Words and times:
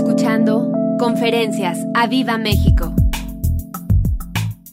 escuchando 0.00 0.72
Conferencias 0.98 1.78
a 1.92 2.06
Viva 2.06 2.38
México. 2.38 2.94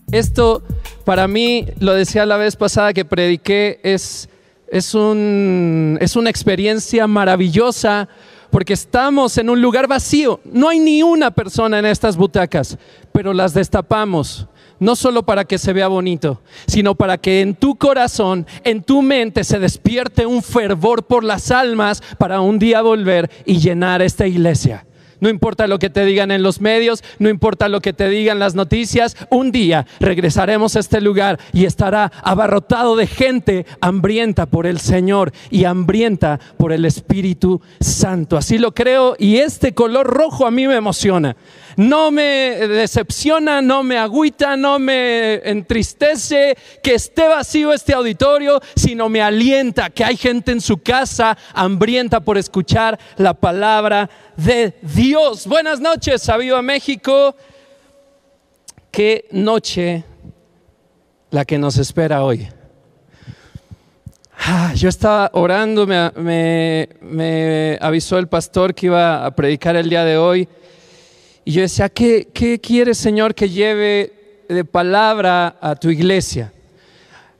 Esto 0.09 0.63
para 1.03 1.27
mí, 1.27 1.65
lo 1.79 1.93
decía 1.93 2.25
la 2.25 2.37
vez 2.37 2.55
pasada 2.55 2.93
que 2.93 3.03
prediqué, 3.03 3.81
es, 3.83 4.29
es, 4.69 4.93
un, 4.93 5.97
es 5.99 6.15
una 6.15 6.29
experiencia 6.29 7.07
maravillosa 7.07 8.07
porque 8.51 8.71
estamos 8.71 9.37
en 9.37 9.49
un 9.49 9.61
lugar 9.61 9.87
vacío. 9.87 10.39
No 10.45 10.69
hay 10.69 10.79
ni 10.79 11.03
una 11.03 11.31
persona 11.31 11.79
en 11.79 11.85
estas 11.87 12.15
butacas, 12.15 12.77
pero 13.11 13.33
las 13.33 13.53
destapamos 13.53 14.47
no 14.79 14.95
solo 14.95 15.23
para 15.23 15.43
que 15.43 15.57
se 15.57 15.73
vea 15.73 15.89
bonito, 15.89 16.41
sino 16.67 16.95
para 16.95 17.17
que 17.17 17.41
en 17.41 17.53
tu 17.55 17.75
corazón, 17.75 18.47
en 18.63 18.81
tu 18.81 19.01
mente 19.01 19.43
se 19.43 19.59
despierte 19.59 20.25
un 20.25 20.41
fervor 20.41 21.03
por 21.03 21.25
las 21.25 21.51
almas 21.51 22.01
para 22.17 22.39
un 22.39 22.59
día 22.59 22.81
volver 22.81 23.29
y 23.45 23.57
llenar 23.57 24.01
esta 24.01 24.25
iglesia. 24.25 24.85
No 25.19 25.29
importa 25.29 25.67
lo 25.67 25.79
que 25.79 25.89
te 25.89 26.05
digan 26.05 26.31
en 26.31 26.43
los 26.43 26.61
medios, 26.61 27.03
no 27.19 27.29
importa 27.29 27.69
lo 27.69 27.81
que 27.81 27.93
te 27.93 28.09
digan 28.09 28.39
las 28.39 28.55
noticias, 28.55 29.17
un 29.29 29.51
día 29.51 29.85
regresaremos 29.99 30.75
a 30.75 30.79
este 30.79 31.01
lugar 31.01 31.39
y 31.53 31.65
estará 31.65 32.11
abarrotado 32.23 32.95
de 32.95 33.07
gente 33.07 33.65
hambrienta 33.81 34.45
por 34.45 34.67
el 34.67 34.79
Señor 34.79 35.31
y 35.49 35.65
hambrienta 35.65 36.39
por 36.57 36.71
el 36.71 36.85
Espíritu 36.85 37.61
Santo. 37.79 38.37
Así 38.37 38.57
lo 38.57 38.73
creo 38.73 39.15
y 39.17 39.37
este 39.37 39.73
color 39.73 40.07
rojo 40.07 40.45
a 40.45 40.51
mí 40.51 40.67
me 40.67 40.75
emociona 40.75 41.35
no 41.77 42.09
me 42.09 42.23
decepciona, 42.67 43.61
no 43.61 43.83
me 43.83 43.97
agüita, 43.97 44.57
no 44.57 44.79
me 44.79 45.35
entristece 45.47 46.57
que 46.81 46.95
esté 46.95 47.27
vacío 47.27 47.71
este 47.71 47.93
auditorio, 47.93 48.59
sino 48.75 49.09
me 49.09 49.21
alienta 49.21 49.91
que 49.91 50.03
hay 50.03 50.17
gente 50.17 50.51
en 50.51 50.59
su 50.59 50.79
casa 50.79 51.37
hambrienta 51.53 52.19
por 52.19 52.37
escuchar 52.37 52.99
la 53.17 53.35
palabra 53.35 54.09
de 54.35 54.73
Dios. 54.81 55.45
Buenas 55.45 55.79
noches, 55.79 56.27
a 56.29 56.61
México. 56.63 57.35
Qué 58.89 59.27
noche 59.31 60.03
la 61.29 61.45
que 61.45 61.59
nos 61.59 61.77
espera 61.77 62.23
hoy. 62.23 62.47
Ah, 64.39 64.73
yo 64.75 64.89
estaba 64.89 65.29
orando, 65.33 65.85
me, 65.85 66.89
me, 67.01 67.77
avisó 67.79 68.17
el 68.17 68.27
pastor 68.27 68.73
que 68.73 68.87
iba 68.87 69.25
a 69.25 69.35
predicar 69.35 69.75
el 69.75 69.89
día 69.89 70.03
de 70.03 70.17
hoy 70.17 70.47
y 71.47 71.51
yo 71.51 71.61
decía, 71.61 71.87
¿qué, 71.87 72.27
qué 72.33 72.59
quieres, 72.59 72.97
Señor, 72.97 73.33
que 73.33 73.47
lleve 73.47 74.11
de 74.49 74.65
palabra 74.65 75.55
a 75.61 75.77
tu 75.77 75.89
iglesia? 75.89 76.51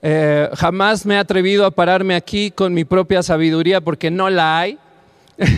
Eh, 0.01 0.47
jamás 0.53 1.05
me 1.05 1.15
he 1.15 1.17
atrevido 1.17 1.65
a 1.65 1.71
pararme 1.71 2.15
aquí 2.15 2.49
con 2.49 2.73
mi 2.73 2.85
propia 2.85 3.21
sabiduría 3.21 3.81
porque 3.81 4.09
no 4.09 4.29
la 4.29 4.59
hay. 4.59 4.79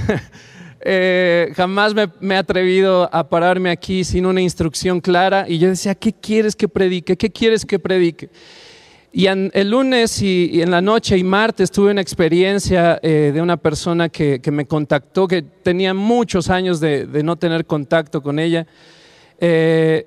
Eh, 0.81 1.51
jamás 1.57 1.93
me, 1.93 2.07
me, 2.21 2.35
he 2.35 2.37
atrevido 2.37 3.09
a 3.11 3.27
pararme 3.27 3.69
aquí 3.69 4.05
sin 4.05 4.25
una 4.25 4.39
instrucción 4.39 5.01
clara. 5.01 5.43
Y 5.45 5.59
yo 5.59 5.67
decía, 5.67 5.93
¿qué 5.93 6.13
quieres 6.13 6.55
que 6.55 6.69
predique? 6.69 7.17
¿Qué 7.17 7.29
quieres 7.29 7.65
que 7.65 7.77
predique? 7.79 8.29
Y 9.11 9.25
el 9.25 9.69
lunes 9.69 10.21
y, 10.21 10.61
en 10.61 10.69
la 10.69 10.81
noche 10.81 11.17
y 11.17 11.23
martes 11.23 11.71
tuve 11.71 11.91
una 11.91 12.01
experiencia 12.01 12.99
eh, 13.01 13.31
de 13.33 13.41
una 13.41 13.57
persona 13.57 14.09
que, 14.09 14.39
me 14.51 14.67
contactó, 14.67 15.27
que 15.27 15.41
tenía 15.41 15.93
muchos 15.93 16.49
años 16.49 16.79
de, 16.79 17.07
no 17.23 17.35
tener 17.35 17.65
contacto 17.65 18.21
con 18.21 18.37
ella. 18.37 18.67
Eh, 19.39 20.05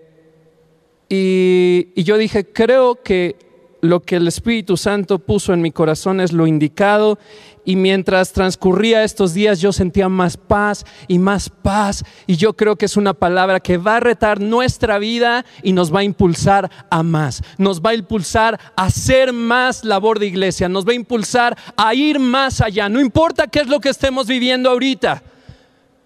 y 1.08 2.02
yo 2.04 2.16
dije, 2.16 2.46
creo 2.52 3.02
que 3.02 3.36
lo 3.82 4.00
que 4.00 4.16
el 4.16 4.28
Espíritu 4.28 4.76
Santo 4.76 5.18
puso 5.18 5.52
en 5.52 5.60
mi 5.60 5.72
corazón 5.72 6.20
es 6.20 6.32
lo 6.32 6.46
indicado 6.46 7.18
y 7.64 7.76
mientras 7.76 8.32
transcurría 8.32 9.04
estos 9.04 9.34
días 9.34 9.60
yo 9.60 9.72
sentía 9.72 10.08
más 10.08 10.36
paz 10.36 10.84
y 11.08 11.18
más 11.18 11.48
paz 11.48 12.04
y 12.26 12.36
yo 12.36 12.54
creo 12.54 12.76
que 12.76 12.86
es 12.86 12.96
una 12.96 13.14
palabra 13.14 13.60
que 13.60 13.76
va 13.76 13.96
a 13.96 14.00
retar 14.00 14.40
nuestra 14.40 14.98
vida 14.98 15.44
y 15.62 15.72
nos 15.72 15.94
va 15.94 16.00
a 16.00 16.04
impulsar 16.04 16.70
a 16.90 17.02
más, 17.02 17.42
nos 17.58 17.80
va 17.80 17.90
a 17.90 17.94
impulsar 17.94 18.58
a 18.76 18.84
hacer 18.84 19.32
más 19.32 19.84
labor 19.84 20.18
de 20.18 20.26
iglesia, 20.26 20.68
nos 20.68 20.86
va 20.86 20.92
a 20.92 20.96
impulsar 20.96 21.56
a 21.76 21.94
ir 21.94 22.18
más 22.18 22.60
allá, 22.60 22.88
no 22.88 23.00
importa 23.00 23.46
qué 23.46 23.60
es 23.60 23.68
lo 23.68 23.80
que 23.80 23.90
estemos 23.90 24.26
viviendo 24.26 24.70
ahorita. 24.70 25.22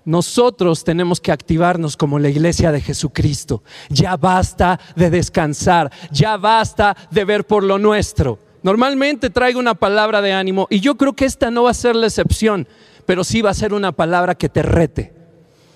Nosotros 0.04 0.84
tenemos 0.84 1.20
que 1.20 1.32
activarnos 1.32 1.96
como 1.96 2.20
la 2.20 2.28
iglesia 2.28 2.70
de 2.70 2.80
Jesucristo. 2.80 3.64
Ya 3.88 4.16
basta 4.16 4.78
de 4.94 5.10
descansar, 5.10 5.90
ya 6.12 6.36
basta 6.36 6.96
de 7.10 7.24
ver 7.24 7.44
por 7.44 7.64
lo 7.64 7.76
nuestro. 7.76 8.38
Normalmente 8.66 9.30
traigo 9.30 9.60
una 9.60 9.76
palabra 9.76 10.20
de 10.20 10.32
ánimo 10.32 10.66
y 10.68 10.80
yo 10.80 10.96
creo 10.96 11.12
que 11.12 11.24
esta 11.24 11.52
no 11.52 11.62
va 11.62 11.70
a 11.70 11.74
ser 11.74 11.94
la 11.94 12.08
excepción, 12.08 12.66
pero 13.06 13.22
sí 13.22 13.40
va 13.40 13.50
a 13.50 13.54
ser 13.54 13.72
una 13.72 13.92
palabra 13.92 14.34
que 14.34 14.48
te 14.48 14.60
rete. 14.60 15.14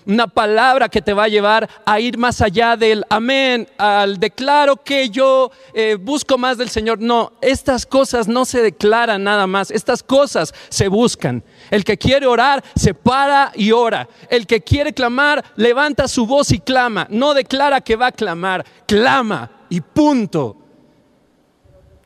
Una 0.07 0.27
palabra 0.27 0.89
que 0.89 1.01
te 1.01 1.13
va 1.13 1.23
a 1.23 1.29
llevar 1.29 1.71
a 1.87 2.01
ir 2.01 2.19
más 2.19 2.41
allá 2.41 2.77
del 2.77 3.05
amén, 3.09 3.69
al 3.79 4.19
declaro 4.19 4.75
que 4.75 5.09
yo 5.09 5.53
eh, 5.73 5.99
busco 6.01 6.37
más 6.37 6.59
del 6.59 6.69
Señor. 6.69 6.99
No, 6.99 7.35
estas 7.41 7.87
cosas 7.87 8.27
no 8.27 8.45
se 8.45 8.61
declaran 8.61 9.23
nada 9.23 9.47
más, 9.47 9.71
estas 9.71 10.03
cosas 10.03 10.53
se 10.69 10.89
buscan. 10.89 11.45
El 11.71 11.85
que 11.85 11.97
quiere 11.97 12.27
orar, 12.27 12.65
se 12.75 12.93
para 12.93 13.53
y 13.55 13.71
ora. 13.71 14.09
El 14.29 14.49
que 14.49 14.63
quiere 14.63 14.93
clamar, 14.93 15.45
levanta 15.55 16.09
su 16.09 16.27
voz 16.27 16.51
y 16.51 16.59
clama. 16.59 17.07
No 17.09 17.35
declara 17.35 17.83
que 17.83 17.95
va 17.95 18.09
a 18.09 18.13
clamar, 18.13 18.67
clama 18.89 19.49
y 19.69 19.81
punto. 19.81 20.60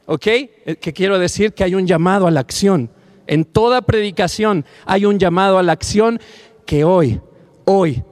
¿Ok? 0.06 0.26
Eh, 0.26 0.76
que 0.80 0.92
quiero 0.92 1.18
decir 1.18 1.52
que 1.52 1.64
hay 1.64 1.74
un 1.74 1.86
llamado 1.86 2.26
a 2.26 2.30
la 2.30 2.40
acción. 2.40 2.90
En 3.26 3.44
toda 3.44 3.82
predicación 3.82 4.64
hay 4.84 5.06
un 5.06 5.18
llamado 5.18 5.58
a 5.58 5.62
la 5.62 5.72
acción 5.72 6.20
que 6.66 6.84
hoy, 6.84 7.20
hoy 7.64 8.02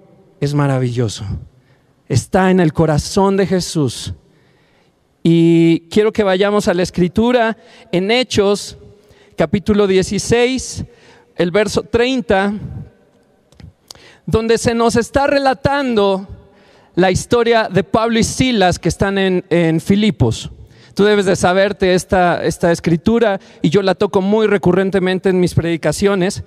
es 0.41 0.54
maravilloso. 0.54 1.25
Está 2.08 2.50
en 2.50 2.60
el 2.60 2.72
corazón 2.72 3.36
de 3.36 3.47
Jesús. 3.47 4.14
Y 5.22 5.80
quiero 5.88 6.12
que 6.12 6.25
vayamos 6.25 6.66
a 6.66 6.75
la 6.75 6.82
escritura 6.82 7.56
en 7.92 8.10
Hechos, 8.10 8.76
capítulo 9.36 9.86
16, 9.86 10.84
el 11.36 11.50
verso 11.53 11.82
30, 11.82 12.54
donde 14.26 14.59
se 14.59 14.74
nos 14.74 14.97
está 14.97 15.26
relatando 15.26 16.26
la 16.94 17.10
historia 17.10 17.69
de 17.69 17.84
Pablo 17.84 18.19
y 18.19 18.24
Silas 18.24 18.78
que 18.78 18.88
están 18.88 19.16
en, 19.19 19.80
Filipos. 19.80 20.50
Tú 20.94 21.04
debes 21.04 21.25
de 21.25 21.36
saberte 21.36 21.94
esta, 21.94 22.44
esta 22.44 22.70
escritura 22.70 23.41
y 23.62 23.70
yo 23.70 23.82
la 23.82 23.94
toco 23.94 24.20
muy 24.20 24.47
recurrentemente 24.47 25.30
en 25.30 25.41
mis 25.41 25.54
predicaciones. 25.54 26.42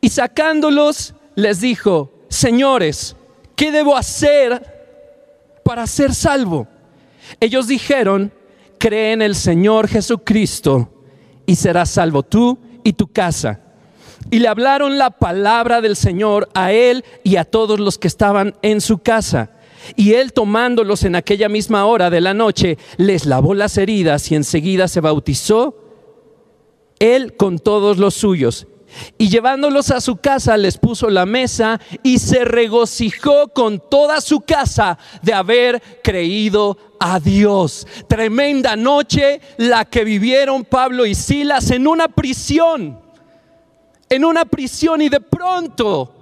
Y 0.00 0.10
sacándolos 0.10 1.14
les 1.34 1.60
dijo, 1.60 2.12
señores, 2.28 3.16
¿qué 3.56 3.72
debo 3.72 3.96
hacer 3.96 5.60
para 5.64 5.86
ser 5.86 6.14
salvo? 6.14 6.68
Ellos 7.40 7.66
dijeron, 7.66 8.32
cree 8.78 9.12
en 9.12 9.22
el 9.22 9.34
Señor 9.34 9.88
Jesucristo 9.88 10.90
y 11.46 11.56
serás 11.56 11.90
salvo 11.90 12.22
tú 12.22 12.58
y 12.82 12.92
tu 12.92 13.08
casa. 13.08 13.60
Y 14.30 14.38
le 14.38 14.48
hablaron 14.48 14.98
la 14.98 15.10
palabra 15.10 15.80
del 15.80 15.96
Señor 15.96 16.48
a 16.54 16.72
él 16.72 17.04
y 17.22 17.36
a 17.36 17.44
todos 17.44 17.80
los 17.80 17.98
que 17.98 18.08
estaban 18.08 18.54
en 18.60 18.80
su 18.82 18.98
casa. 18.98 19.50
Y 19.96 20.14
él 20.14 20.32
tomándolos 20.32 21.04
en 21.04 21.16
aquella 21.16 21.48
misma 21.48 21.84
hora 21.86 22.10
de 22.10 22.20
la 22.20 22.34
noche, 22.34 22.78
les 22.96 23.26
lavó 23.26 23.54
las 23.54 23.76
heridas 23.78 24.30
y 24.30 24.34
enseguida 24.34 24.88
se 24.88 25.00
bautizó, 25.00 25.76
él 26.98 27.36
con 27.36 27.58
todos 27.58 27.98
los 27.98 28.14
suyos. 28.14 28.66
Y 29.18 29.28
llevándolos 29.28 29.90
a 29.90 30.00
su 30.00 30.16
casa 30.16 30.56
les 30.56 30.78
puso 30.78 31.10
la 31.10 31.26
mesa 31.26 31.80
y 32.02 32.18
se 32.18 32.44
regocijó 32.44 33.48
con 33.48 33.82
toda 33.90 34.20
su 34.20 34.40
casa 34.40 34.98
de 35.22 35.32
haber 35.32 35.82
creído 36.02 36.78
a 37.00 37.18
Dios. 37.20 37.86
Tremenda 38.08 38.76
noche 38.76 39.40
la 39.56 39.84
que 39.84 40.04
vivieron 40.04 40.64
Pablo 40.64 41.06
y 41.06 41.14
Silas 41.14 41.70
en 41.70 41.86
una 41.86 42.08
prisión. 42.08 43.00
En 44.08 44.24
una 44.24 44.44
prisión 44.44 45.02
y 45.02 45.08
de 45.08 45.20
pronto 45.20 46.14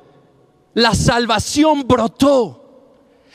la 0.74 0.94
salvación 0.94 1.86
brotó. 1.86 2.61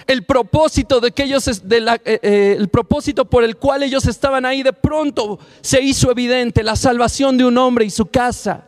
El 0.08 0.24
propósito 0.24 1.02
de 1.02 1.10
eh, 1.10 2.00
eh, 2.06 2.56
el 2.58 2.70
propósito 2.70 3.26
por 3.26 3.44
el 3.44 3.58
cual 3.58 3.84
ellos 3.84 4.06
estaban 4.06 4.46
ahí, 4.46 4.64
de 4.64 4.72
pronto 4.72 5.38
se 5.60 5.82
hizo 5.82 6.10
evidente 6.10 6.64
la 6.64 6.78
salvación 6.78 7.38
de 7.38 7.44
un 7.44 7.58
hombre 7.58 7.84
y 7.84 7.90
su 7.90 8.06
casa. 8.06 8.64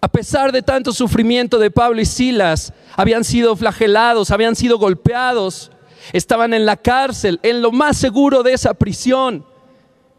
A 0.00 0.08
pesar 0.08 0.50
de 0.50 0.62
tanto 0.62 0.92
sufrimiento 0.92 1.58
de 1.58 1.70
Pablo 1.70 2.00
y 2.00 2.04
Silas, 2.04 2.72
habían 2.96 3.22
sido 3.22 3.54
flagelados, 3.54 4.32
habían 4.32 4.56
sido 4.56 4.78
golpeados, 4.78 5.70
estaban 6.12 6.54
en 6.54 6.66
la 6.66 6.76
cárcel, 6.76 7.38
en 7.44 7.62
lo 7.62 7.70
más 7.70 7.96
seguro 7.96 8.42
de 8.42 8.52
esa 8.52 8.74
prisión. 8.74 9.46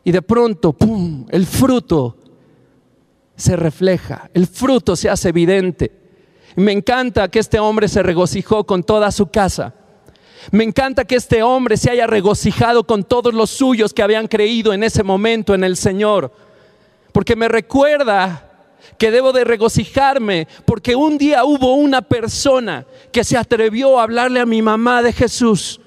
Y 0.06 0.12
de 0.12 0.22
pronto, 0.22 0.72
¡pum!, 0.72 1.26
el 1.30 1.46
fruto 1.46 2.16
se 3.36 3.58
refleja, 3.58 4.30
el 4.34 4.48
fruto 4.48 4.96
se 4.96 5.10
hace 5.10 5.30
evidente. 5.30 5.92
me 6.56 6.72
encanta 6.72 7.28
que 7.28 7.40
este 7.40 7.60
hombre 7.60 7.88
se 7.88 8.02
regocijó 8.02 8.64
con 8.66 8.84
toda 8.84 9.12
su 9.12 9.28
casa. 9.28 9.76
Me 10.52 10.64
encanta 10.64 11.06
que 11.06 11.16
este 11.16 11.44
hombre 11.44 11.78
se 11.78 11.90
haya 11.90 12.08
regocijado 12.08 12.86
con 12.86 13.04
todos 13.04 13.34
los 13.34 13.50
suyos 13.50 13.94
que 13.94 14.04
habían 14.04 14.28
creído 14.28 14.74
en 14.74 14.84
ese 14.84 15.04
momento 15.04 15.54
en 15.54 15.64
el 15.64 15.76
Señor. 15.76 16.32
Porque 17.12 17.36
me 17.36 17.48
recuerda 17.48 18.44
que 18.98 19.12
debo 19.12 19.34
de 19.34 19.44
regocijarme 19.44 20.48
porque 20.66 20.96
un 20.96 21.18
día 21.18 21.44
hubo 21.44 21.76
una 21.76 22.02
persona 22.02 22.86
que 23.12 23.24
se 23.24 23.38
atrevió 23.38 24.00
a 24.00 24.04
hablarle 24.04 24.40
a 24.40 24.46
mi 24.46 24.62
mamá 24.62 25.02
de 25.02 25.14
Jesús 25.14 25.80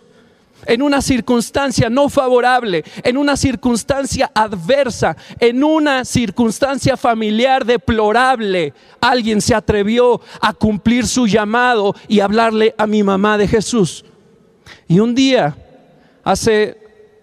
en 0.67 0.83
una 0.83 1.01
circunstancia 1.01 1.89
no 1.89 2.09
favorable, 2.09 2.85
en 3.03 3.17
una 3.17 3.37
circunstancia 3.37 4.31
adversa, 4.35 5.17
en 5.39 5.65
una 5.65 6.05
circunstancia 6.05 6.97
familiar 6.97 7.65
deplorable, 7.65 8.75
alguien 9.01 9.41
se 9.41 9.55
atrevió 9.55 10.21
a 10.41 10.53
cumplir 10.53 11.07
su 11.07 11.27
llamado 11.27 11.95
y 12.09 12.21
hablarle 12.21 12.75
a 12.77 12.87
mi 12.87 13.03
mamá 13.03 13.39
de 13.39 13.49
Jesús. 13.49 14.05
Y 14.89 15.01
un 15.01 15.15
día, 15.15 15.57
hace 16.25 16.79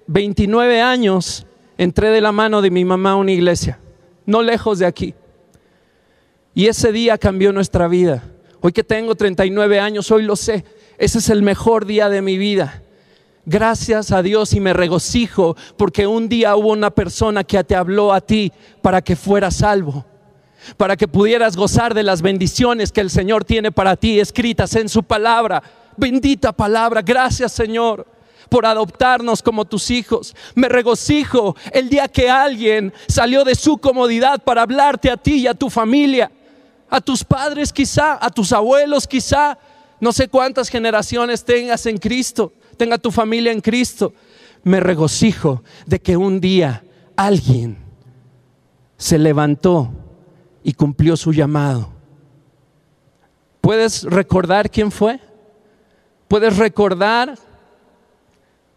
29 0.07 0.81
años, 0.81 1.45
entré 1.77 2.09
de 2.09 2.21
la 2.21 2.31
mano 2.31 2.61
de 2.61 2.71
mi 2.71 2.85
mamá 2.85 3.11
a 3.11 3.15
una 3.15 3.31
iglesia, 3.31 3.79
no 4.25 4.41
lejos 4.41 4.79
de 4.79 4.85
aquí. 4.85 5.13
Y 6.53 6.67
ese 6.67 6.91
día 6.91 7.17
cambió 7.17 7.53
nuestra 7.53 7.87
vida. 7.87 8.23
Hoy 8.61 8.71
que 8.71 8.83
tengo 8.83 9.15
39 9.15 9.79
años, 9.79 10.09
hoy 10.11 10.23
lo 10.23 10.35
sé. 10.35 10.65
Ese 10.97 11.19
es 11.19 11.29
el 11.29 11.43
mejor 11.43 11.85
día 11.85 12.09
de 12.09 12.21
mi 12.21 12.37
vida. 12.37 12.81
Gracias 13.45 14.11
a 14.11 14.21
Dios 14.21 14.53
y 14.53 14.59
me 14.59 14.73
regocijo 14.73 15.55
porque 15.77 16.05
un 16.05 16.27
día 16.27 16.55
hubo 16.55 16.73
una 16.73 16.89
persona 16.89 17.43
que 17.43 17.63
te 17.63 17.75
habló 17.75 18.11
a 18.11 18.19
ti 18.19 18.51
para 18.81 19.01
que 19.01 19.15
fueras 19.15 19.57
salvo, 19.57 20.05
para 20.75 20.97
que 20.97 21.07
pudieras 21.07 21.55
gozar 21.55 21.93
de 21.93 22.03
las 22.03 22.21
bendiciones 22.21 22.91
que 22.91 22.99
el 22.99 23.09
Señor 23.09 23.45
tiene 23.45 23.71
para 23.71 23.95
ti 23.95 24.19
escritas 24.19 24.75
en 24.75 24.89
su 24.89 25.03
palabra. 25.03 25.63
Bendita 25.97 26.51
palabra, 26.51 27.01
gracias 27.01 27.51
Señor 27.51 28.05
por 28.49 28.65
adoptarnos 28.65 29.41
como 29.41 29.65
tus 29.65 29.91
hijos. 29.91 30.33
Me 30.55 30.69
regocijo 30.69 31.55
el 31.73 31.89
día 31.89 32.07
que 32.07 32.29
alguien 32.29 32.93
salió 33.07 33.43
de 33.43 33.55
su 33.55 33.77
comodidad 33.77 34.41
para 34.41 34.61
hablarte 34.61 35.11
a 35.11 35.17
ti 35.17 35.39
y 35.39 35.47
a 35.47 35.53
tu 35.53 35.69
familia, 35.69 36.31
a 36.89 37.01
tus 37.01 37.25
padres 37.25 37.73
quizá, 37.73 38.17
a 38.23 38.29
tus 38.29 38.53
abuelos 38.53 39.05
quizá, 39.05 39.57
no 39.99 40.13
sé 40.13 40.29
cuántas 40.29 40.69
generaciones 40.69 41.43
tengas 41.43 41.85
en 41.87 41.97
Cristo 41.97 42.53
tenga 42.77 42.97
tu 42.97 43.11
familia 43.11 43.51
en 43.51 43.59
Cristo, 43.59 44.13
me 44.63 44.79
regocijo 44.79 45.63
de 45.85 45.99
que 45.99 46.15
un 46.15 46.39
día 46.39 46.83
alguien 47.15 47.77
se 48.97 49.17
levantó 49.17 49.91
y 50.63 50.73
cumplió 50.73 51.17
su 51.17 51.33
llamado. 51.33 51.89
¿Puedes 53.61 54.03
recordar 54.03 54.69
quién 54.69 54.91
fue? 54.91 55.19
¿Puedes 56.27 56.57
recordar 56.57 57.37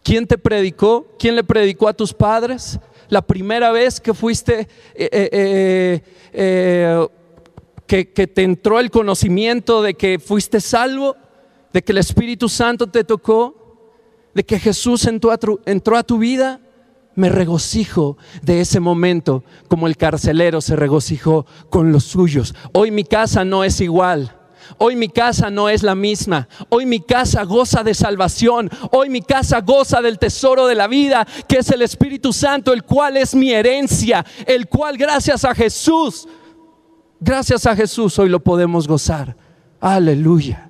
quién 0.03 0.25
te 0.25 0.37
predicó? 0.37 1.07
¿Quién 1.19 1.35
le 1.35 1.43
predicó 1.43 1.87
a 1.87 1.93
tus 1.93 2.13
padres? 2.13 2.79
La 3.09 3.21
primera 3.21 3.71
vez 3.71 3.99
que 3.99 4.13
fuiste, 4.13 4.67
eh, 4.95 5.09
eh, 5.11 6.01
eh, 6.33 7.07
que, 7.85 8.05
te 8.05 8.43
entró 8.43 8.79
el 8.79 8.89
conocimiento 8.89 9.81
de 9.81 9.95
que 9.95 10.17
fuiste 10.17 10.61
salvo, 10.61 11.17
de 11.73 11.81
que 11.81 11.91
el 11.91 11.97
Espíritu 11.97 12.47
Santo 12.47 12.87
te 12.87 13.03
tocó 13.03 13.61
de 14.33 14.43
que 14.43 14.59
Jesús 14.59 15.05
entró 15.05 15.31
a, 15.31 15.37
tu, 15.37 15.59
entró 15.65 15.97
a 15.97 16.03
tu 16.03 16.17
vida, 16.17 16.61
me 17.15 17.29
regocijo 17.29 18.17
de 18.41 18.61
ese 18.61 18.79
momento 18.79 19.43
como 19.67 19.87
el 19.87 19.97
carcelero 19.97 20.61
se 20.61 20.75
regocijó 20.75 21.45
con 21.69 21.91
los 21.91 22.05
suyos. 22.05 22.55
Hoy 22.71 22.91
mi 22.91 23.03
casa 23.03 23.43
no 23.43 23.63
es 23.63 23.81
igual. 23.81 24.37
Hoy 24.77 24.95
mi 24.95 25.09
casa 25.09 25.49
no 25.49 25.69
es 25.69 25.83
la 25.83 25.95
misma. 25.95 26.47
Hoy 26.69 26.85
mi 26.85 26.99
casa 26.99 27.43
goza 27.43 27.83
de 27.83 27.93
salvación. 27.93 28.69
Hoy 28.91 29.09
mi 29.09 29.21
casa 29.21 29.61
goza 29.61 30.01
del 30.01 30.19
tesoro 30.19 30.67
de 30.67 30.75
la 30.75 30.87
vida, 30.87 31.27
que 31.47 31.57
es 31.57 31.69
el 31.71 31.81
Espíritu 31.81 32.33
Santo, 32.33 32.73
el 32.73 32.83
cual 32.83 33.17
es 33.17 33.35
mi 33.35 33.51
herencia, 33.51 34.25
el 34.45 34.67
cual 34.67 34.97
gracias 34.97 35.45
a 35.45 35.53
Jesús, 35.53 36.27
gracias 37.19 37.65
a 37.65 37.75
Jesús 37.75 38.17
hoy 38.19 38.29
lo 38.29 38.39
podemos 38.39 38.87
gozar. 38.87 39.35
Aleluya. 39.79 40.69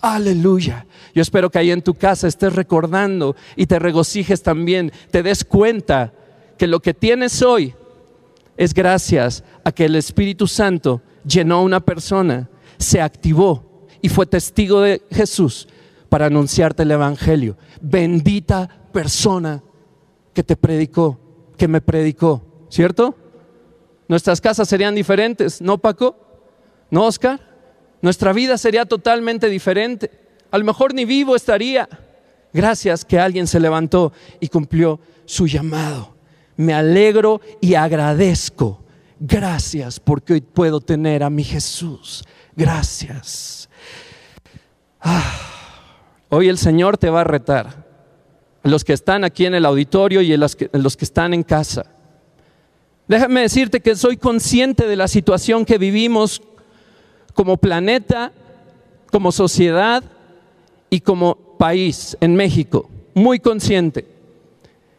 Aleluya. 0.00 0.86
Yo 1.14 1.22
espero 1.22 1.50
que 1.50 1.58
ahí 1.58 1.70
en 1.70 1.82
tu 1.82 1.94
casa 1.94 2.28
estés 2.28 2.52
recordando 2.52 3.34
y 3.56 3.66
te 3.66 3.78
regocijes 3.78 4.42
también, 4.42 4.92
te 5.10 5.22
des 5.22 5.44
cuenta 5.44 6.12
que 6.56 6.66
lo 6.66 6.80
que 6.80 6.94
tienes 6.94 7.42
hoy 7.42 7.74
es 8.56 8.74
gracias 8.74 9.44
a 9.64 9.72
que 9.72 9.86
el 9.86 9.96
Espíritu 9.96 10.46
Santo 10.46 11.00
llenó 11.24 11.56
a 11.56 11.62
una 11.62 11.80
persona, 11.80 12.48
se 12.78 13.00
activó 13.00 13.86
y 14.00 14.08
fue 14.08 14.26
testigo 14.26 14.80
de 14.80 15.02
Jesús 15.10 15.68
para 16.08 16.26
anunciarte 16.26 16.84
el 16.84 16.90
Evangelio. 16.90 17.56
Bendita 17.80 18.68
persona 18.92 19.62
que 20.32 20.42
te 20.42 20.56
predicó, 20.56 21.18
que 21.56 21.68
me 21.68 21.80
predicó, 21.80 22.42
¿cierto? 22.70 23.16
Nuestras 24.08 24.40
casas 24.40 24.68
serían 24.68 24.94
diferentes, 24.94 25.60
¿no, 25.60 25.78
Paco? 25.78 26.16
¿No, 26.90 27.04
Oscar? 27.04 27.40
Nuestra 28.00 28.32
vida 28.32 28.56
sería 28.56 28.86
totalmente 28.86 29.48
diferente. 29.48 30.10
A 30.50 30.58
lo 30.58 30.64
mejor 30.64 30.94
ni 30.94 31.04
vivo 31.04 31.36
estaría. 31.36 31.88
Gracias 32.52 33.04
que 33.04 33.18
alguien 33.18 33.46
se 33.46 33.60
levantó 33.60 34.12
y 34.40 34.48
cumplió 34.48 35.00
su 35.26 35.46
llamado. 35.46 36.14
Me 36.56 36.72
alegro 36.72 37.40
y 37.60 37.74
agradezco. 37.74 38.82
Gracias 39.20 40.00
porque 40.00 40.34
hoy 40.34 40.40
puedo 40.40 40.80
tener 40.80 41.22
a 41.22 41.30
mi 41.30 41.44
Jesús. 41.44 42.24
Gracias. 42.58 43.68
Ah, 45.00 45.32
hoy 46.28 46.48
el 46.48 46.58
Señor 46.58 46.98
te 46.98 47.08
va 47.08 47.20
a 47.20 47.24
retar. 47.24 47.86
los 48.64 48.84
que 48.84 48.92
están 48.92 49.22
aquí 49.24 49.46
en 49.46 49.54
el 49.54 49.64
auditorio 49.64 50.20
y 50.20 50.36
los 50.36 50.56
que, 50.56 50.68
los 50.72 50.96
que 50.96 51.04
están 51.04 51.32
en 51.32 51.44
casa. 51.44 51.86
Déjame 53.06 53.42
decirte 53.42 53.80
que 53.80 53.94
soy 53.94 54.16
consciente 54.16 54.88
de 54.88 54.96
la 54.96 55.06
situación 55.06 55.64
que 55.64 55.78
vivimos 55.78 56.42
como 57.32 57.56
planeta, 57.56 58.32
como 59.12 59.30
sociedad 59.30 60.02
y 60.90 61.00
como 61.00 61.36
país 61.58 62.16
en 62.20 62.34
México. 62.34 62.90
Muy 63.14 63.38
consciente. 63.38 64.04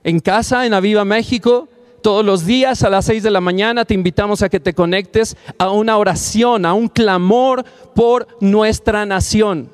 En 0.04 0.22
casa, 0.22 0.66
en 0.66 0.74
Aviva 0.74 1.04
México, 1.04 1.68
todos 2.00 2.26
los 2.26 2.46
días 2.46 2.84
a 2.84 2.90
las 2.90 3.06
seis 3.06 3.24
de 3.24 3.32
la 3.32 3.42
mañana 3.42 3.86
te 3.86 3.94
invitamos 3.94 4.42
a 4.42 4.50
que 4.50 4.60
te 4.60 4.74
conectes 4.74 5.38
a 5.58 5.72
una 5.72 5.98
oración, 5.98 6.66
a 6.66 6.74
un 6.74 6.88
clamor 6.88 7.64
por 7.94 8.28
nuestra 8.42 9.06
nación. 9.06 9.72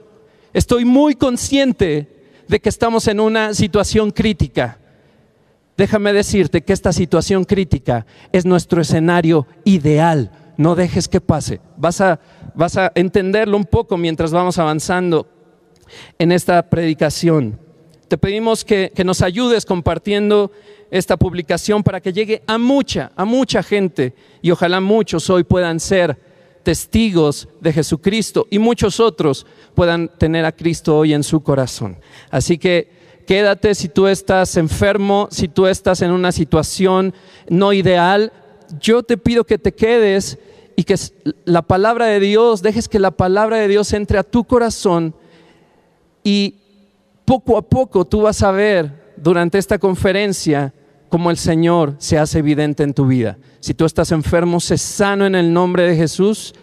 Estoy 0.54 0.86
muy 0.86 1.16
consciente 1.16 2.08
de 2.48 2.60
que 2.60 2.70
estamos 2.70 3.08
en 3.08 3.20
una 3.20 3.54
situación 3.54 4.12
crítica. 4.12 4.80
Déjame 5.78 6.14
decirte 6.14 6.62
que 6.62 6.74
esta 6.74 6.94
situación 6.94 7.44
crítica 7.44 8.06
es 8.32 8.46
nuestro 8.46 8.82
escenario 8.82 9.46
ideal 9.64 10.32
no 10.58 10.76
dejes 10.76 11.08
que 11.08 11.22
pase. 11.22 11.60
Vas 11.78 12.02
a, 12.02 12.20
vas 12.54 12.78
a 12.78 12.92
entenderlo 12.96 13.58
un 13.58 13.66
poco 13.66 13.98
mientras 13.98 14.32
vamos 14.32 14.58
avanzando 14.58 15.28
en 16.18 16.32
esta 16.32 16.70
predicación. 16.70 17.60
Te 18.08 18.18
pedimos 18.18 18.64
que, 18.64 18.92
que, 18.94 19.04
nos 19.04 19.22
ayudes 19.22 19.66
compartiendo 19.66 20.52
esta 20.92 21.18
publicación 21.18 21.84
para 21.84 22.00
que 22.00 22.14
llegue 22.14 22.44
a 22.48 22.58
mucha, 22.58 23.12
a 23.16 23.26
mucha 23.26 23.64
gente 23.64 24.14
y 24.42 24.52
ojalá 24.52 24.80
muchos 24.80 25.30
hoy 25.30 25.44
puedan 25.44 25.80
ser 25.80 26.18
testigos 26.64 27.48
de 27.62 27.72
Jesucristo 27.74 28.48
y 28.50 28.60
muchos 28.60 29.00
otros 29.00 29.46
puedan 29.76 30.10
tener 30.18 30.46
a 30.46 30.52
Cristo 30.52 30.98
hoy 30.98 31.14
en 31.14 31.24
su 31.24 31.42
corazón. 31.42 31.98
Así 32.30 32.58
que 32.58 32.90
quédate 33.28 33.76
si 33.76 33.88
tú 33.88 34.08
estás 34.08 34.58
enfermo, 34.58 35.28
si 35.32 35.48
tú 35.48 35.68
estás 35.68 36.02
en 36.02 36.12
una 36.12 36.32
situación 36.32 37.14
no 37.50 37.72
ideal, 37.72 38.34
yo 38.80 39.04
te 39.04 39.18
pido 39.18 39.44
que 39.44 39.58
te 39.58 39.74
quedes 39.74 40.40
y 40.76 40.84
que 40.84 40.96
la 41.46 41.62
palabra 41.62 42.08
de 42.08 42.20
Dios, 42.20 42.62
dejes 42.62 42.90
que 42.90 43.00
la 43.00 43.12
palabra 43.12 43.58
de 43.58 43.68
Dios 43.68 43.94
entre 43.94 44.18
a 44.18 44.24
tu 44.24 44.44
corazón 44.44 45.16
y 46.24 46.56
poco 47.26 47.58
a 47.58 47.62
poco 47.62 48.06
tú 48.06 48.22
vas 48.22 48.42
a 48.44 48.52
ver 48.52 49.05
durante 49.18 49.58
esta 49.58 49.78
conferencia 49.80 50.74
cómo 51.10 51.32
el 51.32 51.38
Señor 51.38 51.96
se 51.98 52.18
hace 52.18 52.40
evidente 52.40 52.84
en 52.84 52.94
tu 52.94 53.08
vida. 53.08 53.38
Si 53.60 53.74
tú 53.74 53.86
estás 53.86 54.12
enfermo, 54.12 54.60
sé 54.60 54.78
sano 54.78 55.26
en 55.26 55.36
el 55.36 55.54
nombre 55.54 55.84
de 55.84 55.96
Jesús 55.96 56.54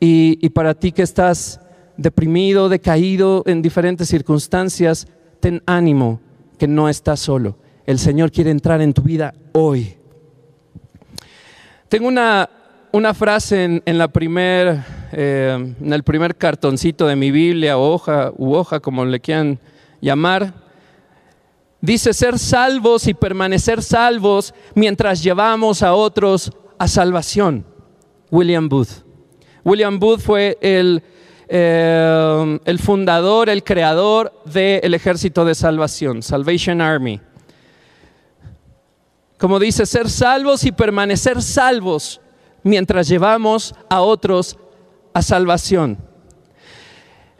y, 0.00 0.38
y 0.40 0.50
para 0.50 0.74
ti 0.74 0.92
que 0.92 1.02
estás 1.02 1.60
deprimido, 1.96 2.68
decaído 2.68 3.42
en 3.46 3.62
diferentes 3.62 4.08
circunstancias, 4.08 5.06
ten 5.40 5.62
ánimo 5.66 6.20
que 6.58 6.68
no 6.68 6.88
estás 6.88 7.20
solo. 7.20 7.58
El 7.86 7.98
Señor 7.98 8.32
quiere 8.32 8.50
entrar 8.50 8.80
en 8.80 8.92
tu 8.92 9.02
vida 9.02 9.34
hoy. 9.52 9.96
Tengo 11.88 12.08
una, 12.08 12.50
una 12.92 13.14
frase 13.14 13.82
en, 13.84 13.98
la 13.98 14.08
primer, 14.08 14.82
eh, 15.12 15.74
en 15.80 15.92
el 15.92 16.02
primer 16.02 16.36
cartoncito 16.36 17.06
de 17.06 17.14
mi 17.14 17.30
Biblia, 17.30 17.78
hoja 17.78 18.32
u 18.36 18.54
hoja, 18.54 18.80
como 18.80 19.04
le 19.04 19.20
quieran 19.20 19.60
llamar. 20.00 20.65
Dice 21.80 22.14
ser 22.14 22.38
salvos 22.38 23.06
y 23.06 23.14
permanecer 23.14 23.82
salvos 23.82 24.54
mientras 24.74 25.22
llevamos 25.22 25.82
a 25.82 25.94
otros 25.94 26.52
a 26.78 26.88
salvación. 26.88 27.66
William 28.30 28.68
Booth. 28.68 29.04
William 29.64 29.98
Booth 29.98 30.20
fue 30.20 30.58
el, 30.60 31.02
eh, 31.48 32.58
el 32.64 32.78
fundador, 32.78 33.48
el 33.48 33.62
creador 33.62 34.32
del 34.44 34.94
ejército 34.94 35.44
de 35.44 35.54
salvación, 35.54 36.22
Salvation 36.22 36.80
Army. 36.80 37.20
Como 39.38 39.58
dice, 39.58 39.84
ser 39.84 40.08
salvos 40.08 40.64
y 40.64 40.72
permanecer 40.72 41.42
salvos 41.42 42.20
mientras 42.62 43.06
llevamos 43.06 43.74
a 43.90 44.00
otros 44.00 44.56
a 45.12 45.22
salvación. 45.22 45.98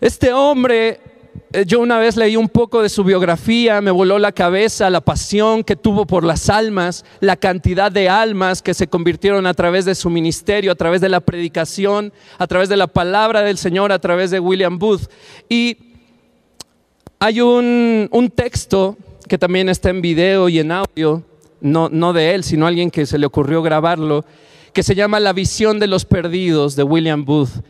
Este 0.00 0.33
hombre, 0.33 1.00
yo 1.64 1.80
una 1.80 1.98
vez 1.98 2.16
leí 2.16 2.36
un 2.36 2.48
poco 2.48 2.82
de 2.82 2.88
su 2.88 3.04
biografía, 3.04 3.80
me 3.80 3.90
voló 3.90 4.18
la 4.18 4.32
cabeza 4.32 4.90
la 4.90 5.00
pasión 5.00 5.64
que 5.64 5.76
tuvo 5.76 6.06
por 6.06 6.25
las 6.25 6.50
almas, 6.50 7.04
la 7.20 7.36
cantidad 7.36 7.90
de 7.90 8.08
almas 8.08 8.60
que 8.60 8.75
se 8.75 8.88
convirtieron 8.88 9.46
a 9.46 9.54
través 9.54 9.84
de 9.84 9.94
su 9.94 10.10
ministerio, 10.10 10.72
a 10.72 10.75
través 10.75 11.00
de 11.00 11.08
la 11.08 11.20
predicación, 11.20 12.12
a 12.38 12.46
través 12.46 12.68
de 12.68 12.76
la 12.76 12.86
palabra 12.88 13.42
del 13.42 13.56
Señor, 13.56 13.92
a 13.92 13.98
través 13.98 14.30
de 14.30 14.40
William 14.40 14.78
Booth. 14.78 15.08
Y 15.48 15.78
hay 17.18 17.40
un, 17.40 18.08
un 18.10 18.30
texto 18.30 18.96
que 19.28 19.38
también 19.38 19.68
está 19.68 19.90
en 19.90 20.02
video 20.02 20.48
y 20.48 20.58
en 20.58 20.72
audio, 20.72 21.22
no, 21.60 21.88
no 21.88 22.12
de 22.12 22.34
él, 22.34 22.44
sino 22.44 22.66
alguien 22.66 22.90
que 22.90 23.06
se 23.06 23.18
le 23.18 23.26
ocurrió 23.26 23.62
grabarlo, 23.62 24.25
que 24.72 24.82
se 24.82 24.94
llama 24.94 25.20
La 25.20 25.32
visión 25.32 25.78
de 25.78 25.86
los 25.86 26.04
perdidos 26.04 26.76
de 26.76 26.82
William 26.82 27.25
Booth. 27.25 27.62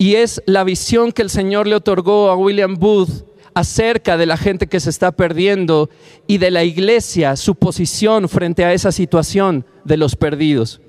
Y 0.00 0.14
es 0.14 0.42
la 0.46 0.64
visión 0.64 1.12
que 1.12 1.20
el 1.20 1.28
Señor 1.28 1.66
le 1.66 1.74
otorgó 1.74 2.30
a 2.30 2.34
William 2.34 2.76
Booth 2.76 3.26
acerca 3.52 4.16
de 4.16 4.24
la 4.24 4.38
gente 4.38 4.66
que 4.66 4.80
se 4.80 4.88
está 4.88 5.12
perdiendo 5.12 5.90
y 6.26 6.38
de 6.38 6.50
la 6.50 6.64
iglesia, 6.64 7.36
su 7.36 7.54
posición 7.54 8.26
frente 8.26 8.64
a 8.64 8.72
esa 8.72 8.92
situación 8.92 9.66
de 9.84 9.98
los 9.98 10.16
perdidos. 10.16 10.80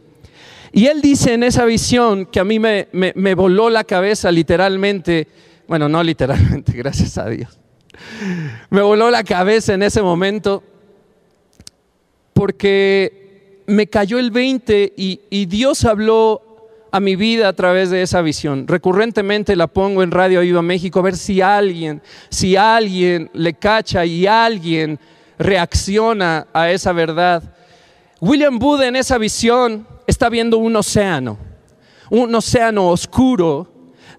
Y 0.71 0.85
él 0.85 1.01
dice 1.01 1.33
en 1.33 1.43
esa 1.43 1.65
visión 1.65 2.25
que 2.25 2.39
a 2.39 2.45
mí 2.45 2.57
me, 2.57 2.87
me, 2.93 3.35
voló 3.35 3.69
la 3.69 3.83
cabeza 3.83 4.31
literalmente, 4.31 5.27
bueno, 5.67 5.89
no 5.89 6.01
literalmente, 6.03 6.71
gracias 6.77 7.17
a 7.17 7.27
Dios, 7.27 7.59
me 8.69 8.81
voló 8.81 9.11
la 9.11 9.25
cabeza 9.25 9.73
en 9.73 9.83
ese 9.83 10.01
momento 10.01 10.63
porque 12.31 13.63
me 13.67 13.87
cayó 13.87 14.19
el 14.19 14.31
20 14.31 14.93
y, 14.95 15.19
y, 15.29 15.47
Dios 15.47 15.83
habló 15.83 16.50
a 16.91 16.99
mi 16.99 17.15
vida 17.15 17.47
a 17.47 17.53
través 17.53 17.89
de 17.89 18.01
esa 18.01 18.21
visión. 18.21 18.67
Recurrentemente 18.67 19.55
la 19.55 19.67
pongo 19.67 20.03
en 20.03 20.11
Radio 20.11 20.41
Viva 20.41 20.61
México 20.61 20.99
a 20.99 21.03
ver 21.03 21.17
si 21.17 21.41
alguien, 21.41 22.01
si 22.29 22.55
alguien 22.55 23.29
le 23.33 23.53
cacha 23.53 24.05
y 24.05 24.27
alguien 24.27 24.99
reacciona 25.39 26.47
a 26.53 26.69
esa 26.69 26.91
verdad. 26.91 27.43
William 28.19 28.59
Booth 28.59 28.81
en 28.81 28.95
esa 28.95 29.17
visión 29.17 29.87
está 30.05 30.29
viendo 30.29 30.57
un 30.57 30.75
océano, 30.75 31.37
un 32.09 32.35
océano 32.35 32.89
oscuro 32.89 33.67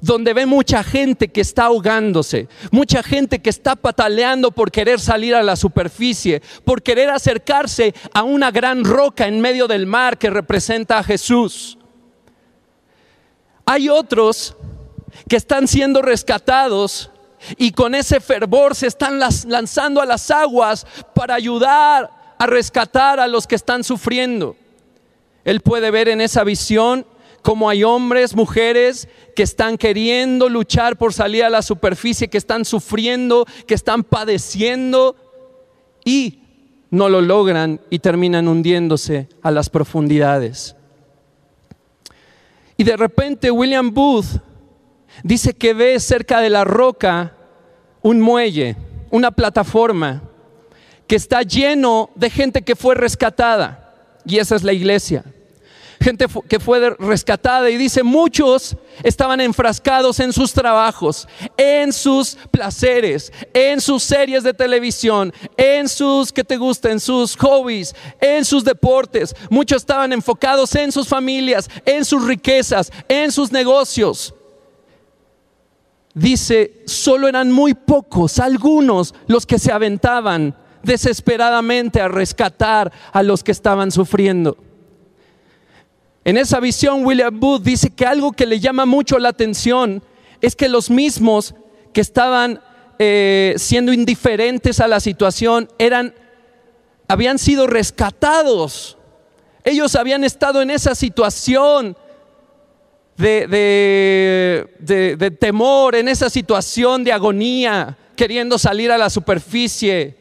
donde 0.00 0.34
ve 0.34 0.46
mucha 0.46 0.82
gente 0.82 1.28
que 1.28 1.40
está 1.40 1.66
ahogándose, 1.66 2.48
mucha 2.72 3.04
gente 3.04 3.40
que 3.40 3.50
está 3.50 3.76
pataleando 3.76 4.50
por 4.50 4.72
querer 4.72 4.98
salir 4.98 5.32
a 5.34 5.44
la 5.44 5.54
superficie, 5.54 6.42
por 6.64 6.82
querer 6.82 7.08
acercarse 7.08 7.94
a 8.12 8.24
una 8.24 8.50
gran 8.50 8.84
roca 8.84 9.28
en 9.28 9.40
medio 9.40 9.68
del 9.68 9.86
mar 9.86 10.18
que 10.18 10.28
representa 10.28 10.98
a 10.98 11.04
Jesús. 11.04 11.78
Hay 13.72 13.88
otros 13.88 14.54
que 15.26 15.36
están 15.36 15.66
siendo 15.66 16.02
rescatados 16.02 17.10
y 17.56 17.72
con 17.72 17.94
ese 17.94 18.20
fervor 18.20 18.74
se 18.74 18.86
están 18.86 19.18
lanzando 19.18 20.02
a 20.02 20.04
las 20.04 20.30
aguas 20.30 20.86
para 21.14 21.34
ayudar 21.34 22.34
a 22.38 22.46
rescatar 22.46 23.18
a 23.18 23.26
los 23.26 23.46
que 23.46 23.54
están 23.54 23.82
sufriendo. 23.82 24.56
Él 25.42 25.60
puede 25.60 25.90
ver 25.90 26.10
en 26.10 26.20
esa 26.20 26.44
visión 26.44 27.06
como 27.40 27.70
hay 27.70 27.82
hombres, 27.82 28.36
mujeres 28.36 29.08
que 29.34 29.42
están 29.42 29.78
queriendo 29.78 30.50
luchar 30.50 30.98
por 30.98 31.14
salir 31.14 31.42
a 31.42 31.48
la 31.48 31.62
superficie, 31.62 32.28
que 32.28 32.36
están 32.36 32.66
sufriendo, 32.66 33.46
que 33.66 33.72
están 33.72 34.04
padeciendo 34.04 35.16
y 36.04 36.40
no 36.90 37.08
lo 37.08 37.22
logran 37.22 37.80
y 37.88 38.00
terminan 38.00 38.48
hundiéndose 38.48 39.30
a 39.40 39.50
las 39.50 39.70
profundidades. 39.70 40.76
Y 42.76 42.84
de 42.84 42.96
repente 42.96 43.50
William 43.50 43.92
Booth 43.92 44.40
dice 45.22 45.54
que 45.54 45.74
ve 45.74 46.00
cerca 46.00 46.40
de 46.40 46.50
la 46.50 46.64
roca 46.64 47.36
un 48.02 48.20
muelle, 48.20 48.76
una 49.10 49.30
plataforma 49.30 50.22
que 51.06 51.16
está 51.16 51.42
lleno 51.42 52.10
de 52.14 52.30
gente 52.30 52.62
que 52.62 52.76
fue 52.76 52.94
rescatada. 52.94 53.94
Y 54.24 54.38
esa 54.38 54.56
es 54.56 54.62
la 54.62 54.72
iglesia 54.72 55.24
gente 56.02 56.26
que 56.48 56.60
fue 56.60 56.96
rescatada 56.98 57.70
y 57.70 57.76
dice, 57.76 58.02
muchos 58.02 58.76
estaban 59.02 59.40
enfrascados 59.40 60.20
en 60.20 60.32
sus 60.32 60.52
trabajos, 60.52 61.28
en 61.56 61.92
sus 61.92 62.36
placeres, 62.50 63.32
en 63.52 63.80
sus 63.80 64.02
series 64.02 64.42
de 64.42 64.54
televisión, 64.54 65.32
en 65.56 65.88
sus, 65.88 66.32
que 66.32 66.44
te 66.44 66.56
gusta, 66.56 66.90
en 66.90 67.00
sus 67.00 67.36
hobbies, 67.36 67.94
en 68.20 68.44
sus 68.44 68.64
deportes. 68.64 69.34
Muchos 69.50 69.82
estaban 69.82 70.12
enfocados 70.12 70.74
en 70.74 70.92
sus 70.92 71.08
familias, 71.08 71.68
en 71.84 72.04
sus 72.04 72.24
riquezas, 72.26 72.90
en 73.08 73.30
sus 73.32 73.52
negocios. 73.52 74.34
Dice, 76.14 76.82
solo 76.86 77.28
eran 77.28 77.50
muy 77.50 77.74
pocos, 77.74 78.38
algunos, 78.38 79.14
los 79.26 79.46
que 79.46 79.58
se 79.58 79.72
aventaban 79.72 80.54
desesperadamente 80.82 82.00
a 82.00 82.08
rescatar 82.08 82.92
a 83.12 83.22
los 83.22 83.42
que 83.42 83.52
estaban 83.52 83.90
sufriendo. 83.90 84.56
En 86.24 86.36
esa 86.36 86.60
visión, 86.60 87.04
William 87.04 87.38
Booth 87.38 87.62
dice 87.62 87.90
que 87.90 88.06
algo 88.06 88.32
que 88.32 88.46
le 88.46 88.60
llama 88.60 88.86
mucho 88.86 89.18
la 89.18 89.30
atención 89.30 90.02
es 90.40 90.54
que 90.54 90.68
los 90.68 90.88
mismos 90.88 91.54
que 91.92 92.00
estaban 92.00 92.60
eh, 92.98 93.54
siendo 93.56 93.92
indiferentes 93.92 94.78
a 94.78 94.86
la 94.86 95.00
situación 95.00 95.68
eran, 95.78 96.14
habían 97.08 97.38
sido 97.38 97.66
rescatados. 97.66 98.96
Ellos 99.64 99.96
habían 99.96 100.22
estado 100.22 100.62
en 100.62 100.70
esa 100.70 100.94
situación 100.94 101.96
de, 103.16 103.46
de 104.78 105.30
temor, 105.32 105.96
en 105.96 106.08
esa 106.08 106.30
situación 106.30 107.02
de 107.02 107.12
agonía, 107.12 107.96
queriendo 108.16 108.58
salir 108.58 108.92
a 108.92 108.98
la 108.98 109.10
superficie, 109.10 110.16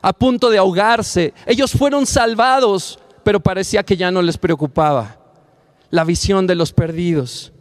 a 0.00 0.12
punto 0.12 0.48
de 0.48 0.58
ahogarse. 0.58 1.34
Ellos 1.46 1.72
fueron 1.72 2.06
salvados, 2.06 2.98
pero 3.22 3.40
parecía 3.40 3.82
que 3.82 3.96
ya 3.96 4.10
no 4.10 4.22
les 4.22 4.36
preocupaba 4.36 5.23
la 5.94 6.02
visión 6.02 6.48
de 6.48 6.56
los 6.56 6.72
perdidos. 6.72 7.52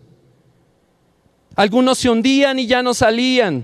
Algunos 1.55 1.99
se 1.99 2.09
hundían 2.09 2.57
y 2.57 2.65
ya 2.65 2.81
no 2.81 2.95
salían. 2.95 3.63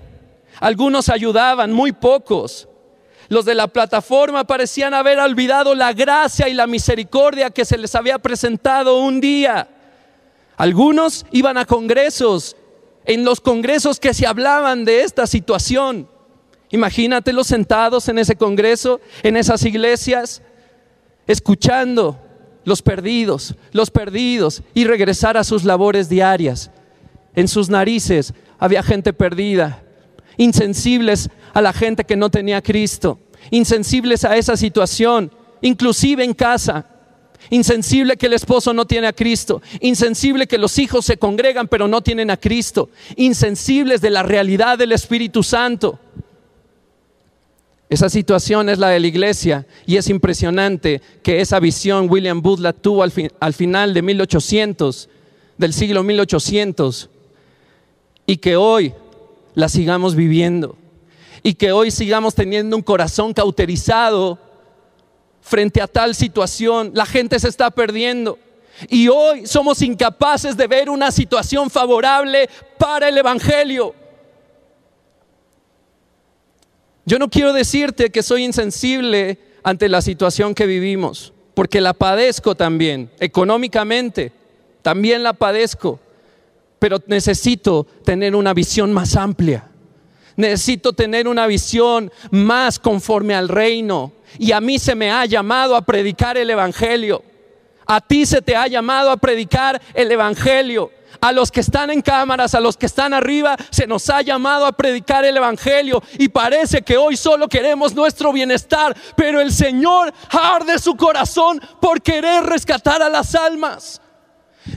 Algunos 0.60 1.10
ayudaban, 1.10 1.72
muy 1.74 1.92
pocos. 1.92 2.70
Los 3.30 3.46
de 3.46 3.56
la 3.56 3.66
plataforma 3.66 4.44
parecían 4.44 4.94
haber 4.94 5.18
olvidado 5.18 5.74
la 5.74 5.92
gracia 5.94 6.48
y 6.48 6.54
la 6.54 6.68
misericordia 6.68 7.50
que 7.50 7.66
se 7.66 7.80
les 7.80 7.96
había 7.96 8.20
presentado 8.20 9.00
un 9.00 9.20
día. 9.20 9.68
Algunos 10.56 11.26
iban 11.32 11.58
a 11.58 11.66
congresos, 11.66 12.56
en 13.06 13.26
los 13.26 13.42
congresos 13.42 14.00
que 14.00 14.14
se 14.14 14.28
hablaban 14.28 14.86
de 14.86 15.02
esta 15.02 15.26
situación. 15.26 16.08
Imagínatelos 16.70 17.48
sentados 17.48 18.08
en 18.08 18.20
ese 18.20 18.36
congreso, 18.36 19.02
en 19.24 19.36
esas 19.36 19.66
iglesias, 19.66 20.44
escuchando 21.26 22.29
los 22.70 22.82
perdidos, 22.84 23.56
los 23.74 23.90
perdidos, 23.90 24.62
y 24.74 24.86
regresar 24.86 25.36
a 25.38 25.44
sus 25.44 25.66
labores 25.66 26.08
diarias. 26.08 26.72
En 27.36 27.48
sus 27.48 27.68
narices 27.68 28.34
había 28.60 28.84
gente 28.84 29.12
perdida, 29.12 29.84
insensibles 30.38 31.30
a 31.54 31.62
la 31.62 31.74
gente 31.74 32.06
que 32.06 32.16
no 32.16 32.30
tenía 32.30 32.62
Cristo, 32.62 33.20
insensibles 33.50 34.24
a 34.24 34.38
esa 34.38 34.56
situación, 34.56 35.32
inclusive 35.62 36.24
en 36.24 36.34
casa, 36.34 36.86
insensible 37.50 38.18
que 38.18 38.28
el 38.28 38.34
esposo 38.34 38.72
no 38.72 38.86
tiene 38.86 39.08
a 39.08 39.14
Cristo, 39.14 39.64
insensible 39.82 40.46
que 40.46 40.60
los 40.60 40.78
hijos 40.78 41.06
se 41.06 41.18
congregan 41.18 41.68
pero 41.68 41.88
no 41.88 42.02
tienen 42.02 42.30
a 42.30 42.38
Cristo, 42.38 42.90
insensibles 43.16 44.00
de 44.00 44.12
la 44.12 44.22
realidad 44.22 44.78
del 44.78 44.92
Espíritu 44.92 45.42
Santo. 45.42 46.00
Esa 47.90 48.10
situación 48.10 48.70
es 48.70 48.78
la 48.78 48.90
de 48.90 49.00
la 49.00 49.08
iglesia 49.08 49.66
y 49.86 49.98
es 49.98 50.10
impresionante 50.10 51.02
que 51.24 51.42
esa 51.42 51.60
visión 51.60 52.08
William 52.10 52.42
Booth 52.42 52.60
la 52.60 52.74
tuvo 52.74 53.02
al, 53.02 53.12
al, 53.40 53.54
final 53.54 53.94
de 53.94 54.02
1800, 54.04 55.10
del 55.58 55.74
siglo 55.74 56.04
1800, 56.04 57.10
y 58.28 58.38
que 58.38 58.56
hoy 58.56 58.94
la 59.56 59.70
sigamos 59.70 60.16
viviendo 60.16 60.78
y 61.44 61.54
que 61.54 61.72
hoy 61.72 61.92
sigamos 61.92 62.36
teniendo 62.36 62.76
un 62.76 62.84
corazón 62.84 63.34
cauterizado 63.34 64.38
frente 65.42 65.82
a 65.82 65.88
tal 65.88 66.16
situación. 66.16 66.92
La 66.94 67.06
gente 67.06 67.40
se 67.40 67.48
está 67.48 67.72
perdiendo. 67.72 68.38
Y 68.88 69.08
hoy 69.10 69.46
somos 69.46 69.82
incapaces 69.82 70.56
de 70.56 70.68
ver 70.68 70.90
una 70.90 71.12
situación 71.12 71.70
favorable 71.70 72.50
para 72.78 73.10
el 73.10 73.18
Evangelio. 73.18 73.94
Yo 77.10 77.18
no 77.18 77.28
quiero 77.28 77.54
decirte 77.54 78.12
que 78.12 78.22
soy 78.22 78.44
insensible 78.44 79.40
ante 79.64 79.90
la 79.90 80.00
situación 80.00 80.54
que 80.54 80.68
vivimos, 80.68 81.34
porque 81.56 81.82
la 81.82 81.96
padezco 81.96 82.54
también, 82.54 83.10
económicamente, 83.20 84.32
también 84.84 85.24
la 85.24 85.34
padezco, 85.34 86.00
pero 86.78 87.02
necesito 87.08 87.88
tener 88.06 88.36
una 88.36 88.54
visión 88.54 88.94
más 88.94 89.16
amplia. 89.16 89.68
Necesito 90.36 90.94
tener 90.94 91.28
una 91.28 91.48
visión 91.48 92.12
más 92.30 92.78
conforme 92.78 93.34
al 93.34 93.50
reino. 93.50 94.14
Y 94.38 94.52
a 94.52 94.62
mí 94.62 94.78
se 94.78 94.94
me 94.94 95.10
ha 95.10 95.26
llamado 95.26 95.76
a 95.76 95.82
predicar 95.82 96.38
el 96.38 96.52
Evangelio. 96.52 97.24
A 97.88 98.02
ti 98.02 98.28
se 98.28 98.44
te 98.44 98.56
ha 98.56 98.68
llamado 98.68 99.10
a 99.10 99.18
predicar 99.18 99.82
el 99.96 100.12
Evangelio. 100.12 100.92
A 101.22 101.32
los 101.32 101.52
que 101.52 101.60
están 101.60 101.90
en 101.90 102.02
cámaras, 102.02 102.56
a 102.56 102.60
los 102.60 102.78
que 102.78 102.86
están 102.86 103.14
arriba, 103.14 103.58
se 103.72 103.86
nos 103.88 104.10
ha 104.10 104.22
llamado 104.22 104.66
a 104.66 104.72
predicar 104.72 105.26
el 105.26 105.36
Evangelio. 105.36 106.02
Y 106.18 106.30
parece 106.30 106.82
que 106.82 106.98
hoy 106.98 107.18
solo 107.18 107.48
queremos 107.50 107.94
nuestro 107.94 108.32
bienestar, 108.32 108.96
pero 109.16 109.42
el 109.42 109.52
Señor 109.52 110.14
arde 110.30 110.80
su 110.80 110.96
corazón 110.96 111.62
por 111.82 112.02
querer 112.02 112.44
rescatar 112.44 113.02
a 113.02 113.10
las 113.10 113.36
almas. 113.36 114.02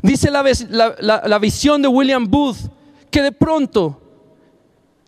Dice 0.03 0.31
la, 0.31 0.43
la, 1.01 1.39
visión 1.39 1.83
de 1.83 1.89
William 1.89 2.27
Booth 2.29 2.57
que 3.11 3.21
de 3.21 3.33
pronto 3.33 4.01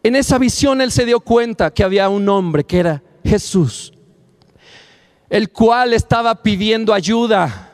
en 0.02 0.16
esa 0.16 0.36
visión 0.38 0.80
él 0.80 0.92
se 0.92 1.06
dio 1.06 1.20
cuenta 1.20 1.72
que 1.72 1.82
había 1.82 2.08
un 2.08 2.28
hombre 2.28 2.64
que 2.64 2.78
era 2.78 3.02
Jesús, 3.24 3.94
el 5.30 5.50
cual 5.50 5.94
estaba 5.94 6.42
pidiendo 6.42 6.92
ayuda. 6.92 7.73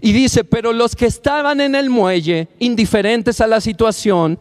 Y 0.00 0.12
dice, 0.12 0.44
pero 0.44 0.72
los 0.72 0.94
que 0.94 1.06
estaban 1.06 1.60
en 1.60 1.74
el 1.74 1.90
muelle, 1.90 2.48
indiferentes 2.58 3.40
a 3.40 3.46
la 3.46 3.60
situación, 3.60 4.38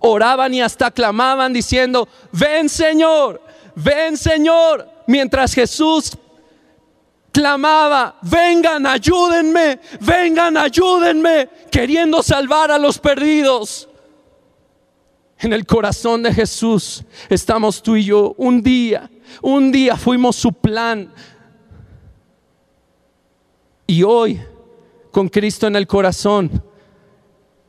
oraban 0.00 0.54
y 0.54 0.62
hasta 0.62 0.90
clamaban 0.90 1.52
diciendo, 1.52 2.08
ven 2.32 2.68
Señor, 2.68 3.42
ven 3.74 4.16
Señor, 4.16 4.88
mientras 5.06 5.54
Jesús 5.54 6.12
clamaba, 7.32 8.16
vengan, 8.22 8.86
ayúdenme, 8.86 9.80
vengan, 10.00 10.56
ayúdenme, 10.56 11.48
queriendo 11.70 12.22
salvar 12.22 12.70
a 12.70 12.78
los 12.78 12.98
perdidos. 12.98 13.88
En 15.38 15.52
el 15.54 15.64
corazón 15.64 16.22
de 16.22 16.34
Jesús 16.34 17.02
estamos 17.30 17.82
tú 17.82 17.96
y 17.96 18.04
yo. 18.04 18.34
Un 18.36 18.62
día, 18.62 19.10
un 19.40 19.72
día 19.72 19.96
fuimos 19.96 20.36
su 20.36 20.52
plan. 20.52 21.10
Y 23.86 24.02
hoy, 24.02 24.40
con 25.10 25.28
Cristo 25.28 25.66
en 25.66 25.76
el 25.76 25.86
corazón, 25.86 26.62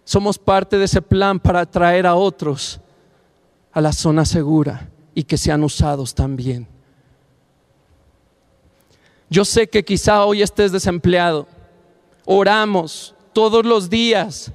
somos 0.04 0.38
parte 0.38 0.78
de 0.78 0.86
ese 0.86 1.02
plan 1.02 1.40
para 1.40 1.66
traer 1.66 2.06
a 2.06 2.16
otros 2.16 2.80
a 3.72 3.82
la 3.82 3.94
zona 3.94 4.26
segura 4.26 4.90
y 5.14 5.24
que 5.24 5.38
sean 5.38 5.64
usados 5.64 6.14
también. 6.14 6.68
Yo 9.30 9.46
sé 9.46 9.68
que 9.68 9.86
quizá 9.86 10.26
hoy 10.26 10.42
estés 10.42 10.74
desempleado. 10.74 11.48
Oramos 12.26 13.16
todos 13.32 13.66
los 13.66 13.90
días 13.90 14.52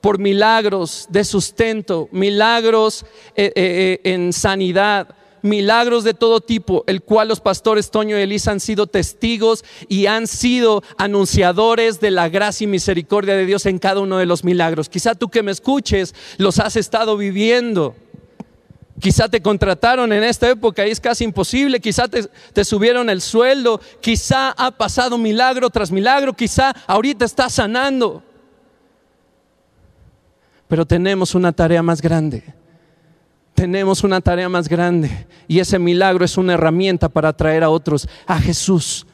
por 0.00 0.18
milagros 0.18 1.06
de 1.08 1.24
sustento, 1.24 2.08
milagros 2.12 3.04
eh, 3.34 3.52
eh, 3.56 4.00
eh, 4.04 4.12
en 4.12 4.32
sanidad, 4.32 5.08
milagros 5.44 6.04
de 6.04 6.14
todo 6.14 6.40
tipo, 6.40 6.84
el 6.86 7.02
cual 7.02 7.28
los 7.28 7.40
pastores 7.40 7.90
Toño 7.90 8.18
y 8.18 8.22
Elisa 8.22 8.50
han 8.50 8.60
sido 8.60 8.86
testigos 8.86 9.62
y 9.88 10.06
han 10.06 10.26
sido 10.26 10.82
anunciadores 10.96 12.00
de 12.00 12.10
la 12.10 12.30
gracia 12.30 12.64
y 12.64 12.68
misericordia 12.68 13.36
de 13.36 13.44
Dios 13.44 13.66
en 13.66 13.78
cada 13.78 14.00
uno 14.00 14.16
de 14.16 14.26
los 14.26 14.42
milagros. 14.42 14.88
Quizá 14.88 15.14
tú 15.14 15.28
que 15.28 15.42
me 15.42 15.52
escuches 15.52 16.14
los 16.38 16.58
has 16.58 16.76
estado 16.76 17.18
viviendo. 17.18 17.94
Quizá 19.00 19.28
te 19.28 19.42
contrataron 19.42 20.12
en 20.14 20.24
esta 20.24 20.48
época 20.48 20.86
y 20.86 20.90
es 20.90 21.00
casi 21.00 21.24
imposible. 21.24 21.78
Quizá 21.78 22.08
te, 22.08 22.24
te, 22.52 22.64
subieron 22.64 23.10
el 23.10 23.20
sueldo. 23.20 23.80
Quizá 24.00 24.50
ha 24.52 24.70
pasado 24.70 25.18
milagro 25.18 25.68
tras 25.68 25.90
milagro. 25.90 26.32
Quizá 26.32 26.72
ahorita 26.86 27.26
estás 27.26 27.52
sanando. 27.54 28.22
Pero 30.68 30.86
tenemos 30.86 31.34
una 31.34 31.52
tarea 31.52 31.82
más 31.82 32.00
grande. 32.00 32.63
Tenemos 33.54 34.04
una 34.04 34.20
tarea 34.20 34.48
más 34.48 34.68
grande. 34.68 35.26
Y 35.46 35.60
ese 35.60 35.78
milagro 35.78 36.24
es 36.24 36.36
una 36.36 36.54
herramienta 36.54 37.08
para 37.08 37.32
traer 37.32 37.62
a 37.62 37.70
otros 37.70 38.08
a 38.26 38.38
Jesús. 38.38 39.06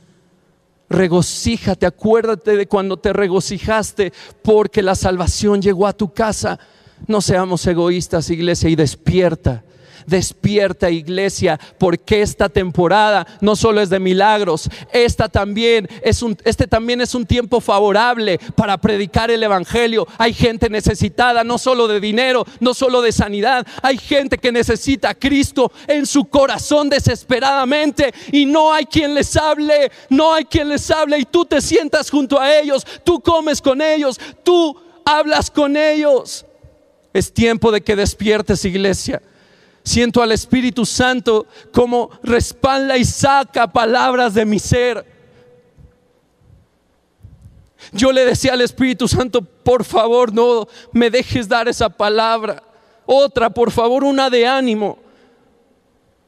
Regocíjate, 0.88 1.86
acuérdate 1.86 2.56
de 2.56 2.66
cuando 2.66 2.96
te 2.96 3.12
regocijaste 3.12 4.12
porque 4.42 4.82
la 4.82 4.94
salvación 4.94 5.62
llegó 5.62 5.86
a 5.86 5.92
tu 5.92 6.12
casa. 6.12 6.58
No 7.06 7.20
seamos 7.20 7.66
egoístas, 7.66 8.30
iglesia, 8.30 8.68
y 8.68 8.76
despierta 8.76 9.62
Despierta 10.06 10.90
iglesia, 10.90 11.58
porque 11.78 12.22
esta 12.22 12.48
temporada 12.48 13.26
no 13.40 13.56
solo 13.56 13.80
es 13.80 13.90
de 13.90 14.00
milagros, 14.00 14.68
esta 14.92 15.28
también 15.28 15.88
es 16.02 16.22
un, 16.22 16.36
este 16.44 16.66
también 16.66 17.00
es 17.00 17.14
un 17.14 17.26
tiempo 17.26 17.60
favorable 17.60 18.38
para 18.54 18.78
predicar 18.78 19.30
el 19.30 19.42
Evangelio. 19.42 20.06
Hay 20.18 20.32
gente 20.32 20.68
necesitada, 20.68 21.44
no 21.44 21.58
solo 21.58 21.88
de 21.88 22.00
dinero, 22.00 22.46
no 22.60 22.74
solo 22.74 23.02
de 23.02 23.12
sanidad, 23.12 23.66
hay 23.82 23.98
gente 23.98 24.38
que 24.38 24.52
necesita 24.52 25.10
a 25.10 25.14
Cristo 25.14 25.72
en 25.86 26.06
su 26.06 26.26
corazón 26.26 26.88
desesperadamente 26.88 28.12
y 28.32 28.46
no 28.46 28.72
hay 28.72 28.84
quien 28.86 29.14
les 29.14 29.36
hable, 29.36 29.90
no 30.08 30.34
hay 30.34 30.44
quien 30.44 30.68
les 30.68 30.90
hable 30.90 31.18
y 31.18 31.24
tú 31.24 31.44
te 31.44 31.60
sientas 31.60 32.10
junto 32.10 32.40
a 32.40 32.56
ellos, 32.58 32.86
tú 33.04 33.20
comes 33.20 33.60
con 33.60 33.80
ellos, 33.80 34.18
tú 34.42 34.76
hablas 35.04 35.50
con 35.50 35.76
ellos. 35.76 36.44
Es 37.12 37.32
tiempo 37.32 37.72
de 37.72 37.80
que 37.80 37.96
despiertes 37.96 38.64
iglesia. 38.64 39.20
Siento 39.82 40.22
al 40.22 40.32
Espíritu 40.32 40.84
Santo 40.84 41.46
como 41.72 42.10
respalda 42.22 42.96
y 42.96 43.04
saca 43.04 43.66
palabras 43.66 44.34
de 44.34 44.44
mi 44.44 44.58
ser. 44.58 45.04
Yo 47.92 48.12
le 48.12 48.24
decía 48.24 48.52
al 48.52 48.60
Espíritu 48.60 49.08
Santo, 49.08 49.42
por 49.42 49.84
favor, 49.84 50.32
no 50.32 50.68
me 50.92 51.10
dejes 51.10 51.48
dar 51.48 51.66
esa 51.66 51.88
palabra. 51.88 52.62
Otra, 53.06 53.50
por 53.50 53.70
favor, 53.70 54.04
una 54.04 54.30
de 54.30 54.46
ánimo. 54.46 54.98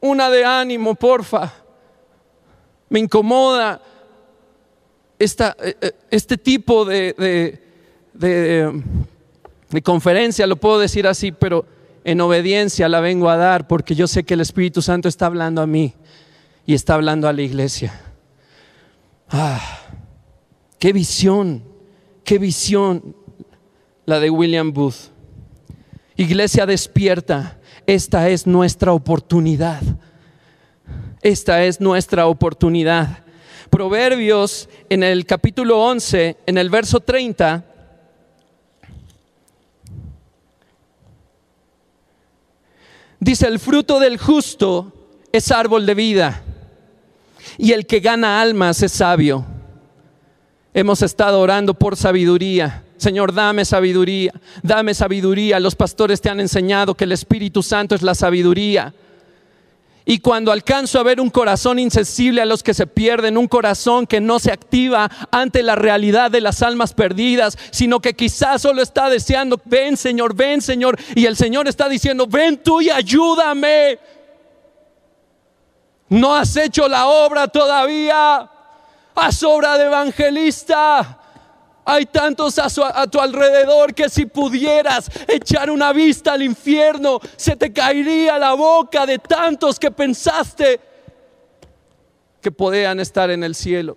Una 0.00 0.30
de 0.30 0.44
ánimo, 0.44 0.94
porfa. 0.94 1.52
Me 2.88 2.98
incomoda 2.98 3.80
esta, 5.18 5.56
eh, 5.62 5.76
eh, 5.80 5.92
este 6.10 6.36
tipo 6.36 6.84
de, 6.84 7.14
de, 7.16 7.62
de, 8.12 8.82
de 9.70 9.82
conferencia, 9.82 10.46
lo 10.46 10.56
puedo 10.56 10.80
decir 10.80 11.06
así, 11.06 11.30
pero 11.30 11.64
en 12.04 12.20
obediencia 12.20 12.88
la 12.88 13.00
vengo 13.00 13.30
a 13.30 13.36
dar 13.36 13.66
porque 13.66 13.94
yo 13.94 14.06
sé 14.06 14.24
que 14.24 14.34
el 14.34 14.40
Espíritu 14.40 14.82
Santo 14.82 15.08
está 15.08 15.26
hablando 15.26 15.62
a 15.62 15.66
mí 15.66 15.94
y 16.66 16.74
está 16.74 16.94
hablando 16.94 17.28
a 17.28 17.32
la 17.32 17.42
iglesia. 17.42 17.92
Ah, 19.28 19.60
qué 20.78 20.92
visión, 20.92 21.62
qué 22.24 22.38
visión 22.38 23.16
la 24.04 24.20
de 24.20 24.30
William 24.30 24.72
Booth. 24.72 25.10
Iglesia 26.16 26.66
despierta, 26.66 27.58
esta 27.86 28.28
es 28.28 28.46
nuestra 28.46 28.92
oportunidad. 28.92 29.82
Esta 31.22 31.64
es 31.64 31.80
nuestra 31.80 32.26
oportunidad. 32.26 33.24
Proverbios 33.70 34.68
en 34.90 35.02
el 35.02 35.24
capítulo 35.24 35.80
11, 35.80 36.36
en 36.46 36.58
el 36.58 36.68
verso 36.68 37.00
30, 37.00 37.64
Dice, 43.22 43.46
el 43.46 43.60
fruto 43.60 44.00
del 44.00 44.18
justo 44.18 44.92
es 45.30 45.52
árbol 45.52 45.86
de 45.86 45.94
vida 45.94 46.42
y 47.56 47.70
el 47.70 47.86
que 47.86 48.00
gana 48.00 48.40
almas 48.40 48.82
es 48.82 48.90
sabio. 48.90 49.46
Hemos 50.74 51.02
estado 51.02 51.38
orando 51.38 51.72
por 51.74 51.96
sabiduría. 51.96 52.82
Señor, 52.96 53.32
dame 53.32 53.64
sabiduría, 53.64 54.32
dame 54.64 54.92
sabiduría. 54.92 55.60
Los 55.60 55.76
pastores 55.76 56.20
te 56.20 56.30
han 56.30 56.40
enseñado 56.40 56.96
que 56.96 57.04
el 57.04 57.12
Espíritu 57.12 57.62
Santo 57.62 57.94
es 57.94 58.02
la 58.02 58.16
sabiduría. 58.16 58.92
Y 60.04 60.18
cuando 60.18 60.50
alcanzo 60.50 60.98
a 60.98 61.04
ver 61.04 61.20
un 61.20 61.30
corazón 61.30 61.78
insensible 61.78 62.42
a 62.42 62.46
los 62.46 62.62
que 62.62 62.74
se 62.74 62.88
pierden, 62.88 63.38
un 63.38 63.46
corazón 63.46 64.06
que 64.06 64.20
no 64.20 64.40
se 64.40 64.50
activa 64.50 65.08
ante 65.30 65.62
la 65.62 65.76
realidad 65.76 66.30
de 66.30 66.40
las 66.40 66.62
almas 66.62 66.92
perdidas, 66.92 67.56
sino 67.70 68.00
que 68.00 68.14
quizás 68.14 68.62
solo 68.62 68.82
está 68.82 69.08
deseando, 69.08 69.60
ven 69.64 69.96
Señor, 69.96 70.34
ven 70.34 70.60
Señor, 70.60 70.98
y 71.14 71.26
el 71.26 71.36
Señor 71.36 71.68
está 71.68 71.88
diciendo, 71.88 72.26
ven 72.26 72.60
tú 72.62 72.80
y 72.80 72.90
ayúdame. 72.90 73.98
No 76.08 76.34
has 76.34 76.56
hecho 76.56 76.88
la 76.88 77.06
obra 77.06 77.46
todavía, 77.46 78.50
haz 79.14 79.42
obra 79.44 79.78
de 79.78 79.84
evangelista. 79.86 81.21
Hay 81.84 82.06
tantos 82.06 82.58
a, 82.58 83.06
tu 83.08 83.18
alrededor 83.18 83.92
que 83.92 84.08
si 84.08 84.26
pudieras 84.26 85.10
echar 85.26 85.70
una 85.70 85.92
vista 85.92 86.32
al 86.32 86.42
infierno, 86.42 87.20
se 87.36 87.56
te 87.56 87.72
caería 87.72 88.38
la 88.38 88.54
boca 88.54 89.04
de 89.04 89.18
tantos 89.18 89.80
que 89.80 89.90
pensaste 89.90 90.80
que 92.40 92.52
podían 92.52 93.00
estar 93.00 93.30
en 93.30 93.42
el 93.42 93.54
cielo. 93.54 93.96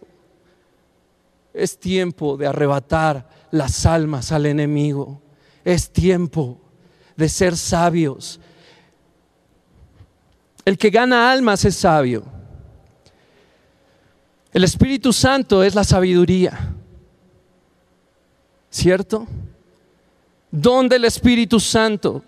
Es 1.54 1.80
tiempo 1.80 2.38
de 2.38 2.48
arrebatar 2.48 3.30
las 3.52 3.86
almas 3.86 4.32
al 4.32 4.48
enemigo. 4.48 5.22
Es 5.64 5.92
tiempo 5.92 6.60
de 7.16 7.30
ser 7.30 7.56
sabios. 7.56 8.40
El 10.66 10.78
que 10.78 10.90
gana 10.90 11.32
almas 11.32 11.64
es 11.66 11.76
sabio. 11.76 12.26
El 14.52 14.64
Espíritu 14.64 15.14
Santo 15.14 15.64
es 15.64 15.76
la 15.76 15.84
sabiduría. 15.84 16.75
¿Cierto? 18.76 19.26
¿Dónde 20.52 20.98
el 20.98 21.06
Espíritu 21.06 21.62
Santo? 21.62 22.22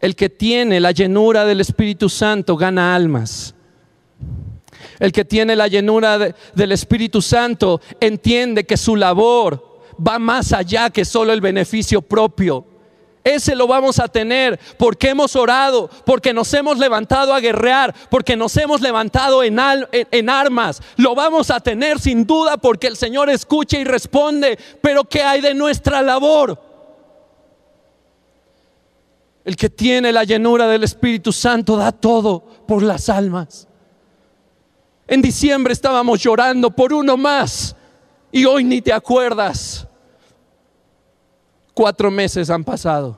El 0.00 0.14
que 0.14 0.28
tiene 0.30 0.78
la 0.78 0.92
llenura 0.92 1.44
del 1.44 1.60
Espíritu 1.60 2.08
Santo 2.08 2.56
gana 2.56 2.94
almas. 2.94 3.52
El 5.00 5.10
que 5.10 5.24
tiene 5.24 5.56
la 5.56 5.66
llenura 5.66 6.18
de- 6.18 6.36
del 6.54 6.70
Espíritu 6.70 7.20
Santo 7.20 7.80
entiende 7.98 8.62
que 8.62 8.76
su 8.76 8.94
labor 8.94 9.80
va 9.98 10.20
más 10.20 10.52
allá 10.52 10.88
que 10.88 11.04
solo 11.04 11.32
el 11.32 11.40
beneficio 11.40 12.00
propio. 12.00 12.64
Ese 13.24 13.54
lo 13.54 13.66
vamos 13.66 13.98
a 13.98 14.08
tener 14.08 14.58
porque 14.78 15.10
hemos 15.10 15.36
orado, 15.36 15.90
porque 16.06 16.32
nos 16.32 16.52
hemos 16.54 16.78
levantado 16.78 17.34
a 17.34 17.40
guerrear, 17.40 17.94
porque 18.10 18.36
nos 18.36 18.56
hemos 18.56 18.80
levantado 18.80 19.42
en, 19.42 19.58
al- 19.58 19.88
en- 19.92 20.08
en 20.10 20.30
armas. 20.30 20.80
Lo 20.96 21.14
vamos 21.14 21.50
a 21.50 21.60
tener 21.60 21.98
sin 21.98 22.26
duda 22.26 22.56
porque 22.56 22.86
el 22.86 22.96
Señor 22.96 23.28
escucha 23.28 23.78
y 23.78 23.84
responde. 23.84 24.58
Pero 24.80 25.04
¿qué 25.04 25.22
hay 25.22 25.40
de 25.40 25.52
nuestra 25.54 26.00
labor? 26.02 26.58
El 29.44 29.56
que 29.56 29.70
tiene 29.70 30.12
la 30.12 30.24
llenura 30.24 30.66
del 30.68 30.84
Espíritu 30.84 31.32
Santo 31.32 31.76
da 31.76 31.90
todo 31.92 32.40
por 32.66 32.82
las 32.82 33.08
almas. 33.08 33.66
En 35.06 35.22
diciembre 35.22 35.72
estábamos 35.72 36.20
llorando 36.22 36.70
por 36.70 36.92
uno 36.92 37.16
más 37.16 37.74
y 38.30 38.44
hoy 38.44 38.62
ni 38.62 38.82
te 38.82 38.92
acuerdas. 38.92 39.87
Cuatro 41.78 42.10
meses 42.10 42.50
han 42.50 42.64
pasado 42.64 43.16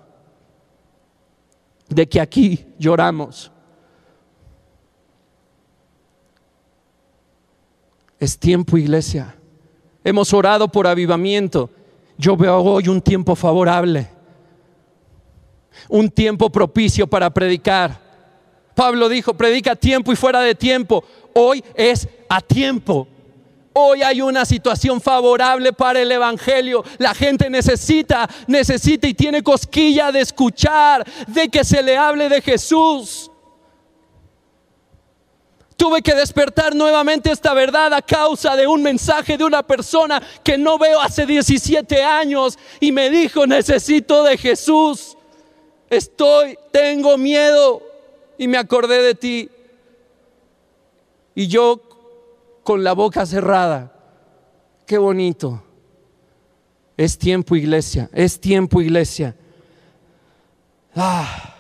de 1.88 2.07
que 2.07 2.20
aquí 2.20 2.66
lloramos. 2.79 3.51
Es 8.18 8.38
tiempo, 8.38 8.77
iglesia. 8.77 9.35
Hemos 10.05 10.35
orado 10.35 10.68
por 10.68 10.87
avivamiento. 10.87 11.70
Yo 12.18 12.37
veo 12.37 12.59
hoy 12.59 12.88
un 12.88 13.01
tiempo 13.01 13.35
favorable, 13.35 14.11
un 15.88 16.11
tiempo 16.11 16.53
propicio 16.53 17.07
para 17.07 17.31
predicar. 17.31 17.99
Pablo 18.75 19.09
dijo, 19.09 19.33
predica 19.33 19.73
a 19.73 19.77
tiempo 19.77 20.12
y 20.12 20.16
fuera 20.16 20.42
de 20.42 20.55
tiempo. 20.55 21.03
Hoy 21.35 21.64
es 21.75 22.07
a 22.29 22.42
tiempo. 22.42 23.09
Hoy 23.72 24.02
hay 24.02 24.20
una 24.20 24.44
situación 24.44 25.00
favorable 25.00 25.72
para 25.72 26.00
el 26.00 26.11
Evangelio. 26.11 26.85
La 26.98 27.14
gente 27.14 27.48
necesita, 27.48 28.28
necesita 28.48 29.06
y 29.06 29.14
tiene 29.14 29.42
cosquilla 29.42 30.11
de 30.11 30.20
escuchar, 30.20 31.06
de 31.28 31.48
que 31.48 31.64
se 31.64 31.83
le 31.83 31.96
hable 31.96 32.28
de 32.28 32.42
Jesús. 32.42 33.30
Tuve 35.76 36.02
que 36.02 36.14
despertar 36.14 36.74
nuevamente 36.74 37.30
esta 37.30 37.54
verdad 37.54 37.94
a 37.94 38.02
causa 38.02 38.54
de 38.56 38.66
un 38.66 38.83
mensaje 38.83 39.38
de 39.38 39.44
una 39.44 39.62
persona 39.62 40.20
que 40.42 40.59
no 40.59 40.76
veo 40.76 41.00
hace 41.00 41.24
17 41.24 42.02
años 42.02 42.59
y 42.80 42.92
me 42.92 43.09
dijo, 43.09 43.46
necesito 43.46 44.24
de 44.24 44.37
Jesús. 44.37 45.16
Estoy, 45.88 46.59
tengo 46.72 47.16
miedo 47.16 47.83
y 48.37 48.48
me 48.48 48.59
acordé 48.59 49.00
de 49.02 49.14
ti. 49.14 49.48
Y 51.35 51.46
yo 51.46 51.80
con 52.70 52.85
la 52.85 52.92
boca 52.92 53.26
cerrada. 53.26 53.92
Qué 54.87 54.96
bonito. 54.96 55.61
Es 56.96 57.18
tiempo, 57.18 57.56
iglesia. 57.56 58.09
Es 58.12 58.38
tiempo, 58.38 58.80
iglesia. 58.80 59.35
Ah. 60.94 61.52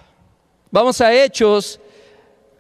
Vamos 0.70 1.00
a 1.00 1.12
Hechos. 1.12 1.80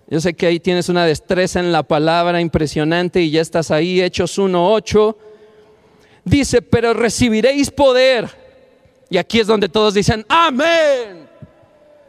Yo 0.08 0.20
sé 0.20 0.34
que 0.34 0.48
ahí 0.48 0.58
tienes 0.58 0.88
una 0.88 1.04
destreza 1.04 1.60
en 1.60 1.70
la 1.70 1.84
palabra 1.84 2.40
impresionante 2.40 3.22
y 3.22 3.30
ya 3.30 3.40
estás 3.40 3.70
ahí. 3.70 4.02
Hechos 4.02 4.36
1.8. 4.36 5.16
Dice, 6.24 6.60
pero 6.60 6.92
recibiréis 6.92 7.70
poder. 7.70 8.28
Y 9.10 9.16
aquí 9.16 9.38
es 9.38 9.46
donde 9.46 9.68
todos 9.68 9.94
dicen, 9.94 10.26
amén. 10.28 11.28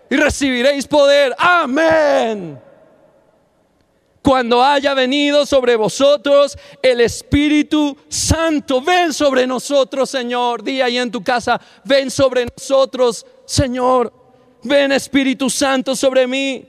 Y 0.10 0.15
recibiréis 0.15 0.88
poder. 0.88 1.36
Amén 1.38 2.70
cuando 4.21 4.63
haya 4.63 4.93
venido 4.93 5.45
sobre 5.45 5.75
vosotros 5.75 6.57
el 6.81 7.01
Espíritu 7.01 7.97
Santo. 8.07 8.81
Ven 8.81 9.13
sobre 9.13 9.47
nosotros, 9.47 10.10
Señor. 10.10 10.63
Di 10.63 10.81
ahí 10.81 10.97
en 10.97 11.12
tu 11.12 11.23
casa, 11.23 11.60
ven 11.84 12.12
sobre 12.12 12.45
nosotros, 12.45 13.25
Señor. 13.45 14.13
Ven 14.63 14.91
Espíritu 14.91 15.49
Santo 15.49 15.95
sobre 15.95 16.27
mí. 16.27 16.67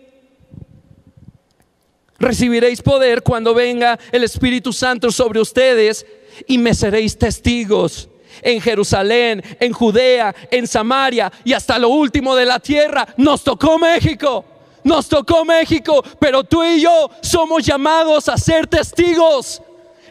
Recibiréis 2.19 2.81
poder 2.81 3.23
cuando 3.23 3.53
venga 3.53 3.99
el 4.13 4.25
Espíritu 4.25 4.73
Santo 4.73 5.11
sobre 5.11 5.41
ustedes 5.41 6.07
y 6.47 6.57
me 6.57 6.73
seréis 6.73 7.19
testigos 7.19 8.09
en 8.41 8.61
Jerusalén, 8.61 9.43
en 9.61 9.73
Judea, 9.73 10.35
en 10.51 10.67
Samaria 10.67 11.31
y 11.45 11.53
hasta 11.53 11.79
lo 11.79 11.89
último 11.89 12.35
de 12.35 12.47
la 12.47 12.61
tierra. 12.61 13.07
Nos 13.17 13.45
tocó 13.45 13.79
México. 13.79 14.45
Nos 14.85 15.09
tocó 15.09 15.45
México, 15.45 16.03
pero 16.19 16.43
tú 16.43 16.65
y 16.65 16.81
yo 16.81 17.11
somos 17.21 17.65
llamados 17.65 18.29
a 18.29 18.37
ser 18.37 18.67
testigos. 18.67 19.63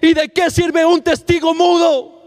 ¿Y 0.02 0.14
de 0.14 0.30
qué 0.30 0.50
sirve 0.50 0.86
un 0.86 1.02
testigo 1.02 1.54
mudo? 1.54 2.20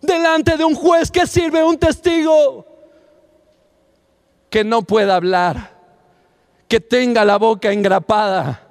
Delante 0.00 0.56
de 0.56 0.64
un 0.64 0.74
juez, 0.74 1.10
¿qué 1.10 1.26
sirve 1.26 1.62
un 1.62 1.78
testigo? 1.78 2.66
Que 4.48 4.64
no 4.64 4.82
pueda 4.82 5.16
hablar, 5.16 5.76
que 6.68 6.80
tenga 6.80 7.24
la 7.24 7.36
boca 7.36 7.72
engrapada. 7.72 8.62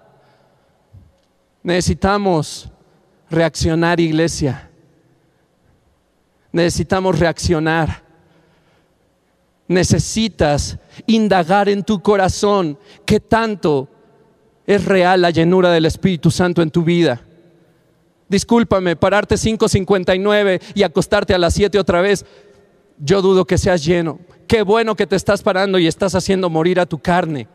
Necesitamos 1.64 2.70
reaccionar, 3.30 4.00
iglesia. 4.00 4.70
Necesitamos 6.52 7.20
reaccionar 7.20 8.09
necesitas 9.70 10.80
indagar 11.06 11.70
en 11.70 11.84
tu 11.84 12.02
corazón 12.02 12.78
qué 13.06 13.22
tanto 13.22 13.88
es 14.66 14.84
real 14.84 15.22
la 15.22 15.30
llenura 15.30 15.72
del 15.72 15.86
Espíritu 15.86 16.30
Santo 16.32 16.62
en 16.62 16.72
tu 16.72 16.84
vida. 16.84 17.22
Discúlpame, 18.28 18.96
pararte 18.96 19.36
5.59 19.36 20.62
y 20.74 20.84
acostarte 20.84 21.34
a 21.34 21.38
las 21.38 21.54
7 21.54 21.80
otra 21.80 22.02
vez, 22.02 22.26
yo 22.98 23.22
dudo 23.22 23.46
que 23.46 23.58
seas 23.58 23.86
lleno. 23.86 24.20
Qué 24.48 24.64
bueno 24.64 24.96
que 24.96 25.08
te 25.08 25.16
estás 25.16 25.42
parando 25.42 25.80
y 25.80 25.88
estás 25.88 26.16
haciendo 26.16 26.50
morir 26.50 26.80
a 26.80 26.86
tu 26.86 27.00
carne. 27.00 27.48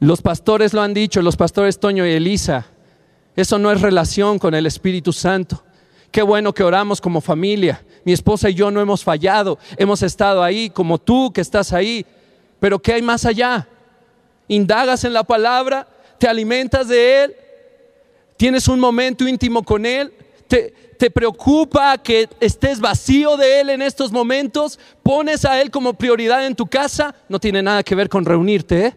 Los 0.00 0.22
pastores 0.22 0.74
lo 0.74 0.82
han 0.82 0.92
dicho, 0.92 1.22
los 1.22 1.36
pastores 1.36 1.80
Toño 1.80 2.06
y 2.06 2.10
Elisa. 2.10 2.66
Eso 3.36 3.58
no 3.58 3.70
es 3.70 3.80
relación 3.80 4.38
con 4.38 4.54
el 4.54 4.66
Espíritu 4.66 5.12
Santo. 5.12 5.62
Qué 6.10 6.22
bueno 6.22 6.54
que 6.54 6.64
oramos 6.64 7.00
como 7.00 7.20
familia. 7.20 7.84
Mi 8.04 8.12
esposa 8.12 8.48
y 8.48 8.54
yo 8.54 8.70
no 8.70 8.80
hemos 8.80 9.04
fallado. 9.04 9.58
Hemos 9.76 10.02
estado 10.02 10.42
ahí 10.42 10.70
como 10.70 10.98
tú 10.98 11.32
que 11.32 11.40
estás 11.40 11.72
ahí. 11.72 12.06
Pero 12.60 12.78
¿qué 12.78 12.94
hay 12.94 13.02
más 13.02 13.24
allá? 13.24 13.68
Indagas 14.48 15.04
en 15.04 15.12
la 15.12 15.24
palabra, 15.24 15.86
te 16.18 16.26
alimentas 16.26 16.88
de 16.88 17.24
Él, 17.24 17.36
tienes 18.36 18.66
un 18.66 18.80
momento 18.80 19.28
íntimo 19.28 19.62
con 19.62 19.84
Él, 19.84 20.12
te, 20.48 20.72
te 20.98 21.10
preocupa 21.10 21.98
que 21.98 22.28
estés 22.40 22.80
vacío 22.80 23.36
de 23.36 23.60
Él 23.60 23.70
en 23.70 23.82
estos 23.82 24.10
momentos, 24.10 24.78
pones 25.02 25.44
a 25.44 25.60
Él 25.60 25.70
como 25.70 25.92
prioridad 25.92 26.46
en 26.46 26.56
tu 26.56 26.66
casa. 26.66 27.14
No 27.28 27.38
tiene 27.38 27.62
nada 27.62 27.82
que 27.82 27.94
ver 27.94 28.08
con 28.08 28.24
reunirte, 28.24 28.86
¿eh? 28.86 28.94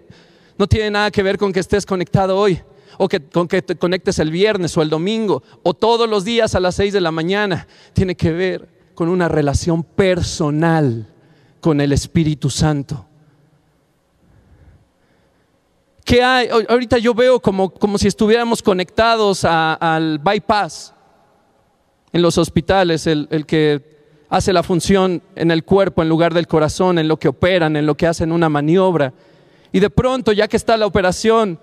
No 0.58 0.67
tiene 0.67 0.89
nada 0.91 1.12
que 1.12 1.21
ver 1.21 1.38
con 1.38 1.52
que 1.52 1.60
estés 1.60 1.86
conectado 1.86 2.38
hoy 2.38 2.62
o 3.04 3.10
que, 3.10 3.20
con 3.20 3.48
que 3.48 3.64
te 3.64 3.76
conectes 3.78 4.20
el 4.20 4.30
viernes 4.30 4.78
o 4.78 4.84
el 4.84 4.90
domingo 4.92 5.42
o 5.64 5.74
todos 5.74 6.08
los 6.08 6.24
días 6.24 6.54
a 6.54 6.60
las 6.60 6.76
6 6.76 6.94
de 6.94 7.02
la 7.02 7.10
mañana. 7.10 7.66
Tiene 7.94 8.14
que 8.14 8.32
ver 8.32 8.70
con 8.94 9.10
una 9.10 9.28
relación 9.28 9.82
personal 9.82 11.08
con 11.60 11.82
el 11.82 11.94
Espíritu 11.94 12.52
Santo. 12.52 13.08
¿Qué 16.06 16.22
hay? 16.22 16.50
Ahorita 16.70 17.00
yo 17.00 17.16
veo 17.16 17.40
como, 17.40 17.72
como 17.72 17.98
si 17.98 18.08
estuviéramos 18.08 18.62
conectados 18.62 19.46
al 19.46 20.20
bypass 20.20 20.94
en 22.14 22.22
los 22.22 22.38
hospitales, 22.38 23.08
el, 23.08 23.28
el 23.32 23.48
que 23.48 23.98
hace 24.30 24.54
la 24.54 24.62
función 24.62 25.24
en 25.36 25.50
el 25.50 25.64
cuerpo 25.64 26.04
en 26.04 26.10
lugar 26.10 26.36
del 26.36 26.46
corazón, 26.46 27.00
en 27.00 27.08
lo 27.08 27.18
que 27.18 27.30
operan, 27.30 27.76
en 27.78 27.88
lo 27.88 27.96
que 27.96 28.06
hacen 28.06 28.32
una 28.32 28.48
maniobra. 28.48 29.12
Y 29.72 29.80
de 29.80 29.90
pronto, 29.90 30.34
ya 30.34 30.48
que 30.48 30.58
está 30.58 30.78
la 30.78 30.86
operación, 30.86 31.58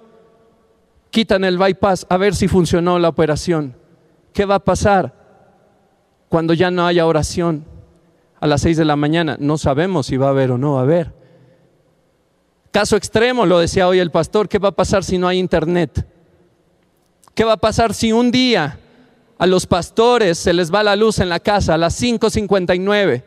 quitan 1.10 1.44
el 1.44 1.58
bypass 1.58 2.06
a 2.08 2.16
ver 2.16 2.34
si 2.34 2.48
funcionó 2.48 2.98
la 2.98 3.08
operación. 3.08 3.74
¿Qué 4.32 4.44
va 4.44 4.56
a 4.56 4.64
pasar 4.64 5.14
cuando 6.28 6.54
ya 6.54 6.70
no 6.70 6.86
haya 6.86 7.06
oración 7.06 7.64
a 8.40 8.46
las 8.46 8.60
6 8.62 8.76
de 8.76 8.84
la 8.84 8.96
mañana? 8.96 9.36
No 9.40 9.58
sabemos 9.58 10.06
si 10.06 10.16
va 10.16 10.26
a 10.26 10.30
haber 10.30 10.50
o 10.52 10.58
no 10.58 10.74
va 10.74 10.80
a 10.80 10.82
haber. 10.82 11.12
Caso 12.70 12.96
extremo, 12.96 13.46
lo 13.46 13.58
decía 13.58 13.88
hoy 13.88 13.98
el 13.98 14.10
pastor, 14.10 14.48
¿qué 14.48 14.58
va 14.58 14.68
a 14.68 14.72
pasar 14.72 15.02
si 15.02 15.18
no 15.18 15.26
hay 15.26 15.38
internet? 15.38 16.06
¿Qué 17.34 17.44
va 17.44 17.54
a 17.54 17.58
pasar 17.58 17.94
si 17.94 18.12
un 18.12 18.30
día 18.30 18.78
a 19.38 19.46
los 19.46 19.66
pastores 19.66 20.38
se 20.38 20.52
les 20.52 20.72
va 20.72 20.82
la 20.82 20.96
luz 20.96 21.20
en 21.20 21.28
la 21.28 21.40
casa 21.40 21.74
a 21.74 21.78
las 21.78 22.00
5.59? 22.00 23.24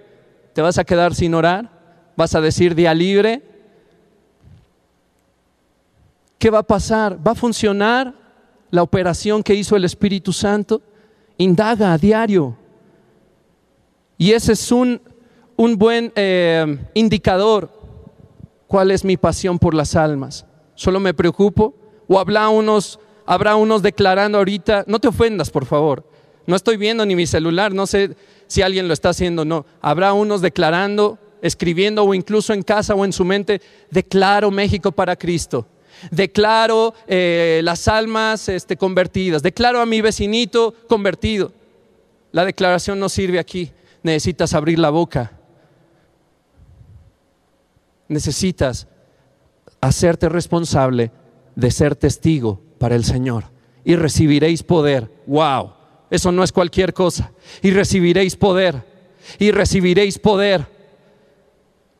¿Te 0.53 0.61
vas 0.61 0.77
a 0.77 0.83
quedar 0.83 1.15
sin 1.15 1.33
orar? 1.33 1.71
¿Vas 2.15 2.35
a 2.35 2.41
decir 2.41 2.75
día 2.75 2.93
libre? 2.93 3.50
¿Qué 6.41 6.49
va 6.49 6.57
a 6.57 6.63
pasar? 6.63 7.19
¿Va 7.25 7.33
a 7.33 7.35
funcionar 7.35 8.15
la 8.71 8.81
operación 8.81 9.43
que 9.43 9.53
hizo 9.53 9.75
el 9.75 9.85
Espíritu 9.85 10.33
Santo? 10.33 10.81
Indaga 11.37 11.93
a 11.93 11.99
diario. 11.99 12.57
Y 14.17 14.31
ese 14.31 14.53
es 14.53 14.71
un, 14.71 14.99
un 15.55 15.77
buen 15.77 16.11
eh, 16.15 16.79
indicador. 16.95 17.69
¿Cuál 18.65 18.89
es 18.89 19.05
mi 19.05 19.17
pasión 19.17 19.59
por 19.59 19.75
las 19.75 19.95
almas? 19.95 20.47
¿Solo 20.73 20.99
me 20.99 21.13
preocupo 21.13 21.75
O 22.07 22.19
habrá 22.19 22.49
unos, 22.49 22.99
habrá 23.27 23.55
unos 23.55 23.83
declarando 23.83 24.39
ahorita, 24.39 24.85
no 24.87 24.97
te 24.97 25.09
ofendas, 25.09 25.51
por 25.51 25.67
favor. 25.67 26.09
No 26.47 26.55
estoy 26.55 26.75
viendo 26.75 27.05
ni 27.05 27.15
mi 27.15 27.27
celular, 27.27 27.71
no 27.71 27.85
sé 27.85 28.15
si 28.47 28.63
alguien 28.63 28.87
lo 28.87 28.95
está 28.95 29.09
haciendo 29.09 29.43
o 29.43 29.45
no. 29.45 29.67
Habrá 29.79 30.13
unos 30.13 30.41
declarando, 30.41 31.19
escribiendo 31.43 32.03
o 32.03 32.15
incluso 32.15 32.51
en 32.51 32.63
casa 32.63 32.95
o 32.95 33.05
en 33.05 33.13
su 33.13 33.25
mente, 33.25 33.61
declaro 33.91 34.49
México 34.49 34.91
para 34.91 35.15
Cristo. 35.15 35.67
Declaro 36.09 36.93
eh, 37.07 37.61
las 37.63 37.87
almas 37.87 38.49
este, 38.49 38.77
convertidas. 38.77 39.43
Declaro 39.43 39.81
a 39.81 39.85
mi 39.85 40.01
vecinito 40.01 40.73
convertido. 40.87 41.53
La 42.31 42.45
declaración 42.45 42.99
no 42.99 43.09
sirve 43.09 43.39
aquí. 43.39 43.71
Necesitas 44.03 44.53
abrir 44.53 44.79
la 44.79 44.89
boca. 44.89 45.33
Necesitas 48.07 48.87
hacerte 49.79 50.29
responsable 50.29 51.11
de 51.55 51.71
ser 51.71 51.95
testigo 51.95 52.61
para 52.77 52.95
el 52.95 53.03
Señor. 53.03 53.45
Y 53.83 53.95
recibiréis 53.95 54.63
poder. 54.63 55.11
¡Wow! 55.27 55.73
Eso 56.09 56.31
no 56.31 56.43
es 56.43 56.51
cualquier 56.51 56.93
cosa. 56.93 57.31
Y 57.61 57.71
recibiréis 57.71 58.35
poder. 58.35 58.83
Y 59.39 59.51
recibiréis 59.51 60.17
poder. 60.19 60.65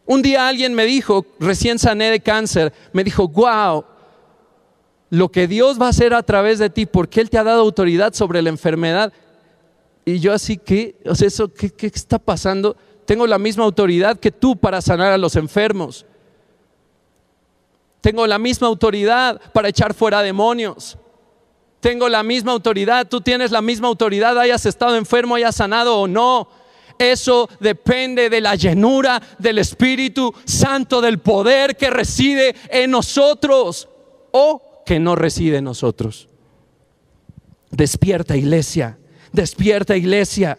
Un 0.06 0.22
día 0.22 0.48
alguien 0.48 0.74
me 0.74 0.86
dijo, 0.86 1.26
recién 1.40 1.80
sané 1.80 2.10
de 2.10 2.20
cáncer, 2.20 2.74
me 2.92 3.04
dijo, 3.04 3.28
wow, 3.30 3.86
lo 5.12 5.30
que 5.30 5.45
Dios 5.45 5.80
va 5.80 5.88
a 5.88 5.89
hacer 5.89 6.13
a 6.13 6.24
través 6.24 6.58
de 6.58 6.69
ti, 6.69 6.86
porque 6.86 7.19
Él 7.19 7.30
te 7.30 7.38
ha 7.38 7.43
dado 7.43 7.62
autoridad 7.62 8.13
sobre 8.13 8.41
la 8.41 8.50
enfermedad. 8.50 9.12
Y 10.06 10.19
yo 10.19 10.34
así 10.34 10.58
que, 10.58 10.95
o 11.06 11.13
sea, 11.13 11.28
eso, 11.28 11.54
¿qué, 11.54 11.69
¿qué, 11.69 11.88
está 11.88 12.17
pasando? 12.17 12.78
Tengo 13.06 13.28
la 13.28 13.38
misma 13.38 13.65
autoridad 13.65 14.17
que 14.17 14.32
tú 14.32 14.56
para 14.56 14.82
sanar 14.82 15.12
a 15.12 15.17
los 15.17 15.36
enfermos. 15.36 16.06
Tengo 18.00 18.26
la 18.26 18.39
misma 18.39 18.67
autoridad 18.67 19.39
para 19.52 19.67
echar 19.67 19.93
fuera 19.93 20.21
demonios. 20.21 20.97
Tengo 21.82 22.08
la 22.08 22.24
misma 22.24 22.54
autoridad, 22.54 23.06
tú 23.06 23.19
tienes 23.19 23.52
la 23.52 23.62
misma 23.62 23.89
autoridad, 23.89 24.39
hayas 24.39 24.65
estado 24.65 24.95
enfermo, 24.95 25.36
hayas 25.36 25.58
sanado 25.58 26.00
o 26.00 26.08
no. 26.08 26.47
Eso 26.97 27.50
depende 27.60 28.30
de 28.30 28.39
la 28.39 28.56
llenura 28.56 29.21
del 29.39 29.58
Espíritu 29.58 30.34
Santo, 30.45 31.02
del 31.02 31.19
poder 31.19 31.76
que 31.76 31.89
reside 31.89 32.56
en 32.69 32.91
nosotros 32.91 33.89
o 34.32 34.70
que 34.86 35.00
no 35.00 35.15
reside 35.15 35.58
en 35.58 35.65
nosotros. 35.65 36.28
Despierta 37.70 38.36
iglesia, 38.36 38.98
despierta 39.32 39.96
iglesia. 39.96 40.58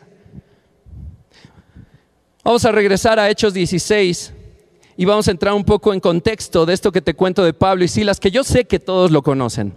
Vamos 2.44 2.64
a 2.64 2.72
regresar 2.72 3.18
a 3.18 3.28
Hechos 3.28 3.54
16 3.54 4.32
y 4.96 5.04
vamos 5.04 5.28
a 5.28 5.30
entrar 5.30 5.54
un 5.54 5.64
poco 5.64 5.92
en 5.92 6.00
contexto 6.00 6.66
de 6.66 6.74
esto 6.74 6.92
que 6.92 7.02
te 7.02 7.14
cuento 7.14 7.44
de 7.44 7.52
Pablo 7.52 7.84
y 7.84 7.88
Silas, 7.88 8.20
que 8.20 8.30
yo 8.30 8.44
sé 8.44 8.64
que 8.64 8.78
todos 8.78 9.10
lo 9.10 9.22
conocen. 9.22 9.74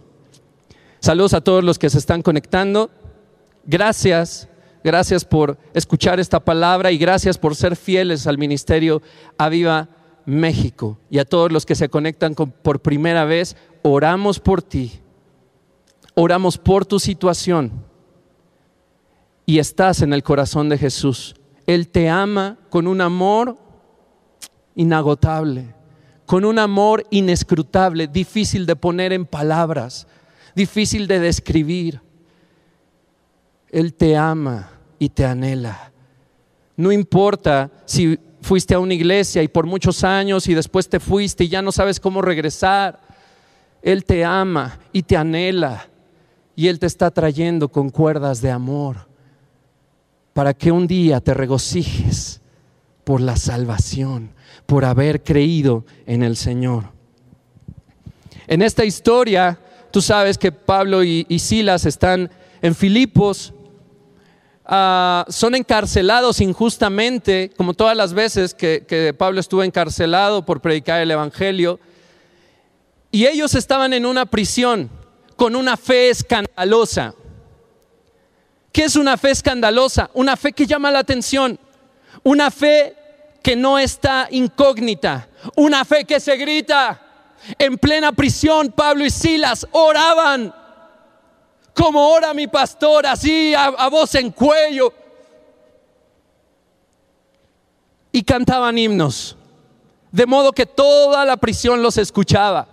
Saludos 1.00 1.34
a 1.34 1.42
todos 1.42 1.64
los 1.64 1.78
que 1.78 1.90
se 1.90 2.00
están 2.00 2.22
conectando. 2.22 2.90
Gracias, 3.66 4.48
gracias 4.84 5.26
por 5.26 5.58
escuchar 5.74 6.20
esta 6.20 6.40
palabra 6.40 6.92
y 6.92 6.98
gracias 6.98 7.38
por 7.38 7.56
ser 7.56 7.76
fieles 7.76 8.28
al 8.28 8.38
ministerio 8.38 9.02
Aviva 9.38 9.90
México. 10.26 10.98
Y 11.10 11.20
a 11.20 11.26
todos 11.26 11.52
los 11.52 11.66
que 11.66 11.76
se 11.76 11.90
conectan 11.90 12.34
por 12.36 12.82
primera 12.82 13.26
vez, 13.26 13.56
oramos 13.84 14.40
por 14.40 14.62
ti. 14.62 15.00
Oramos 16.14 16.58
por 16.58 16.86
tu 16.86 17.00
situación. 17.00 17.72
Y 19.46 19.60
estás 19.60 20.02
en 20.02 20.14
el 20.14 20.24
corazón 20.24 20.70
de 20.70 20.78
Jesús. 20.78 21.36
Él 21.68 21.88
te 21.90 22.10
ama 22.10 22.58
con 22.70 22.88
un 22.88 23.02
amor 23.02 23.58
inagotable, 24.76 25.74
con 26.26 26.46
un 26.46 26.60
amor 26.60 27.06
inescrutable, 27.10 28.08
difícil 28.08 28.66
de 28.66 28.76
poner 28.76 29.14
en 29.14 29.26
palabras 29.26 30.08
difícil 30.56 31.06
de 31.06 31.20
describir. 31.20 32.02
Él 33.70 33.94
te 33.94 34.16
ama 34.16 34.72
y 34.98 35.10
te 35.10 35.26
anhela. 35.26 35.92
No 36.78 36.92
importa 36.92 37.70
si 37.86 38.18
fuiste 38.46 38.74
a 38.74 38.80
una 38.80 38.94
iglesia 38.94 39.44
y 39.44 39.48
por 39.48 39.66
muchos 39.66 40.04
años 40.04 40.48
y 40.48 40.54
después 40.54 40.88
te 40.88 41.00
fuiste 41.00 41.44
y 41.44 41.50
ya 41.50 41.62
no 41.62 41.72
sabes 41.72 42.00
cómo 42.00 42.22
regresar. 42.22 43.02
Él 43.82 44.06
te 44.06 44.24
ama 44.24 44.80
y 44.94 45.04
te 45.04 45.18
anhela 45.18 45.88
y 46.56 46.68
Él 46.68 46.80
te 46.80 46.86
está 46.86 47.12
trayendo 47.12 47.68
con 47.68 47.90
cuerdas 47.90 48.42
de 48.42 48.52
amor 48.52 49.08
para 50.34 50.54
que 50.54 50.72
un 50.72 50.88
día 50.88 51.20
te 51.20 51.34
regocijes 51.34 52.42
por 53.04 53.20
la 53.20 53.36
salvación, 53.36 54.32
por 54.66 54.86
haber 54.86 55.24
creído 55.24 55.86
en 56.06 56.24
el 56.24 56.38
Señor. 56.38 56.86
En 58.48 58.62
esta 58.62 58.86
historia 58.86 59.60
Tú 59.96 60.02
sabes 60.02 60.38
que 60.38 60.52
Pablo 60.52 61.06
y, 61.06 61.40
Silas 61.40 61.86
están 61.86 62.30
en 62.62 62.76
Filipos, 62.76 63.54
ah, 64.66 65.26
son 65.30 65.56
encarcelados 65.56 66.42
injustamente, 66.42 67.52
como 67.56 67.74
todas 67.74 67.96
las 67.96 68.14
veces 68.14 68.54
que, 68.54 69.16
Pablo 69.18 69.40
estuvo 69.40 69.64
encarcelado 69.64 70.46
por 70.46 70.62
predicar 70.62 71.02
el 71.02 71.12
Evangelio. 71.12 71.80
Y 73.12 73.26
ellos 73.26 73.56
estaban 73.56 73.94
en 73.94 74.06
una 74.06 74.26
prisión 74.26 74.90
con 75.36 75.56
una 75.56 75.78
fe 75.78 76.10
escandalosa. 76.10 77.14
¿Qué 78.72 78.84
es 78.84 78.96
una 78.96 79.16
fe 79.16 79.32
escandalosa? 79.32 80.10
Una 80.14 80.36
fe 80.36 80.52
que 80.52 80.66
llama 80.66 80.92
la 80.92 81.00
atención. 81.00 81.58
Una 82.24 82.52
fe 82.52 82.96
que 83.42 83.56
no 83.56 83.80
está 83.80 84.28
incógnita. 84.32 85.30
Una 85.56 85.86
fe 85.86 86.04
que 86.04 86.20
se 86.20 86.36
grita. 86.36 87.02
En 87.58 87.78
plena 87.78 88.12
prisión, 88.12 88.72
Pablo 88.72 89.06
y 89.06 89.10
Silas 89.10 89.66
oraban 89.72 90.54
como 91.76 92.08
ora 92.10 92.34
mi 92.34 92.48
pastor, 92.48 93.06
así 93.06 93.54
a, 93.54 93.90
voz 93.90 94.16
en 94.16 94.32
cuello. 94.32 94.94
Y 98.12 98.24
cantaban 98.24 98.78
himnos, 98.78 99.36
de 100.10 100.26
modo 100.26 100.54
que 100.54 100.66
toda 100.66 101.26
la 101.26 101.36
prisión 101.36 101.84
los 101.84 101.98
escuchaba. 101.98 102.68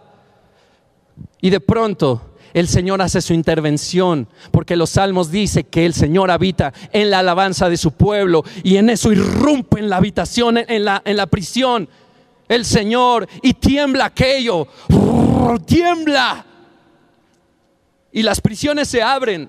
Y 1.40 1.50
de 1.50 1.58
pronto 1.58 2.36
el 2.54 2.68
Señor 2.68 3.02
hace 3.02 3.20
su 3.20 3.34
intervención, 3.34 4.28
porque 4.52 4.76
los 4.76 4.90
salmos 4.90 5.32
dice 5.32 5.64
que 5.64 5.84
el 5.84 5.94
Señor 5.94 6.30
habita 6.30 6.72
en 6.92 7.10
la 7.10 7.18
alabanza 7.18 7.68
de 7.68 7.76
su 7.76 7.90
pueblo 7.90 8.44
y 8.62 8.76
en 8.76 8.88
eso 8.88 9.10
irrumpe 9.10 9.80
en 9.80 9.90
la 9.90 9.96
habitación, 9.96 10.58
en 10.58 10.84
la, 10.84 11.02
en 11.04 11.16
la 11.16 11.26
prisión 11.26 11.88
el 12.48 12.64
Señor 12.64 13.26
y 13.42 13.54
tiembla 13.54 14.06
aquello, 14.06 14.68
tiembla. 15.64 16.46
Y 18.12 18.22
las 18.22 18.40
prisiones 18.40 18.88
se 18.88 19.02
abren. 19.02 19.48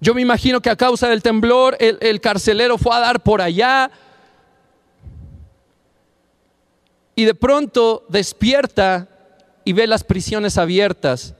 Yo 0.00 0.14
me 0.14 0.22
imagino 0.22 0.60
que 0.60 0.70
a 0.70 0.76
causa 0.76 1.08
del 1.08 1.22
temblor 1.22 1.76
el, 1.78 1.98
el 2.00 2.20
carcelero 2.20 2.78
fue 2.78 2.96
a 2.96 3.00
dar 3.00 3.22
por 3.22 3.40
allá 3.40 3.90
y 7.14 7.26
de 7.26 7.34
pronto 7.34 8.06
despierta 8.08 9.06
y 9.62 9.74
ve 9.74 9.86
las 9.86 10.04
prisiones 10.04 10.56
abiertas. 10.56 11.34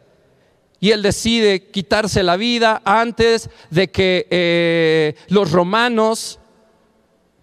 Y 0.78 0.90
él 0.90 1.02
decide 1.02 1.70
quitarse 1.70 2.22
la 2.22 2.36
vida 2.36 2.82
antes 2.84 3.48
de 3.70 3.90
que 3.90 4.26
eh, 4.30 5.14
los 5.28 5.52
romanos, 5.52 6.38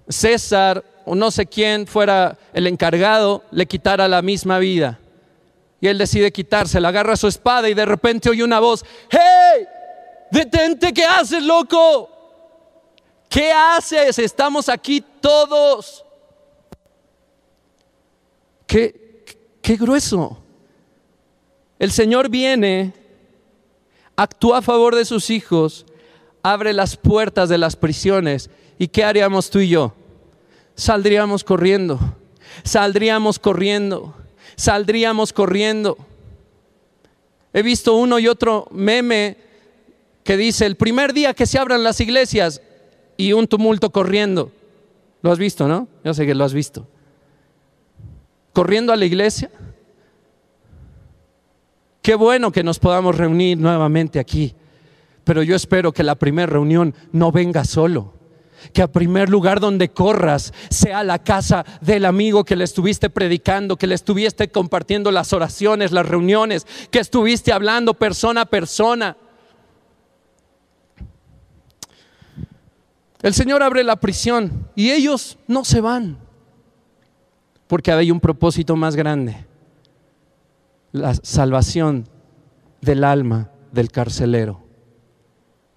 César, 0.08 0.84
o 1.06 1.16
no 1.16 1.32
sé 1.32 1.46
quién 1.46 1.88
fuera 1.88 2.38
el 2.54 2.68
encargado, 2.68 3.44
le 3.52 3.66
quitara 3.66 4.08
la 4.08 4.22
misma 4.22 4.60
vida. 4.60 5.00
Y 5.80 5.88
él 5.88 5.98
decide 5.98 6.32
quitársela, 6.32 6.90
agarra 6.90 7.16
su 7.16 7.28
espada 7.28 7.70
y 7.70 7.74
de 7.74 7.86
repente 7.86 8.30
oye 8.30 8.44
una 8.44 8.60
voz, 8.60 8.84
¡Hey! 9.10 9.66
¡Detente! 10.32 10.94
¿Qué 10.94 11.06
haces, 11.06 11.44
loco? 11.44 12.10
¿Qué 13.30 13.52
haces? 13.52 14.18
Estamos 14.20 14.70
aquí 14.70 15.04
todos. 15.22 16.04
Qué, 18.66 19.24
qué 19.62 19.76
grueso. 19.76 20.38
El 21.80 21.92
Señor 21.92 22.30
viene, 22.30 22.94
actúa 24.16 24.58
a 24.58 24.62
favor 24.62 24.96
de 24.96 25.06
sus 25.06 25.30
hijos, 25.30 25.86
abre 26.42 26.74
las 26.74 26.98
puertas 26.98 27.50
de 27.50 27.58
las 27.58 27.76
prisiones. 27.76 28.50
¿Y 28.80 28.88
qué 28.88 29.04
haríamos 29.04 29.50
tú 29.50 29.60
y 29.60 29.70
yo? 29.70 29.94
saldríamos 30.78 31.44
corriendo, 31.44 32.00
saldríamos 32.64 33.40
corriendo, 33.40 34.16
saldríamos 34.58 35.32
corriendo. 35.32 35.98
He 37.54 37.62
visto 37.62 37.96
uno 37.96 38.20
y 38.20 38.28
otro 38.28 38.68
meme 38.72 39.38
que 40.24 40.36
dice, 40.36 40.66
el 40.66 40.76
primer 40.76 41.14
día 41.14 41.34
que 41.34 41.46
se 41.46 41.58
abran 41.58 41.84
las 41.84 42.02
iglesias 42.02 42.62
y 43.16 43.32
un 43.32 43.48
tumulto 43.48 43.92
corriendo. 43.92 44.52
Lo 45.22 45.32
has 45.32 45.40
visto, 45.40 45.68
¿no? 45.68 45.88
Yo 46.04 46.14
sé 46.14 46.26
que 46.26 46.36
lo 46.36 46.44
has 46.44 46.54
visto. 46.54 46.86
Corriendo 48.52 48.92
a 48.92 48.98
la 48.98 49.06
iglesia. 49.06 49.50
Qué 52.02 52.16
bueno 52.16 52.52
que 52.52 52.64
nos 52.64 52.80
podamos 52.80 53.18
reunir 53.18 53.58
nuevamente 53.58 54.20
aquí, 54.20 54.56
pero 55.24 55.44
yo 55.44 55.56
espero 55.56 55.92
que 55.92 56.04
la 56.04 56.16
primera 56.16 56.48
reunión 56.48 56.94
no 57.12 57.32
venga 57.32 57.64
solo 57.66 58.17
que 58.74 58.82
a 58.82 58.92
primer 58.92 59.30
lugar 59.30 59.60
donde 59.60 59.90
corras 59.90 60.54
sea 60.70 61.04
la 61.04 61.20
casa 61.20 61.66
del 61.82 62.06
amigo 62.06 62.44
que 62.44 62.56
le 62.56 62.64
estuviste 62.64 63.10
predicando, 63.10 63.78
que 63.78 63.88
le 63.88 63.96
estuviste 63.96 64.50
compartiendo 64.50 65.12
las 65.12 65.34
oraciones, 65.34 65.92
las 65.92 66.06
reuniones, 66.06 66.66
que 66.92 67.00
estuviste 67.00 67.52
hablando 67.52 67.94
persona 67.94 68.42
a 68.42 68.46
persona. 68.46 69.18
El 73.22 73.34
Señor 73.34 73.64
abre 73.64 73.84
la 73.84 73.96
prisión 73.96 74.70
y 74.76 74.92
ellos 74.92 75.38
no 75.48 75.66
se 75.66 75.82
van, 75.82 76.18
porque 77.68 77.92
hay 77.92 78.12
un 78.12 78.20
propósito 78.20 78.76
más 78.76 78.96
grande, 78.96 79.46
la 80.92 81.14
salvación 81.16 82.08
del 82.82 83.04
alma 83.04 83.50
del 83.72 83.92
carcelero. 83.92 84.64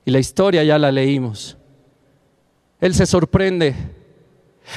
Y 0.05 0.11
la 0.11 0.19
historia 0.19 0.65
ya 0.65 0.79
la 0.79 0.93
leímos. 0.93 1.57
Él 2.81 2.95
se 2.95 3.07
sorprende. 3.07 3.75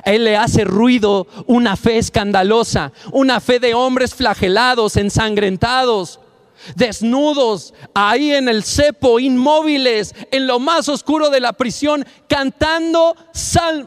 él 0.06 0.24
le 0.24 0.38
hace 0.38 0.64
ruido 0.64 1.28
una 1.46 1.76
fe 1.76 1.98
escandalosa, 1.98 2.92
una 3.12 3.40
fe 3.40 3.60
de 3.60 3.74
hombres 3.74 4.14
flagelados, 4.16 4.98
ensangrentados, 4.98 6.20
desnudos, 6.76 7.74
ahí 7.94 8.32
en 8.32 8.50
el 8.50 8.64
cepo, 8.64 9.20
inmóviles, 9.20 10.16
en 10.32 10.48
lo 10.48 10.60
más 10.60 10.90
oscuro 10.90 11.30
de 11.30 11.40
la 11.40 11.54
prisión, 11.54 12.06
cantando, 12.28 13.16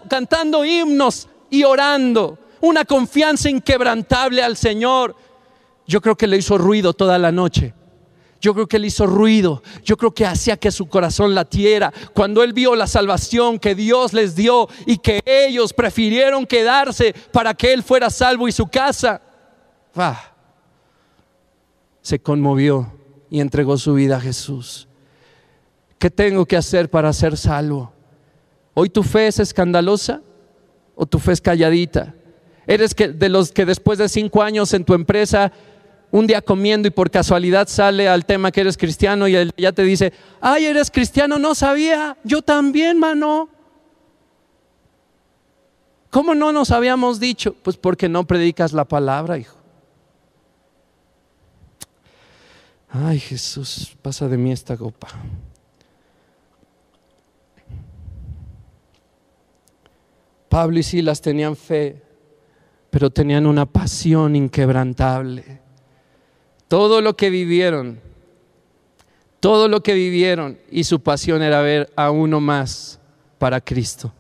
cantando 0.08 0.64
himnos 0.64 1.28
y 1.50 1.64
orando. 1.64 2.38
Una 2.60 2.84
confianza 2.84 3.50
inquebrantable 3.50 4.42
al 4.42 4.56
Señor. 4.56 5.14
Yo 5.86 6.00
creo 6.00 6.16
que 6.16 6.26
le 6.26 6.38
hizo 6.38 6.58
ruido 6.58 6.94
toda 6.94 7.18
la 7.18 7.32
noche. 7.32 7.74
Yo 8.46 8.54
creo 8.54 8.68
que 8.68 8.76
él 8.76 8.84
hizo 8.84 9.08
ruido. 9.08 9.60
Yo 9.82 9.96
creo 9.96 10.14
que 10.14 10.24
hacía 10.24 10.56
que 10.56 10.70
su 10.70 10.86
corazón 10.86 11.34
latiera. 11.34 11.92
Cuando 12.14 12.44
él 12.44 12.52
vio 12.52 12.76
la 12.76 12.86
salvación 12.86 13.58
que 13.58 13.74
Dios 13.74 14.12
les 14.12 14.36
dio 14.36 14.68
y 14.86 14.98
que 14.98 15.20
ellos 15.26 15.72
prefirieron 15.72 16.46
quedarse 16.46 17.12
para 17.32 17.54
que 17.54 17.72
él 17.72 17.82
fuera 17.82 18.08
salvo 18.08 18.46
y 18.46 18.52
su 18.52 18.68
casa, 18.68 19.20
ah, 19.96 20.30
se 22.00 22.20
conmovió 22.20 22.92
y 23.30 23.40
entregó 23.40 23.76
su 23.78 23.94
vida 23.94 24.18
a 24.18 24.20
Jesús. 24.20 24.86
¿Qué 25.98 26.08
tengo 26.08 26.46
que 26.46 26.56
hacer 26.56 26.88
para 26.88 27.12
ser 27.12 27.36
salvo? 27.36 27.92
¿Hoy 28.74 28.90
tu 28.90 29.02
fe 29.02 29.26
es 29.26 29.40
escandalosa 29.40 30.22
o 30.94 31.04
tu 31.04 31.18
fe 31.18 31.32
es 31.32 31.40
calladita? 31.40 32.14
¿Eres 32.68 32.94
de 32.94 33.28
los 33.28 33.50
que 33.50 33.66
después 33.66 33.98
de 33.98 34.08
cinco 34.08 34.40
años 34.40 34.72
en 34.72 34.84
tu 34.84 34.94
empresa 34.94 35.50
un 36.10 36.26
día 36.26 36.40
comiendo 36.40 36.88
y 36.88 36.90
por 36.90 37.10
casualidad 37.10 37.68
sale 37.68 38.08
al 38.08 38.24
tema 38.24 38.52
que 38.52 38.60
eres 38.60 38.76
cristiano 38.76 39.28
y 39.28 39.36
él 39.36 39.52
ya 39.56 39.72
te 39.72 39.82
dice, 39.82 40.12
ay, 40.40 40.66
eres 40.66 40.90
cristiano, 40.90 41.38
no 41.38 41.54
sabía, 41.54 42.16
yo 42.24 42.42
también, 42.42 42.98
mano. 42.98 43.48
¿Cómo 46.10 46.34
no 46.34 46.52
nos 46.52 46.70
habíamos 46.70 47.20
dicho? 47.20 47.54
Pues 47.62 47.76
porque 47.76 48.08
no 48.08 48.26
predicas 48.26 48.72
la 48.72 48.84
palabra, 48.84 49.36
hijo. 49.36 49.56
Ay, 52.88 53.18
Jesús, 53.18 53.94
pasa 54.00 54.28
de 54.28 54.38
mí 54.38 54.52
esta 54.52 54.76
copa. 54.76 55.08
Pablo 60.48 60.78
y 60.78 60.82
Silas 60.82 61.20
tenían 61.20 61.56
fe, 61.56 62.00
pero 62.88 63.10
tenían 63.10 63.46
una 63.46 63.66
pasión 63.66 64.34
inquebrantable 64.36 65.55
todo 66.68 67.00
lo 67.00 67.16
que 67.16 67.30
vivieron, 67.30 68.00
todo 69.40 69.68
lo 69.68 69.82
que 69.82 69.94
vivieron 69.94 70.58
y 70.70 70.84
su 70.84 71.00
pasión 71.00 71.42
era 71.42 71.60
ver 71.60 71.92
a 71.96 72.10
uno 72.10 72.40
más 72.40 72.98
para 73.38 73.60
Cristo, 73.60 74.12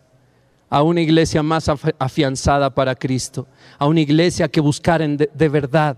a 0.68 0.82
una 0.82 1.00
iglesia 1.00 1.42
más 1.42 1.68
afianzada 1.98 2.74
para 2.74 2.94
Cristo, 2.94 3.46
a 3.78 3.86
una 3.86 4.00
iglesia 4.00 4.48
que 4.48 4.60
buscaran 4.60 5.16
de, 5.16 5.30
de 5.32 5.48
verdad 5.48 5.96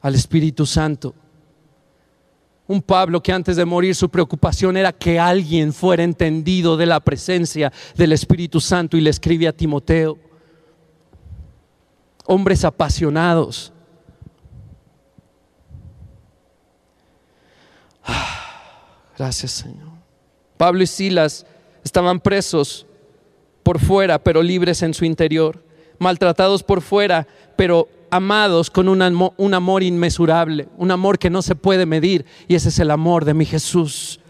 al 0.00 0.14
Espíritu 0.14 0.64
Santo. 0.64 1.14
Un 2.66 2.82
Pablo 2.82 3.22
que 3.22 3.32
antes 3.32 3.56
de 3.56 3.64
morir 3.64 3.94
su 3.94 4.10
preocupación 4.10 4.76
era 4.76 4.92
que 4.92 5.18
alguien 5.18 5.72
fuera 5.72 6.02
entendido 6.02 6.76
de 6.76 6.86
la 6.86 7.00
presencia 7.00 7.72
del 7.96 8.12
Espíritu 8.12 8.60
Santo 8.60 8.96
y 8.96 9.00
le 9.00 9.10
escribe 9.10 9.48
a 9.48 9.54
Timoteo. 9.54 10.18
Hombres 12.26 12.66
apasionados, 12.66 13.72
Gracias, 19.18 19.50
Señor. 19.50 19.88
Pablo 20.56 20.82
y 20.82 20.86
Silas 20.86 21.44
estaban 21.82 22.20
presos 22.20 22.86
por 23.64 23.80
fuera, 23.80 24.22
pero 24.22 24.42
libres 24.42 24.82
en 24.82 24.94
su 24.94 25.04
interior, 25.04 25.62
maltratados 25.98 26.62
por 26.62 26.80
fuera, 26.80 27.26
pero 27.56 27.88
amados 28.10 28.70
con 28.70 28.88
un, 28.88 29.02
amor 29.54 29.82
inmesurable, 29.82 30.68
un 30.76 30.90
amor 30.90 31.18
que 31.18 31.30
no 31.30 31.42
se 31.42 31.56
puede 31.56 31.84
medir, 31.84 32.24
y 32.46 32.54
ese 32.54 32.68
es 32.68 32.78
el 32.78 32.92
amor 32.92 33.24
de 33.24 33.34
mi 33.34 33.44
Jesús. 33.44 34.20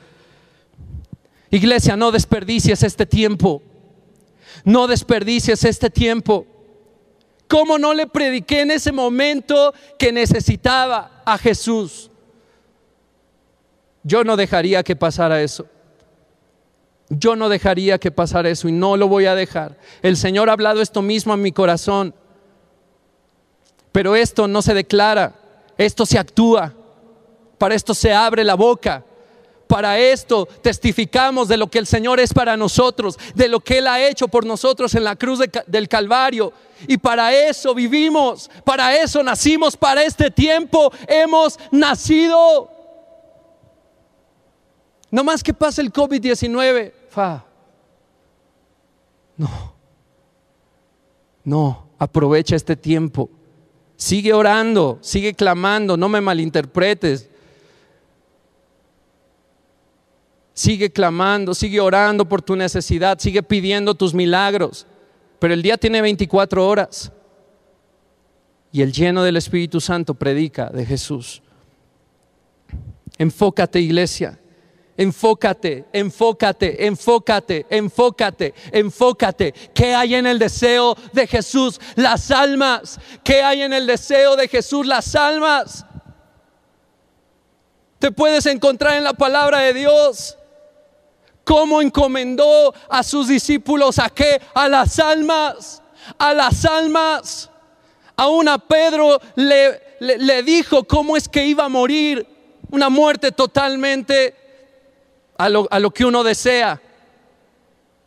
Iglesia, 1.50 1.96
no 1.96 2.10
desperdicies 2.10 2.82
este 2.82 3.04
tiempo, 3.04 3.62
no 4.64 4.86
desperdicies 4.86 5.64
este 5.64 5.90
tiempo. 5.90 6.46
¿Cómo 7.46 7.78
no 7.78 7.94
le 7.94 8.06
prediqué 8.06 8.62
en 8.62 8.70
ese 8.70 8.92
momento 8.92 9.72
que 9.98 10.12
necesitaba 10.12 11.22
a 11.24 11.38
Jesús? 11.38 12.07
Yo 14.08 14.24
no 14.24 14.38
dejaría 14.38 14.82
que 14.82 14.96
pasara 14.96 15.42
eso. 15.42 15.66
Yo 17.10 17.36
no 17.36 17.50
dejaría 17.50 17.98
que 17.98 18.10
pasara 18.10 18.48
eso 18.48 18.66
y 18.66 18.72
no 18.72 18.96
lo 18.96 19.06
voy 19.06 19.26
a 19.26 19.34
dejar. 19.34 19.76
El 20.00 20.16
Señor 20.16 20.48
ha 20.48 20.54
hablado 20.54 20.80
esto 20.80 21.02
mismo 21.02 21.34
a 21.34 21.36
mi 21.36 21.52
corazón. 21.52 22.14
Pero 23.92 24.16
esto 24.16 24.48
no 24.48 24.62
se 24.62 24.72
declara, 24.72 25.34
esto 25.76 26.06
se 26.06 26.18
actúa. 26.18 26.72
Para 27.58 27.74
esto 27.74 27.92
se 27.92 28.14
abre 28.14 28.44
la 28.44 28.54
boca. 28.54 29.04
Para 29.66 29.98
esto 29.98 30.46
testificamos 30.62 31.46
de 31.46 31.58
lo 31.58 31.66
que 31.66 31.78
el 31.78 31.86
Señor 31.86 32.18
es 32.18 32.32
para 32.32 32.56
nosotros, 32.56 33.18
de 33.34 33.48
lo 33.48 33.60
que 33.60 33.78
Él 33.78 33.88
ha 33.88 34.00
hecho 34.00 34.26
por 34.28 34.46
nosotros 34.46 34.94
en 34.94 35.04
la 35.04 35.16
cruz 35.16 35.40
del 35.66 35.86
Calvario. 35.86 36.54
Y 36.86 36.96
para 36.96 37.34
eso 37.34 37.74
vivimos, 37.74 38.50
para 38.64 38.96
eso 38.96 39.22
nacimos, 39.22 39.76
para 39.76 40.02
este 40.02 40.30
tiempo 40.30 40.90
hemos 41.06 41.58
nacido. 41.70 42.77
No 45.10 45.24
más 45.24 45.42
que 45.42 45.54
pase 45.54 45.80
el 45.80 45.92
COVID-19, 45.92 46.92
fa. 47.08 47.44
No. 49.36 49.74
No, 51.44 51.88
aprovecha 51.98 52.56
este 52.56 52.76
tiempo. 52.76 53.30
Sigue 53.96 54.32
orando, 54.32 54.98
sigue 55.00 55.34
clamando, 55.34 55.96
no 55.96 56.08
me 56.08 56.20
malinterpretes. 56.20 57.28
Sigue 60.52 60.90
clamando, 60.90 61.54
sigue 61.54 61.80
orando 61.80 62.28
por 62.28 62.42
tu 62.42 62.54
necesidad, 62.54 63.18
sigue 63.18 63.42
pidiendo 63.42 63.94
tus 63.94 64.12
milagros. 64.12 64.86
Pero 65.38 65.54
el 65.54 65.62
día 65.62 65.78
tiene 65.78 66.02
24 66.02 66.66
horas. 66.66 67.12
Y 68.70 68.82
el 68.82 68.92
lleno 68.92 69.22
del 69.22 69.36
Espíritu 69.36 69.80
Santo 69.80 70.14
predica 70.14 70.68
de 70.68 70.84
Jesús. 70.84 71.42
Enfócate, 73.16 73.80
iglesia. 73.80 74.38
Enfócate, 74.98 75.84
enfócate, 75.92 76.84
enfócate, 76.84 77.66
enfócate, 77.70 78.52
enfócate. 78.72 79.52
¿Qué 79.72 79.94
hay 79.94 80.16
en 80.16 80.26
el 80.26 80.40
deseo 80.40 80.96
de 81.12 81.24
Jesús? 81.24 81.80
Las 81.94 82.32
almas. 82.32 82.98
¿Qué 83.22 83.40
hay 83.40 83.62
en 83.62 83.72
el 83.72 83.86
deseo 83.86 84.34
de 84.34 84.48
Jesús? 84.48 84.84
Las 84.84 85.14
almas. 85.14 85.86
Te 88.00 88.10
puedes 88.10 88.44
encontrar 88.46 88.96
en 88.96 89.04
la 89.04 89.12
palabra 89.12 89.60
de 89.60 89.74
Dios. 89.74 90.36
¿Cómo 91.44 91.80
encomendó 91.80 92.74
a 92.88 93.04
sus 93.04 93.28
discípulos 93.28 94.00
a 94.00 94.10
qué? 94.10 94.42
A 94.52 94.68
las 94.68 94.98
almas. 94.98 95.80
A 96.18 96.34
las 96.34 96.64
almas. 96.64 97.48
Aún 98.16 98.48
a 98.48 98.58
Pedro 98.58 99.20
le, 99.36 99.80
le, 100.00 100.18
le 100.18 100.42
dijo 100.42 100.82
cómo 100.82 101.16
es 101.16 101.28
que 101.28 101.46
iba 101.46 101.66
a 101.66 101.68
morir. 101.68 102.26
Una 102.72 102.88
muerte 102.88 103.30
totalmente 103.30 104.47
a 105.38 105.48
lo, 105.48 105.90
que 105.92 106.04
uno 106.04 106.24
desea. 106.24 106.82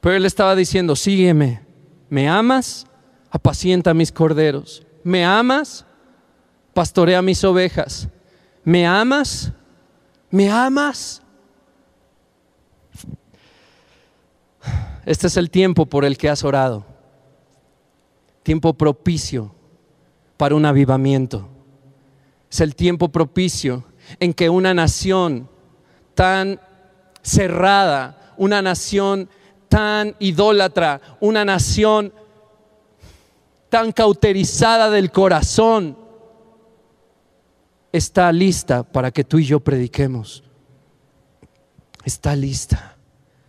Pero 0.01 0.15
él 0.15 0.25
estaba 0.25 0.55
diciendo, 0.55 0.95
sígueme, 0.95 1.61
¿me 2.09 2.27
amas? 2.27 2.85
Apacienta 3.31 3.93
mis 3.93 4.11
corderos. 4.11 4.85
¿Me 5.03 5.23
amas? 5.23 5.85
Pastorea 6.73 7.21
mis 7.21 7.43
ovejas. 7.43 8.09
¿Me 8.63 8.85
amas? 8.85 9.51
¿Me 10.29 10.49
amas? 10.49 11.21
Este 15.05 15.27
es 15.27 15.37
el 15.37 15.49
tiempo 15.49 15.85
por 15.85 16.03
el 16.03 16.17
que 16.17 16.29
has 16.29 16.43
orado. 16.43 16.85
Tiempo 18.43 18.73
propicio 18.73 19.55
para 20.35 20.55
un 20.55 20.65
avivamiento. 20.65 21.47
Es 22.49 22.59
el 22.59 22.75
tiempo 22.75 23.09
propicio 23.09 23.85
en 24.19 24.33
que 24.33 24.49
una 24.49 24.73
nación 24.73 25.47
tan 26.13 26.59
cerrada, 27.21 28.33
una 28.37 28.61
nación 28.61 29.29
tan 29.69 30.15
idólatra, 30.19 31.01
una 31.19 31.45
nación 31.45 32.13
tan 33.69 33.91
cauterizada 33.91 34.89
del 34.89 35.11
corazón, 35.11 35.97
está 37.91 38.31
lista 38.31 38.83
para 38.83 39.11
que 39.11 39.23
tú 39.23 39.39
y 39.39 39.45
yo 39.45 39.59
prediquemos. 39.59 40.43
Está 42.03 42.35
lista. 42.35 42.97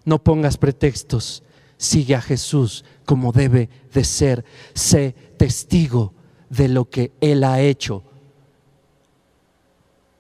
No 0.05 0.23
pongas 0.23 0.57
pretextos. 0.57 1.43
Sigue 1.77 2.15
a 2.15 2.21
Jesús 2.21 2.85
como 3.05 3.33
debe 3.33 3.69
de 3.93 4.05
ser. 4.05 4.45
Sé 4.75 5.15
testigo 5.37 6.15
de 6.49 6.69
lo 6.69 6.89
que 6.89 7.13
Él 7.21 7.45
ha 7.45 7.61
hecho. 7.61 8.05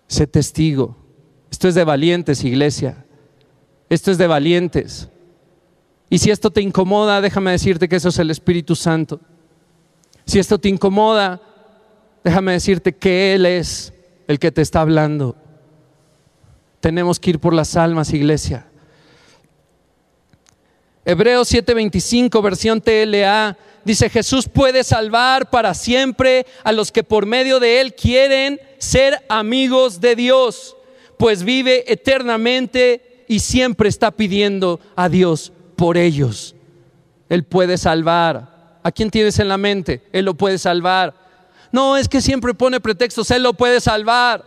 Sé 0.08 0.26
testigo. 0.26 0.96
Esto 1.50 1.68
es 1.68 1.74
de 1.74 1.84
valientes, 1.84 2.42
iglesia. 2.44 3.01
Esto 3.92 4.10
es 4.10 4.16
de 4.16 4.26
valientes. 4.26 5.06
Y 6.08 6.16
si 6.16 6.30
esto 6.30 6.50
te 6.50 6.62
incomoda, 6.62 7.20
déjame 7.20 7.50
decirte 7.50 7.90
que 7.90 7.96
eso 7.96 8.08
es 8.08 8.18
el 8.18 8.30
Espíritu 8.30 8.74
Santo. 8.74 9.20
Si 10.24 10.38
esto 10.38 10.58
te 10.58 10.70
incomoda, 10.70 11.42
déjame 12.24 12.52
decirte 12.52 12.94
que 12.94 13.34
Él 13.34 13.44
es 13.44 13.92
el 14.28 14.38
que 14.38 14.50
te 14.50 14.62
está 14.62 14.80
hablando. 14.80 15.36
Tenemos 16.80 17.20
que 17.20 17.32
ir 17.32 17.38
por 17.38 17.52
las 17.52 17.76
almas, 17.76 18.14
iglesia. 18.14 18.66
Hebreos 21.04 21.52
7:25, 21.52 22.40
versión 22.40 22.80
TLA, 22.80 23.58
dice, 23.84 24.08
Jesús 24.08 24.48
puede 24.48 24.84
salvar 24.84 25.50
para 25.50 25.74
siempre 25.74 26.46
a 26.64 26.72
los 26.72 26.92
que 26.92 27.04
por 27.04 27.26
medio 27.26 27.60
de 27.60 27.82
Él 27.82 27.94
quieren 27.94 28.58
ser 28.78 29.22
amigos 29.28 30.00
de 30.00 30.16
Dios, 30.16 30.78
pues 31.18 31.42
vive 31.42 31.92
eternamente 31.92 33.11
y 33.32 33.38
siempre 33.38 33.88
está 33.88 34.10
pidiendo 34.10 34.78
a 34.94 35.08
Dios 35.08 35.54
por 35.74 35.96
ellos. 35.96 36.54
Él 37.30 37.44
puede 37.44 37.78
salvar. 37.78 38.78
¿A 38.82 38.92
quién 38.92 39.10
tienes 39.10 39.38
en 39.38 39.48
la 39.48 39.56
mente? 39.56 40.02
Él 40.12 40.26
lo 40.26 40.34
puede 40.34 40.58
salvar. 40.58 41.14
No, 41.70 41.96
es 41.96 42.10
que 42.10 42.20
siempre 42.20 42.52
pone 42.52 42.78
pretextos, 42.78 43.30
Él 43.30 43.42
lo 43.42 43.54
puede 43.54 43.80
salvar. 43.80 44.44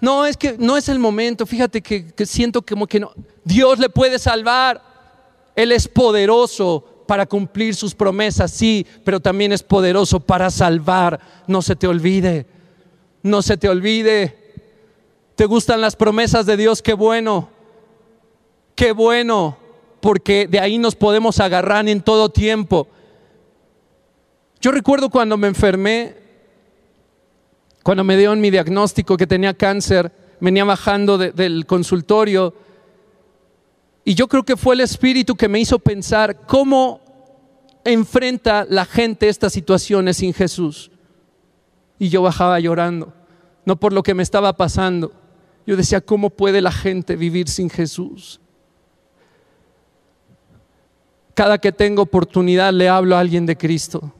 No, 0.00 0.26
es 0.26 0.36
que 0.36 0.56
no 0.58 0.76
es 0.76 0.88
el 0.88 0.98
momento, 0.98 1.46
fíjate 1.46 1.80
que, 1.80 2.26
siento 2.26 2.62
como 2.62 2.88
que 2.88 2.98
no. 2.98 3.12
Dios 3.44 3.78
le 3.78 3.88
puede 3.90 4.18
salvar. 4.18 4.82
Él 5.54 5.70
es 5.70 5.86
poderoso 5.86 7.04
para 7.06 7.26
cumplir 7.26 7.76
sus 7.76 7.94
promesas, 7.94 8.50
sí, 8.50 8.84
pero 9.04 9.20
también 9.20 9.52
es 9.52 9.62
poderoso 9.62 10.18
para 10.18 10.50
salvar. 10.50 11.20
No 11.46 11.62
se 11.62 11.76
te 11.76 11.86
olvide, 11.86 12.44
no 13.22 13.40
se 13.40 13.56
te 13.56 13.68
olvide. 13.68 14.36
¿Te 15.36 15.44
gustan 15.44 15.80
las 15.80 15.94
promesas 15.94 16.44
de 16.44 16.56
Dios? 16.56 16.82
Qué 16.82 16.92
bueno, 16.94 17.50
qué 18.76 18.92
bueno, 18.92 19.56
porque 20.00 20.46
de 20.46 20.60
ahí 20.60 20.78
nos 20.78 20.94
podemos 20.94 21.40
agarrar 21.40 21.88
en 21.88 22.00
todo 22.00 22.28
tiempo. 22.28 22.86
Yo 24.60 24.70
recuerdo 24.70 25.10
cuando 25.10 25.36
me 25.36 25.48
enfermé, 25.48 26.14
cuando 27.82 28.04
me 28.04 28.16
dieron 28.16 28.40
mi 28.40 28.50
diagnóstico 28.50 29.16
que 29.16 29.26
tenía 29.26 29.54
cáncer, 29.54 30.12
venía 30.40 30.64
bajando 30.64 31.18
del 31.18 31.66
consultorio 31.66 32.54
y 34.08 34.14
yo 34.14 34.28
creo 34.28 34.44
que 34.44 34.56
fue 34.56 34.76
el 34.76 34.82
Espíritu 34.82 35.34
que 35.34 35.48
me 35.48 35.58
hizo 35.58 35.80
pensar 35.80 36.46
cómo 36.46 37.00
enfrenta 37.84 38.64
la 38.68 38.84
gente 38.84 39.28
estas 39.28 39.52
situaciones 39.52 40.18
sin 40.18 40.32
Jesús. 40.32 40.92
Y 41.98 42.08
yo 42.08 42.22
bajaba 42.22 42.60
llorando, 42.60 43.12
no 43.64 43.74
por 43.74 43.92
lo 43.92 44.04
que 44.04 44.14
me 44.14 44.22
estaba 44.22 44.52
pasando. 44.52 45.12
Yo 45.66 45.76
decía, 45.76 46.00
¿cómo 46.00 46.30
puede 46.30 46.60
la 46.60 46.70
gente 46.70 47.16
vivir 47.16 47.48
sin 47.48 47.68
Jesús? 47.68 48.40
Cada 51.36 51.58
que 51.58 51.70
tengo 51.70 52.00
oportunidad 52.00 52.72
le 52.72 52.88
hablo 52.88 53.14
a 53.14 53.20
alguien 53.20 53.44
de 53.44 53.58
Cristo. 53.58 54.10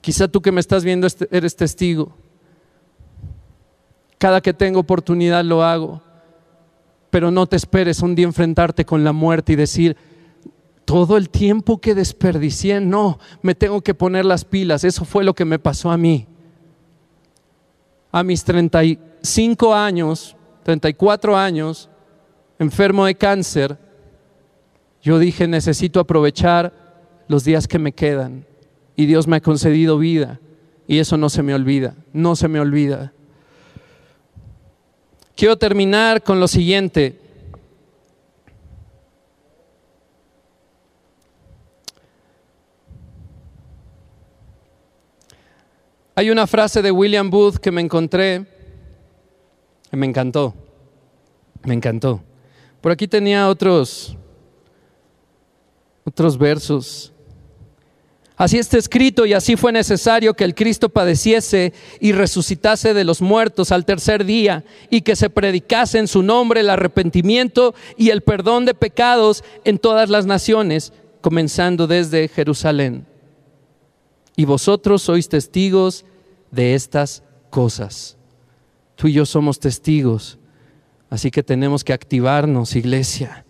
Quizá 0.00 0.28
tú 0.28 0.40
que 0.40 0.52
me 0.52 0.60
estás 0.60 0.84
viendo 0.84 1.08
este, 1.08 1.26
eres 1.36 1.56
testigo. 1.56 2.16
Cada 4.16 4.40
que 4.40 4.54
tengo 4.54 4.78
oportunidad 4.78 5.44
lo 5.44 5.64
hago. 5.64 6.00
Pero 7.10 7.32
no 7.32 7.48
te 7.48 7.56
esperes 7.56 8.00
un 8.00 8.14
día 8.14 8.26
enfrentarte 8.26 8.84
con 8.84 9.02
la 9.02 9.12
muerte 9.12 9.54
y 9.54 9.56
decir, 9.56 9.96
todo 10.84 11.16
el 11.16 11.30
tiempo 11.30 11.80
que 11.80 11.96
desperdicié, 11.96 12.80
no, 12.80 13.18
me 13.42 13.56
tengo 13.56 13.80
que 13.80 13.94
poner 13.94 14.24
las 14.24 14.44
pilas. 14.44 14.84
Eso 14.84 15.04
fue 15.04 15.24
lo 15.24 15.34
que 15.34 15.44
me 15.44 15.58
pasó 15.58 15.90
a 15.90 15.96
mí. 15.96 16.28
A 18.12 18.22
mis 18.22 18.44
35 18.44 19.74
años, 19.74 20.36
34 20.62 21.36
años, 21.36 21.90
enfermo 22.60 23.04
de 23.04 23.16
cáncer, 23.16 23.83
yo 25.04 25.18
dije, 25.18 25.46
necesito 25.46 26.00
aprovechar 26.00 26.72
los 27.28 27.44
días 27.44 27.68
que 27.68 27.78
me 27.78 27.92
quedan. 27.92 28.46
Y 28.96 29.04
Dios 29.04 29.28
me 29.28 29.36
ha 29.36 29.40
concedido 29.42 29.98
vida. 29.98 30.40
Y 30.86 30.98
eso 30.98 31.18
no 31.18 31.28
se 31.28 31.42
me 31.42 31.54
olvida, 31.54 31.94
no 32.14 32.34
se 32.36 32.48
me 32.48 32.58
olvida. 32.58 33.12
Quiero 35.36 35.58
terminar 35.58 36.22
con 36.22 36.40
lo 36.40 36.48
siguiente. 36.48 37.20
Hay 46.14 46.30
una 46.30 46.46
frase 46.46 46.80
de 46.80 46.90
William 46.90 47.28
Booth 47.28 47.56
que 47.56 47.70
me 47.70 47.82
encontré, 47.82 48.46
me 49.90 50.06
encantó, 50.06 50.54
me 51.62 51.74
encantó. 51.74 52.22
Por 52.80 52.92
aquí 52.92 53.06
tenía 53.06 53.48
otros, 53.48 54.16
otros 56.04 56.38
versos. 56.38 57.12
Así 58.36 58.58
está 58.58 58.78
escrito 58.78 59.26
y 59.26 59.32
así 59.32 59.54
fue 59.54 59.70
necesario 59.70 60.34
que 60.34 60.42
el 60.42 60.56
Cristo 60.56 60.88
padeciese 60.88 61.72
y 62.00 62.10
resucitase 62.10 62.92
de 62.92 63.04
los 63.04 63.22
muertos 63.22 63.70
al 63.70 63.84
tercer 63.84 64.24
día 64.24 64.64
y 64.90 65.02
que 65.02 65.14
se 65.14 65.30
predicase 65.30 65.98
en 65.98 66.08
su 66.08 66.22
nombre 66.22 66.60
el 66.60 66.70
arrepentimiento 66.70 67.76
y 67.96 68.10
el 68.10 68.22
perdón 68.22 68.64
de 68.64 68.74
pecados 68.74 69.44
en 69.64 69.78
todas 69.78 70.10
las 70.10 70.26
naciones, 70.26 70.92
comenzando 71.20 71.86
desde 71.86 72.26
Jerusalén. 72.26 73.06
Y 74.34 74.46
vosotros 74.46 75.02
sois 75.02 75.28
testigos 75.28 76.04
de 76.50 76.74
estas 76.74 77.22
cosas. 77.50 78.16
Tú 78.96 79.06
y 79.06 79.12
yo 79.12 79.26
somos 79.26 79.60
testigos, 79.60 80.38
así 81.08 81.30
que 81.30 81.44
tenemos 81.44 81.84
que 81.84 81.92
activarnos, 81.92 82.74
iglesia 82.74 83.43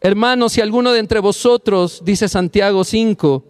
Hermanos, 0.00 0.52
si 0.52 0.60
alguno 0.60 0.92
de 0.92 1.00
entre 1.00 1.20
vosotros, 1.20 2.02
dice 2.04 2.28
Santiago 2.28 2.84
5, 2.84 3.44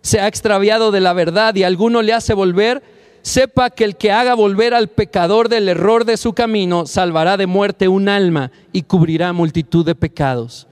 se 0.00 0.20
ha 0.20 0.28
extraviado 0.28 0.92
de 0.92 1.00
la 1.00 1.12
verdad 1.12 1.54
y 1.56 1.64
alguno 1.64 2.02
le 2.02 2.12
hace 2.12 2.34
volver, 2.34 2.82
sepa 3.22 3.70
que 3.70 3.82
el 3.82 3.96
que 3.96 4.12
haga 4.12 4.34
volver 4.34 4.72
al 4.72 4.88
pecador 4.88 5.48
del 5.48 5.68
error 5.68 6.04
de 6.04 6.16
su 6.16 6.32
camino 6.32 6.86
salvará 6.86 7.36
de 7.36 7.48
muerte 7.48 7.88
un 7.88 8.08
alma 8.08 8.52
y 8.72 8.82
cubrirá 8.82 9.32
multitud 9.32 9.84
de 9.84 9.96
pecados. 9.96 10.68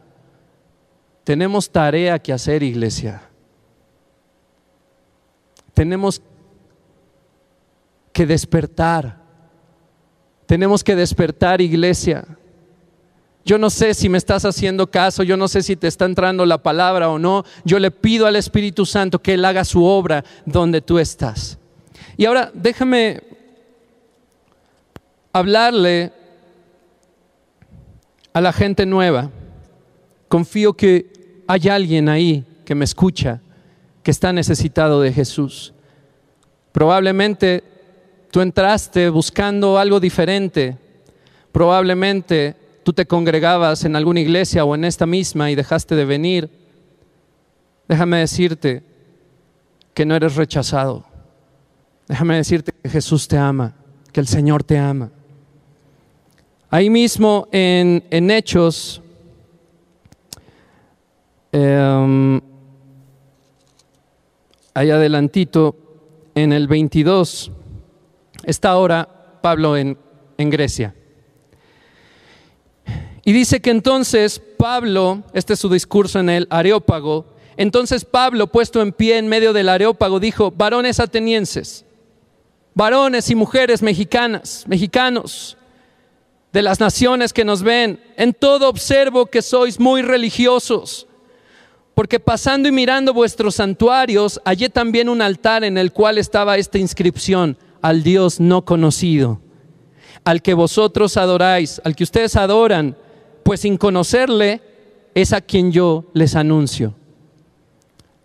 Tenemos 1.24 1.70
tarea 1.70 2.18
que 2.20 2.32
hacer, 2.32 2.62
iglesia. 2.62 3.22
Tenemos 5.72 6.22
que 8.12 8.24
despertar. 8.24 9.20
Tenemos 10.46 10.84
que 10.84 10.94
despertar, 10.94 11.60
iglesia. 11.60 12.24
Yo 13.44 13.58
no 13.58 13.68
sé 13.68 13.92
si 13.92 14.08
me 14.08 14.16
estás 14.16 14.44
haciendo 14.46 14.90
caso, 14.90 15.22
yo 15.22 15.36
no 15.36 15.48
sé 15.48 15.62
si 15.62 15.76
te 15.76 15.86
está 15.86 16.06
entrando 16.06 16.46
la 16.46 16.58
palabra 16.58 17.10
o 17.10 17.18
no. 17.18 17.44
Yo 17.64 17.78
le 17.78 17.90
pido 17.90 18.26
al 18.26 18.36
Espíritu 18.36 18.86
Santo 18.86 19.20
que 19.20 19.34
Él 19.34 19.44
haga 19.44 19.64
su 19.64 19.84
obra 19.84 20.24
donde 20.46 20.80
tú 20.80 20.98
estás. 20.98 21.58
Y 22.16 22.24
ahora 22.24 22.50
déjame 22.54 23.22
hablarle 25.32 26.12
a 28.32 28.40
la 28.40 28.52
gente 28.52 28.86
nueva. 28.86 29.30
Confío 30.28 30.72
que 30.72 31.42
hay 31.46 31.68
alguien 31.68 32.08
ahí 32.08 32.44
que 32.64 32.74
me 32.74 32.86
escucha, 32.86 33.42
que 34.02 34.10
está 34.10 34.32
necesitado 34.32 35.02
de 35.02 35.12
Jesús. 35.12 35.74
Probablemente 36.72 37.62
tú 38.30 38.40
entraste 38.40 39.10
buscando 39.10 39.78
algo 39.78 40.00
diferente. 40.00 40.78
Probablemente 41.52 42.56
tú 42.84 42.92
te 42.92 43.06
congregabas 43.06 43.84
en 43.84 43.96
alguna 43.96 44.20
iglesia 44.20 44.64
o 44.64 44.74
en 44.74 44.84
esta 44.84 45.06
misma 45.06 45.50
y 45.50 45.54
dejaste 45.54 45.96
de 45.96 46.04
venir, 46.04 46.50
déjame 47.88 48.18
decirte 48.18 48.84
que 49.94 50.04
no 50.04 50.14
eres 50.14 50.36
rechazado. 50.36 51.04
Déjame 52.06 52.36
decirte 52.36 52.72
que 52.72 52.88
Jesús 52.90 53.26
te 53.26 53.38
ama, 53.38 53.74
que 54.12 54.20
el 54.20 54.26
Señor 54.26 54.62
te 54.62 54.78
ama. 54.78 55.10
Ahí 56.68 56.90
mismo 56.90 57.48
en, 57.50 58.30
Hechos, 58.30 59.00
eh, 61.52 62.40
ahí 64.74 64.90
adelantito, 64.90 65.76
en 66.34 66.52
el 66.52 66.66
22, 66.66 67.52
está 68.44 68.70
ahora 68.70 69.40
Pablo 69.40 69.76
en, 69.76 69.96
en 70.36 70.50
Grecia. 70.50 70.94
Y 73.24 73.32
dice 73.32 73.60
que 73.60 73.70
entonces 73.70 74.40
Pablo, 74.58 75.22
este 75.32 75.54
es 75.54 75.60
su 75.60 75.68
discurso 75.68 76.20
en 76.20 76.28
el 76.28 76.46
Areópago, 76.50 77.26
entonces 77.56 78.04
Pablo, 78.04 78.48
puesto 78.48 78.82
en 78.82 78.92
pie 78.92 79.16
en 79.18 79.28
medio 79.28 79.52
del 79.52 79.68
Areópago, 79.68 80.20
dijo, 80.20 80.50
varones 80.50 81.00
atenienses, 81.00 81.86
varones 82.74 83.30
y 83.30 83.34
mujeres 83.34 83.82
mexicanas, 83.82 84.64
mexicanos, 84.66 85.56
de 86.52 86.62
las 86.62 86.80
naciones 86.80 87.32
que 87.32 87.44
nos 87.44 87.62
ven, 87.62 88.00
en 88.16 88.32
todo 88.32 88.68
observo 88.68 89.26
que 89.26 89.42
sois 89.42 89.80
muy 89.80 90.02
religiosos, 90.02 91.06
porque 91.94 92.20
pasando 92.20 92.68
y 92.68 92.72
mirando 92.72 93.14
vuestros 93.14 93.56
santuarios, 93.56 94.40
hallé 94.44 94.68
también 94.68 95.08
un 95.08 95.22
altar 95.22 95.64
en 95.64 95.78
el 95.78 95.92
cual 95.92 96.18
estaba 96.18 96.56
esta 96.56 96.78
inscripción, 96.78 97.56
al 97.80 98.02
Dios 98.02 98.38
no 98.38 98.64
conocido, 98.64 99.40
al 100.24 100.42
que 100.42 100.54
vosotros 100.54 101.16
adoráis, 101.16 101.80
al 101.84 101.96
que 101.96 102.04
ustedes 102.04 102.36
adoran, 102.36 102.96
pues 103.44 103.60
sin 103.60 103.76
conocerle 103.76 104.60
es 105.14 105.32
a 105.32 105.40
quien 105.40 105.70
yo 105.70 106.06
les 106.12 106.34
anuncio. 106.34 106.94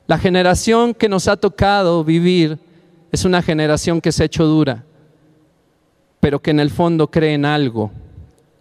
La 0.08 0.18
generación 0.18 0.96
que 0.96 1.08
nos 1.08 1.28
ha 1.28 1.38
tocado 1.38 2.04
vivir 2.04 2.58
es 3.12 3.26
una 3.26 3.42
generación 3.44 4.02
que 4.02 4.12
se 4.12 4.24
ha 4.24 4.26
hecho 4.26 4.46
dura, 4.46 4.84
pero 6.20 6.40
que 6.40 6.52
en 6.52 6.60
el 6.60 6.72
fondo 6.72 7.12
cree 7.12 7.34
en 7.34 7.46
algo, 7.46 7.92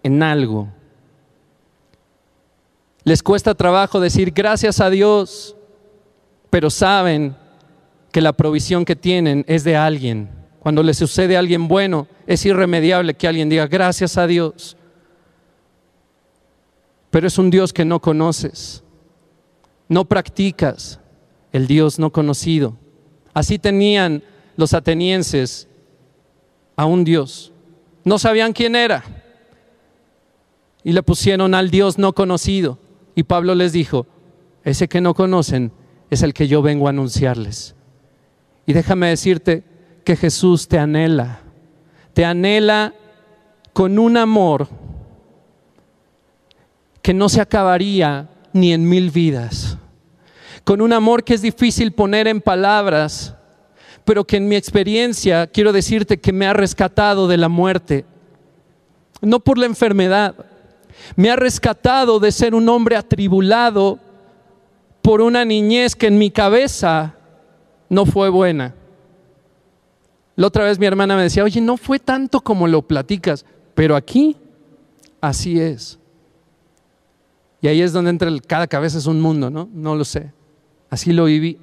en 0.02 0.22
algo. 0.22 0.68
Les 3.04 3.22
cuesta 3.22 3.54
trabajo 3.54 4.00
decir 4.00 4.32
gracias 4.32 4.80
a 4.80 4.90
Dios, 4.90 5.56
pero 6.50 6.68
saben 6.70 7.36
que 8.12 8.20
la 8.20 8.32
provisión 8.32 8.84
que 8.84 8.96
tienen 8.96 9.44
es 9.48 9.64
de 9.64 9.76
alguien. 9.76 10.28
Cuando 10.60 10.82
les 10.82 10.98
sucede 10.98 11.36
a 11.36 11.38
alguien 11.38 11.68
bueno, 11.68 12.08
es 12.26 12.44
irremediable 12.44 13.14
que 13.14 13.28
alguien 13.28 13.48
diga 13.48 13.66
gracias 13.66 14.18
a 14.18 14.26
Dios. 14.26 14.77
Pero 17.10 17.26
es 17.26 17.38
un 17.38 17.50
Dios 17.50 17.72
que 17.72 17.84
no 17.84 18.00
conoces, 18.00 18.82
no 19.88 20.04
practicas, 20.04 21.00
el 21.52 21.66
Dios 21.66 21.98
no 21.98 22.10
conocido. 22.10 22.76
Así 23.32 23.58
tenían 23.58 24.22
los 24.56 24.74
atenienses 24.74 25.68
a 26.76 26.84
un 26.84 27.04
Dios. 27.04 27.52
No 28.04 28.18
sabían 28.18 28.52
quién 28.52 28.76
era. 28.76 29.04
Y 30.84 30.92
le 30.92 31.02
pusieron 31.02 31.54
al 31.54 31.70
Dios 31.70 31.98
no 31.98 32.12
conocido. 32.14 32.78
Y 33.14 33.24
Pablo 33.24 33.54
les 33.54 33.72
dijo, 33.72 34.06
ese 34.64 34.88
que 34.88 35.00
no 35.00 35.14
conocen 35.14 35.72
es 36.10 36.22
el 36.22 36.34
que 36.34 36.48
yo 36.48 36.62
vengo 36.62 36.86
a 36.86 36.90
anunciarles. 36.90 37.74
Y 38.66 38.72
déjame 38.72 39.08
decirte 39.08 39.64
que 40.04 40.16
Jesús 40.16 40.68
te 40.68 40.78
anhela. 40.78 41.40
Te 42.12 42.24
anhela 42.24 42.94
con 43.72 43.98
un 43.98 44.16
amor 44.16 44.68
que 47.08 47.14
no 47.14 47.30
se 47.30 47.40
acabaría 47.40 48.28
ni 48.52 48.74
en 48.74 48.86
mil 48.86 49.10
vidas 49.10 49.78
con 50.62 50.82
un 50.82 50.92
amor 50.92 51.24
que 51.24 51.32
es 51.32 51.40
difícil 51.40 51.92
poner 51.92 52.28
en 52.28 52.42
palabras, 52.42 53.34
pero 54.04 54.26
que 54.26 54.36
en 54.36 54.46
mi 54.46 54.56
experiencia 54.56 55.46
quiero 55.46 55.72
decirte 55.72 56.20
que 56.20 56.34
me 56.34 56.46
ha 56.46 56.52
rescatado 56.52 57.26
de 57.26 57.38
la 57.38 57.48
muerte, 57.48 58.04
no 59.22 59.40
por 59.40 59.56
la 59.56 59.64
enfermedad, 59.64 60.34
me 61.16 61.30
ha 61.30 61.36
rescatado 61.36 62.20
de 62.20 62.30
ser 62.30 62.54
un 62.54 62.68
hombre 62.68 62.96
atribulado 62.96 63.98
por 65.00 65.22
una 65.22 65.46
niñez 65.46 65.96
que 65.96 66.08
en 66.08 66.18
mi 66.18 66.30
cabeza 66.30 67.14
no 67.88 68.04
fue 68.04 68.28
buena. 68.28 68.74
La 70.36 70.48
otra 70.48 70.64
vez 70.64 70.78
mi 70.78 70.84
hermana 70.84 71.16
me 71.16 71.22
decía, 71.22 71.42
oye, 71.42 71.62
no 71.62 71.78
fue 71.78 71.98
tanto 72.00 72.42
como 72.42 72.68
lo 72.68 72.82
platicas, 72.82 73.46
pero 73.74 73.96
aquí 73.96 74.36
así 75.22 75.58
es. 75.58 75.97
Y 77.60 77.68
ahí 77.68 77.82
es 77.82 77.92
donde 77.92 78.10
entra 78.10 78.28
el, 78.28 78.42
cada 78.42 78.66
cabeza 78.66 78.98
es 78.98 79.06
un 79.06 79.20
mundo, 79.20 79.50
¿no? 79.50 79.68
No 79.72 79.96
lo 79.96 80.04
sé. 80.04 80.32
Así 80.90 81.12
lo 81.12 81.24
viví. 81.24 81.58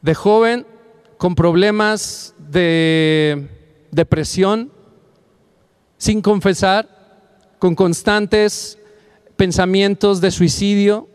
De 0.00 0.14
joven, 0.14 0.66
con 1.16 1.34
problemas 1.34 2.34
de 2.38 3.48
depresión, 3.90 4.72
sin 5.96 6.20
confesar, 6.20 6.88
con 7.58 7.76
constantes 7.76 8.78
pensamientos 9.36 10.20
de 10.20 10.32
suicidio, 10.32 11.08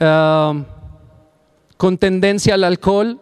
ah, 0.00 0.64
con 1.76 1.98
tendencia 1.98 2.54
al 2.54 2.64
alcohol, 2.64 3.20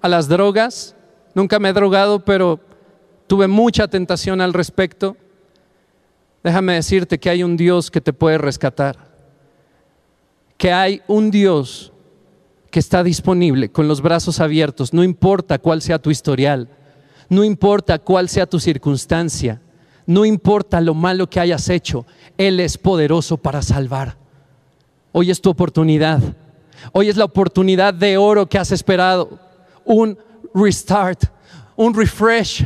a 0.00 0.08
las 0.08 0.26
drogas. 0.26 0.96
Nunca 1.34 1.58
me 1.60 1.68
he 1.68 1.72
drogado, 1.72 2.24
pero 2.24 2.58
tuve 3.26 3.48
mucha 3.48 3.88
tentación 3.88 4.40
al 4.40 4.52
respecto. 4.52 5.16
Déjame 6.42 6.74
decirte 6.74 7.18
que 7.18 7.30
hay 7.30 7.42
un 7.42 7.56
Dios 7.56 7.90
que 7.90 8.00
te 8.00 8.12
puede 8.12 8.38
rescatar, 8.38 8.96
que 10.56 10.72
hay 10.72 11.02
un 11.08 11.30
Dios 11.30 11.92
que 12.70 12.78
está 12.78 13.02
disponible 13.02 13.70
con 13.70 13.88
los 13.88 14.00
brazos 14.00 14.38
abiertos, 14.38 14.92
no 14.92 15.02
importa 15.02 15.58
cuál 15.58 15.82
sea 15.82 15.98
tu 15.98 16.10
historial, 16.10 16.68
no 17.28 17.42
importa 17.42 17.98
cuál 17.98 18.28
sea 18.28 18.46
tu 18.46 18.60
circunstancia, 18.60 19.60
no 20.06 20.24
importa 20.24 20.80
lo 20.80 20.94
malo 20.94 21.28
que 21.28 21.40
hayas 21.40 21.68
hecho, 21.68 22.06
Él 22.38 22.60
es 22.60 22.78
poderoso 22.78 23.38
para 23.38 23.62
salvar. 23.62 24.16
Hoy 25.10 25.30
es 25.30 25.40
tu 25.40 25.50
oportunidad, 25.50 26.20
hoy 26.92 27.08
es 27.08 27.16
la 27.16 27.24
oportunidad 27.24 27.92
de 27.92 28.18
oro 28.18 28.46
que 28.46 28.58
has 28.58 28.70
esperado, 28.70 29.38
un 29.84 30.16
restart, 30.54 31.24
un 31.74 31.92
refresh 31.94 32.64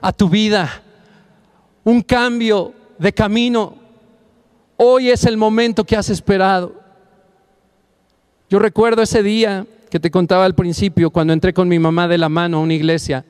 a 0.00 0.12
tu 0.12 0.28
vida, 0.28 0.82
un 1.84 2.02
cambio 2.02 2.72
de 2.98 3.12
camino. 3.12 3.74
Hoy 4.76 5.10
es 5.10 5.24
el 5.24 5.36
momento 5.36 5.84
que 5.84 5.96
has 5.96 6.08
esperado. 6.08 6.74
Yo 8.48 8.58
recuerdo 8.58 9.02
ese 9.02 9.22
día 9.22 9.66
que 9.90 10.00
te 10.00 10.10
contaba 10.10 10.44
al 10.44 10.54
principio, 10.54 11.10
cuando 11.10 11.32
entré 11.32 11.52
con 11.52 11.68
mi 11.68 11.78
mamá 11.78 12.08
de 12.08 12.18
la 12.18 12.28
mano 12.28 12.58
a 12.58 12.60
una 12.60 12.74
iglesia. 12.74 13.24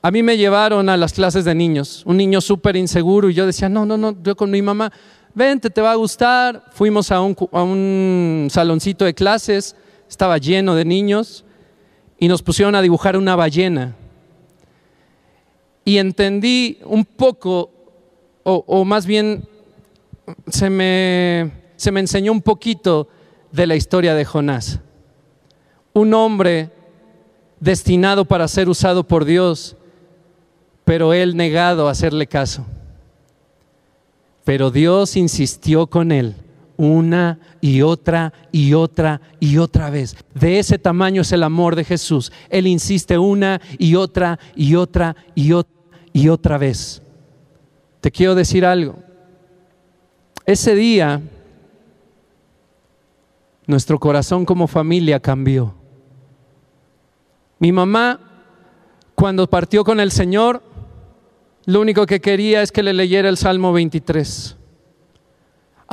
A 0.00 0.10
mí 0.10 0.22
me 0.22 0.36
llevaron 0.36 0.88
a 0.88 0.96
las 0.96 1.12
clases 1.12 1.44
de 1.44 1.54
niños, 1.54 2.02
un 2.06 2.16
niño 2.16 2.40
súper 2.40 2.74
inseguro, 2.76 3.30
y 3.30 3.34
yo 3.34 3.46
decía, 3.46 3.68
no, 3.68 3.86
no, 3.86 3.96
no, 3.96 4.16
yo 4.22 4.34
con 4.34 4.50
mi 4.50 4.60
mamá, 4.62 4.90
vente, 5.34 5.70
te 5.70 5.80
va 5.80 5.92
a 5.92 5.96
gustar. 5.96 6.64
Fuimos 6.72 7.12
a 7.12 7.20
un, 7.20 7.36
a 7.52 7.62
un 7.62 8.48
saloncito 8.50 9.04
de 9.04 9.14
clases, 9.14 9.76
estaba 10.08 10.38
lleno 10.38 10.74
de 10.74 10.84
niños, 10.84 11.44
y 12.18 12.28
nos 12.28 12.42
pusieron 12.42 12.74
a 12.74 12.82
dibujar 12.82 13.16
una 13.16 13.36
ballena. 13.36 13.94
Y 15.84 15.98
entendí 15.98 16.78
un 16.84 17.04
poco 17.04 17.70
o, 18.44 18.84
más 18.84 19.06
bien 19.06 19.44
se 20.48 20.68
me, 20.68 21.52
se 21.76 21.92
me 21.92 22.00
enseñó 22.00 22.32
un 22.32 22.42
poquito 22.42 23.08
de 23.52 23.66
la 23.66 23.76
historia 23.76 24.14
de 24.14 24.24
Jonás. 24.24 24.80
Un 25.92 26.14
hombre 26.14 26.70
destinado 27.60 28.24
para 28.24 28.48
ser 28.48 28.68
usado 28.68 29.06
por 29.06 29.24
Dios, 29.24 29.76
pero 30.84 31.12
él 31.12 31.36
negado 31.36 31.86
a 31.86 31.92
hacerle 31.92 32.26
caso. 32.26 32.66
Pero 34.44 34.70
Dios 34.70 35.16
insistió 35.16 35.86
con 35.86 36.10
él 36.10 36.34
una 36.82 37.38
y 37.60 37.82
otra 37.82 38.32
y 38.50 38.74
otra 38.74 39.20
y 39.38 39.58
otra 39.58 39.88
vez. 39.88 40.16
De 40.34 40.58
ese 40.58 40.80
tamaño 40.80 41.22
es 41.22 41.30
el 41.30 41.44
amor 41.44 41.76
de 41.76 41.84
Jesús. 41.84 42.32
Él 42.50 42.66
insiste 42.66 43.16
una 43.18 43.60
y 43.78 43.94
otra 43.94 44.40
y 44.56 44.74
otra 44.74 45.14
y 45.36 45.52
otra 45.52 45.72
y 46.12 46.28
otra 46.28 46.58
vez. 46.58 47.00
Te 48.00 48.10
quiero 48.10 48.34
decir 48.34 48.66
algo. 48.66 48.98
Ese 50.44 50.74
día, 50.74 51.22
nuestro 53.68 54.00
corazón 54.00 54.44
como 54.44 54.66
familia 54.66 55.20
cambió. 55.20 55.76
Mi 57.60 57.70
mamá, 57.70 58.18
cuando 59.14 59.48
partió 59.48 59.84
con 59.84 60.00
el 60.00 60.10
Señor, 60.10 60.64
lo 61.64 61.80
único 61.80 62.06
que 62.06 62.20
quería 62.20 62.60
es 62.60 62.72
que 62.72 62.82
le 62.82 62.92
leyera 62.92 63.28
el 63.28 63.36
Salmo 63.36 63.72
23. 63.72 64.56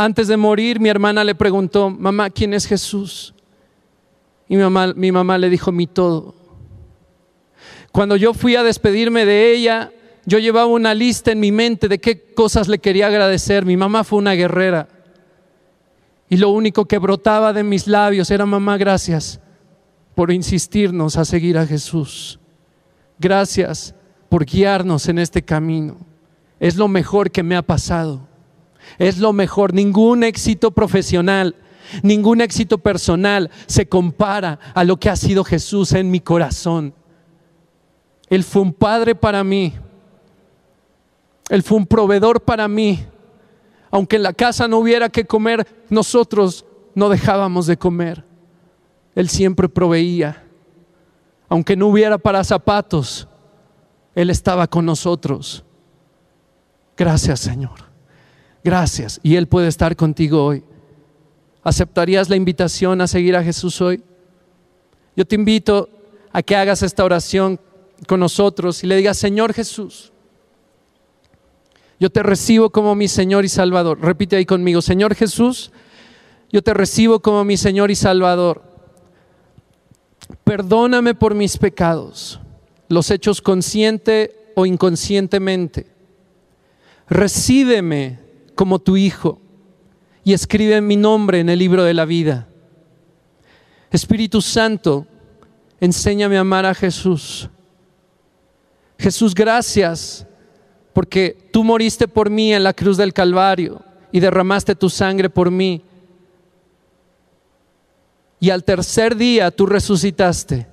Antes 0.01 0.29
de 0.29 0.37
morir, 0.37 0.79
mi 0.79 0.87
hermana 0.87 1.25
le 1.25 1.35
preguntó, 1.35 1.89
mamá, 1.89 2.29
¿quién 2.29 2.53
es 2.53 2.65
Jesús? 2.65 3.33
Y 4.47 4.55
mi 4.55 4.63
mamá, 4.63 4.93
mi 4.95 5.11
mamá 5.11 5.37
le 5.37 5.49
dijo, 5.49 5.73
mi 5.73 5.87
todo. 5.87 6.35
Cuando 7.91 8.15
yo 8.15 8.33
fui 8.33 8.55
a 8.55 8.63
despedirme 8.63 9.25
de 9.25 9.51
ella, 9.51 9.91
yo 10.25 10.39
llevaba 10.39 10.67
una 10.67 10.93
lista 10.93 11.33
en 11.33 11.41
mi 11.41 11.51
mente 11.51 11.89
de 11.89 11.99
qué 11.99 12.33
cosas 12.33 12.69
le 12.69 12.79
quería 12.79 13.07
agradecer. 13.07 13.65
Mi 13.65 13.75
mamá 13.75 14.05
fue 14.05 14.19
una 14.19 14.35
guerrera. 14.35 14.87
Y 16.29 16.37
lo 16.37 16.51
único 16.51 16.85
que 16.85 16.97
brotaba 16.97 17.51
de 17.51 17.63
mis 17.63 17.85
labios 17.85 18.31
era, 18.31 18.45
mamá, 18.45 18.77
gracias 18.77 19.41
por 20.15 20.31
insistirnos 20.31 21.17
a 21.17 21.25
seguir 21.25 21.57
a 21.57 21.67
Jesús. 21.67 22.39
Gracias 23.19 23.93
por 24.29 24.45
guiarnos 24.45 25.09
en 25.09 25.19
este 25.19 25.41
camino. 25.41 25.97
Es 26.57 26.77
lo 26.77 26.87
mejor 26.87 27.31
que 27.31 27.43
me 27.43 27.57
ha 27.57 27.63
pasado. 27.63 28.28
Es 28.97 29.17
lo 29.17 29.33
mejor. 29.33 29.73
Ningún 29.73 30.23
éxito 30.23 30.71
profesional, 30.71 31.55
ningún 32.03 32.41
éxito 32.41 32.77
personal 32.77 33.49
se 33.67 33.87
compara 33.87 34.59
a 34.73 34.83
lo 34.83 34.97
que 34.97 35.09
ha 35.09 35.15
sido 35.15 35.43
Jesús 35.43 35.93
en 35.93 36.11
mi 36.11 36.19
corazón. 36.19 36.93
Él 38.29 38.43
fue 38.43 38.61
un 38.61 38.73
padre 38.73 39.15
para 39.15 39.43
mí 39.43 39.73
Él 41.49 41.63
fue 41.63 41.77
un 41.77 41.87
proveedor 41.87 42.41
para 42.41 42.67
mí. 42.67 43.03
Aunque 43.91 44.17
en 44.17 44.23
la 44.23 44.33
casa 44.33 44.67
no 44.67 44.77
hubiera 44.77 45.09
que 45.09 45.25
comer, 45.25 45.67
nosotros 45.89 46.63
no 46.93 47.09
dejábamos 47.09 47.65
de 47.65 47.75
comer. 47.75 48.23
Él 49.15 49.29
siempre 49.29 49.67
proveía. 49.67 50.43
Aunque 51.49 51.75
no 51.75 51.87
hubiera 51.87 52.19
para 52.19 52.43
zapatos, 52.43 53.27
Él 54.13 54.29
estaba 54.29 54.67
con 54.67 54.85
nosotros. 54.85 55.63
Gracias 56.95 57.39
Señor. 57.39 57.88
Gracias. 58.63 59.19
Y 59.23 59.35
Él 59.35 59.47
puede 59.47 59.67
estar 59.67 59.95
contigo 59.95 60.43
hoy. 60.43 60.63
¿Aceptarías 61.63 62.29
la 62.29 62.35
invitación 62.35 63.01
a 63.01 63.07
seguir 63.07 63.35
a 63.35 63.43
Jesús 63.43 63.81
hoy? 63.81 64.03
Yo 65.15 65.25
te 65.25 65.35
invito 65.35 65.89
a 66.31 66.41
que 66.41 66.55
hagas 66.55 66.83
esta 66.83 67.03
oración 67.03 67.59
con 68.07 68.19
nosotros 68.19 68.83
y 68.83 68.87
le 68.87 68.95
digas, 68.95 69.17
Señor 69.17 69.53
Jesús, 69.53 70.13
yo 71.99 72.09
te 72.09 72.23
recibo 72.23 72.69
como 72.69 72.95
mi 72.95 73.07
Señor 73.09 73.43
y 73.43 73.49
Salvador. 73.49 73.99
Repite 74.01 74.37
ahí 74.37 74.45
conmigo, 74.45 74.81
Señor 74.81 75.15
Jesús, 75.15 75.71
yo 76.51 76.61
te 76.61 76.73
recibo 76.73 77.19
como 77.19 77.43
mi 77.43 77.57
Señor 77.57 77.91
y 77.91 77.95
Salvador. 77.95 78.63
Perdóname 80.43 81.13
por 81.13 81.35
mis 81.35 81.57
pecados, 81.57 82.39
los 82.87 83.11
hechos 83.11 83.41
consciente 83.41 84.53
o 84.55 84.65
inconscientemente. 84.65 85.87
Recíbeme 87.09 88.19
como 88.59 88.77
tu 88.77 88.97
Hijo 88.97 89.39
y 90.21 90.33
escribe 90.33 90.81
mi 90.81 90.97
nombre 90.97 91.39
en 91.39 91.47
el 91.47 91.57
libro 91.57 91.81
de 91.85 91.93
la 91.93 92.03
vida. 92.03 92.49
Espíritu 93.89 94.41
Santo, 94.41 95.07
enséñame 95.79 96.35
a 96.35 96.41
amar 96.41 96.65
a 96.65 96.73
Jesús. 96.73 97.49
Jesús, 98.97 99.33
gracias 99.33 100.27
porque 100.91 101.49
tú 101.53 101.63
moriste 101.63 102.05
por 102.05 102.29
mí 102.29 102.53
en 102.53 102.65
la 102.65 102.73
cruz 102.73 102.97
del 102.97 103.13
Calvario 103.13 103.81
y 104.11 104.19
derramaste 104.19 104.75
tu 104.75 104.89
sangre 104.89 105.29
por 105.29 105.49
mí. 105.49 105.81
Y 108.41 108.49
al 108.49 108.65
tercer 108.65 109.15
día 109.15 109.51
tú 109.51 109.67
resucitaste. 109.67 110.67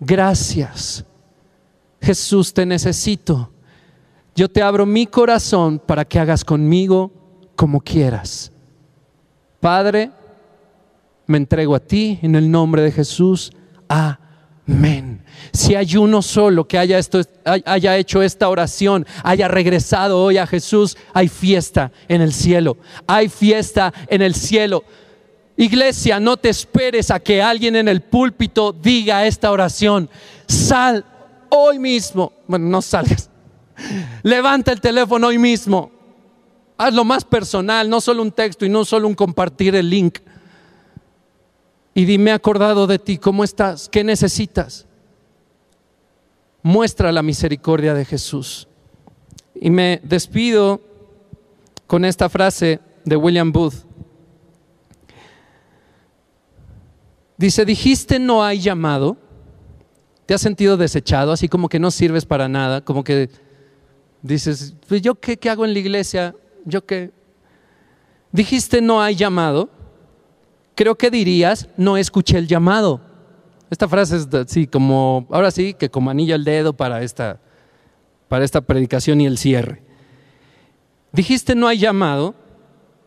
Gracias. 0.00 1.04
Jesús, 2.00 2.54
te 2.54 2.64
necesito. 2.64 3.50
Yo 4.36 4.50
te 4.50 4.62
abro 4.62 4.84
mi 4.84 5.06
corazón 5.06 5.78
para 5.78 6.04
que 6.04 6.18
hagas 6.18 6.44
conmigo 6.44 7.10
como 7.56 7.80
quieras. 7.80 8.52
Padre, 9.60 10.10
me 11.26 11.38
entrego 11.38 11.74
a 11.74 11.80
ti 11.80 12.18
en 12.20 12.34
el 12.34 12.50
nombre 12.50 12.82
de 12.82 12.92
Jesús. 12.92 13.50
Amén. 13.88 15.24
Si 15.54 15.74
hay 15.74 15.96
uno 15.96 16.20
solo 16.20 16.68
que 16.68 16.76
haya, 16.76 16.98
hecho 17.96 18.22
esta 18.22 18.50
oración, 18.50 19.06
haya 19.24 19.48
regresado 19.48 20.22
hoy 20.22 20.36
a 20.36 20.46
Jesús, 20.46 20.98
hay 21.14 21.28
fiesta 21.28 21.90
en 22.06 22.20
el 22.20 22.34
cielo. 22.34 22.76
Hay 23.06 23.30
fiesta 23.30 23.94
en 24.06 24.20
el 24.20 24.34
cielo. 24.34 24.84
Iglesia, 25.56 26.20
no 26.20 26.36
te 26.36 26.50
esperes 26.50 27.10
a 27.10 27.20
que 27.20 27.40
alguien 27.40 27.74
en 27.74 27.88
el 27.88 28.02
púlpito 28.02 28.74
diga 28.74 29.26
esta 29.26 29.50
oración. 29.50 30.10
Sal 30.46 31.06
hoy 31.48 31.78
mismo. 31.78 32.34
Bueno, 32.46 32.66
no 32.68 32.82
salgas. 32.82 33.30
Levanta 34.22 34.72
el 34.72 34.80
teléfono 34.80 35.28
hoy 35.28 35.38
mismo. 35.38 35.90
Hazlo 36.78 37.04
más 37.04 37.24
personal, 37.24 37.88
no 37.88 38.00
solo 38.00 38.22
un 38.22 38.32
texto 38.32 38.66
y 38.66 38.68
no 38.68 38.84
solo 38.84 39.08
un 39.08 39.14
compartir 39.14 39.74
el 39.74 39.88
link. 39.88 40.18
Y 41.94 42.04
dime 42.04 42.32
acordado 42.32 42.86
de 42.86 42.98
ti, 42.98 43.16
¿cómo 43.16 43.42
estás? 43.42 43.88
¿Qué 43.88 44.04
necesitas? 44.04 44.86
Muestra 46.62 47.12
la 47.12 47.22
misericordia 47.22 47.94
de 47.94 48.04
Jesús. 48.04 48.68
Y 49.54 49.70
me 49.70 50.00
despido 50.02 50.82
con 51.86 52.04
esta 52.04 52.28
frase 52.28 52.80
de 53.04 53.16
William 53.16 53.52
Booth. 53.52 53.86
Dice, 57.38 57.64
dijiste 57.64 58.18
no 58.18 58.44
hay 58.44 58.60
llamado. 58.60 59.16
¿Te 60.26 60.34
has 60.34 60.40
sentido 60.40 60.76
desechado, 60.76 61.32
así 61.32 61.48
como 61.48 61.68
que 61.68 61.78
no 61.78 61.90
sirves 61.90 62.26
para 62.26 62.48
nada? 62.48 62.84
Como 62.84 63.04
que 63.04 63.30
dices, 64.26 64.74
pues 64.88 65.02
yo 65.02 65.14
qué, 65.14 65.36
qué 65.36 65.50
hago 65.50 65.64
en 65.64 65.72
la 65.72 65.78
iglesia? 65.78 66.34
¿Yo 66.64 66.84
qué? 66.84 67.10
Dijiste 68.32 68.80
no 68.80 69.00
hay 69.00 69.14
llamado. 69.14 69.70
Creo 70.74 70.96
que 70.96 71.10
dirías, 71.10 71.68
no 71.76 71.96
escuché 71.96 72.38
el 72.38 72.46
llamado. 72.46 73.00
Esta 73.70 73.88
frase 73.88 74.16
es 74.16 74.32
así 74.34 74.66
como, 74.66 75.26
ahora 75.30 75.50
sí, 75.50 75.74
que 75.74 75.90
como 75.90 76.10
anillo 76.10 76.34
al 76.34 76.44
dedo 76.44 76.74
para 76.74 77.02
esta, 77.02 77.40
para 78.28 78.44
esta 78.44 78.60
predicación 78.60 79.20
y 79.20 79.26
el 79.26 79.38
cierre. 79.38 79.82
Dijiste 81.12 81.54
no 81.54 81.66
hay 81.66 81.78
llamado. 81.78 82.34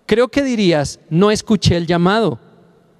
Creo 0.05 0.29
que 0.29 0.43
dirías, 0.43 0.99
no 1.09 1.29
escuché 1.29 1.77
el 1.77 1.85
llamado. 1.85 2.39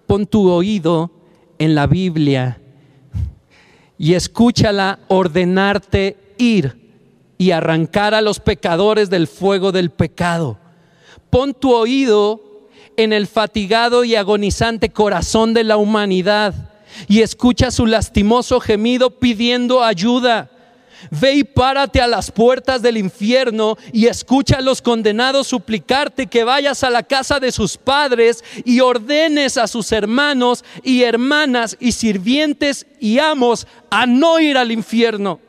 Pon 0.05 0.28
tu 0.28 0.49
oído 0.49 1.11
en 1.57 1.74
la 1.74 1.88
Biblia 1.88 2.61
y 3.97 4.13
escúchala 4.13 4.99
ordenarte 5.07 6.17
ir 6.38 6.79
y 7.40 7.52
arrancar 7.52 8.14
a 8.14 8.22
los 8.22 8.40
pecadores 8.42 9.10
del 9.10 9.26
fuego 9.26 9.72
del 9.72 9.90
pecado. 9.90 10.60
Pon 11.30 11.54
tu 11.54 11.74
oído 11.74 12.68
en 12.98 13.14
el 13.14 13.28
fatigado 13.28 14.04
y 14.04 14.16
agonizante 14.16 14.90
corazón 14.90 15.54
de 15.54 15.64
la 15.64 15.78
humanidad 15.78 16.54
y 17.08 17.22
escucha 17.22 17.72
su 17.72 17.86
lastimoso 17.86 18.60
gemido 18.60 19.12
pidiendo 19.12 19.82
ayuda. 19.82 20.52
Ve 21.12 21.36
y 21.36 21.44
párate 21.46 22.02
a 22.02 22.08
las 22.08 22.30
puertas 22.30 22.82
del 22.82 22.98
infierno 22.98 23.78
y 23.94 24.08
escucha 24.08 24.58
a 24.58 24.62
los 24.62 24.82
condenados 24.82 25.48
suplicarte 25.48 26.28
que 26.28 26.44
vayas 26.44 26.84
a 26.84 26.90
la 26.90 27.04
casa 27.04 27.40
de 27.40 27.54
sus 27.54 27.78
padres 27.78 28.44
y 28.66 28.82
ordenes 28.82 29.56
a 29.56 29.68
sus 29.68 29.94
hermanos 29.94 30.66
y 30.84 31.04
hermanas 31.04 31.78
y 31.80 31.94
sirvientes 31.94 32.86
y 33.00 33.20
amos 33.20 33.66
a 33.90 34.06
no 34.06 34.42
ir 34.42 34.58
al 34.58 34.74
infierno. 34.74 35.40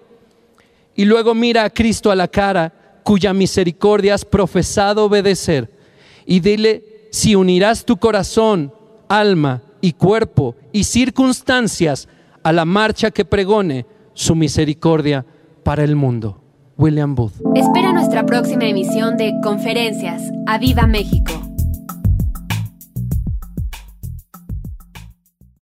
Y 1.00 1.06
luego 1.06 1.34
mira 1.34 1.64
a 1.64 1.70
Cristo 1.70 2.10
a 2.10 2.14
la 2.14 2.28
cara, 2.28 3.00
cuya 3.02 3.32
misericordia 3.32 4.12
has 4.12 4.22
profesado 4.22 5.06
obedecer, 5.06 5.70
y 6.26 6.40
dile 6.40 7.08
si 7.10 7.34
unirás 7.34 7.86
tu 7.86 7.96
corazón, 7.96 8.70
alma 9.08 9.62
y 9.80 9.94
cuerpo 9.94 10.56
y 10.72 10.84
circunstancias 10.84 12.06
a 12.42 12.52
la 12.52 12.66
marcha 12.66 13.10
que 13.10 13.24
pregone 13.24 13.86
su 14.12 14.34
misericordia 14.34 15.24
para 15.64 15.84
el 15.84 15.96
mundo. 15.96 16.38
William 16.76 17.14
Booth. 17.14 17.32
Espera 17.54 17.94
nuestra 17.94 18.26
próxima 18.26 18.66
emisión 18.66 19.16
de 19.16 19.32
Conferencias. 19.42 20.20
¡A 20.46 20.58
Viva 20.58 20.86
México! 20.86 21.49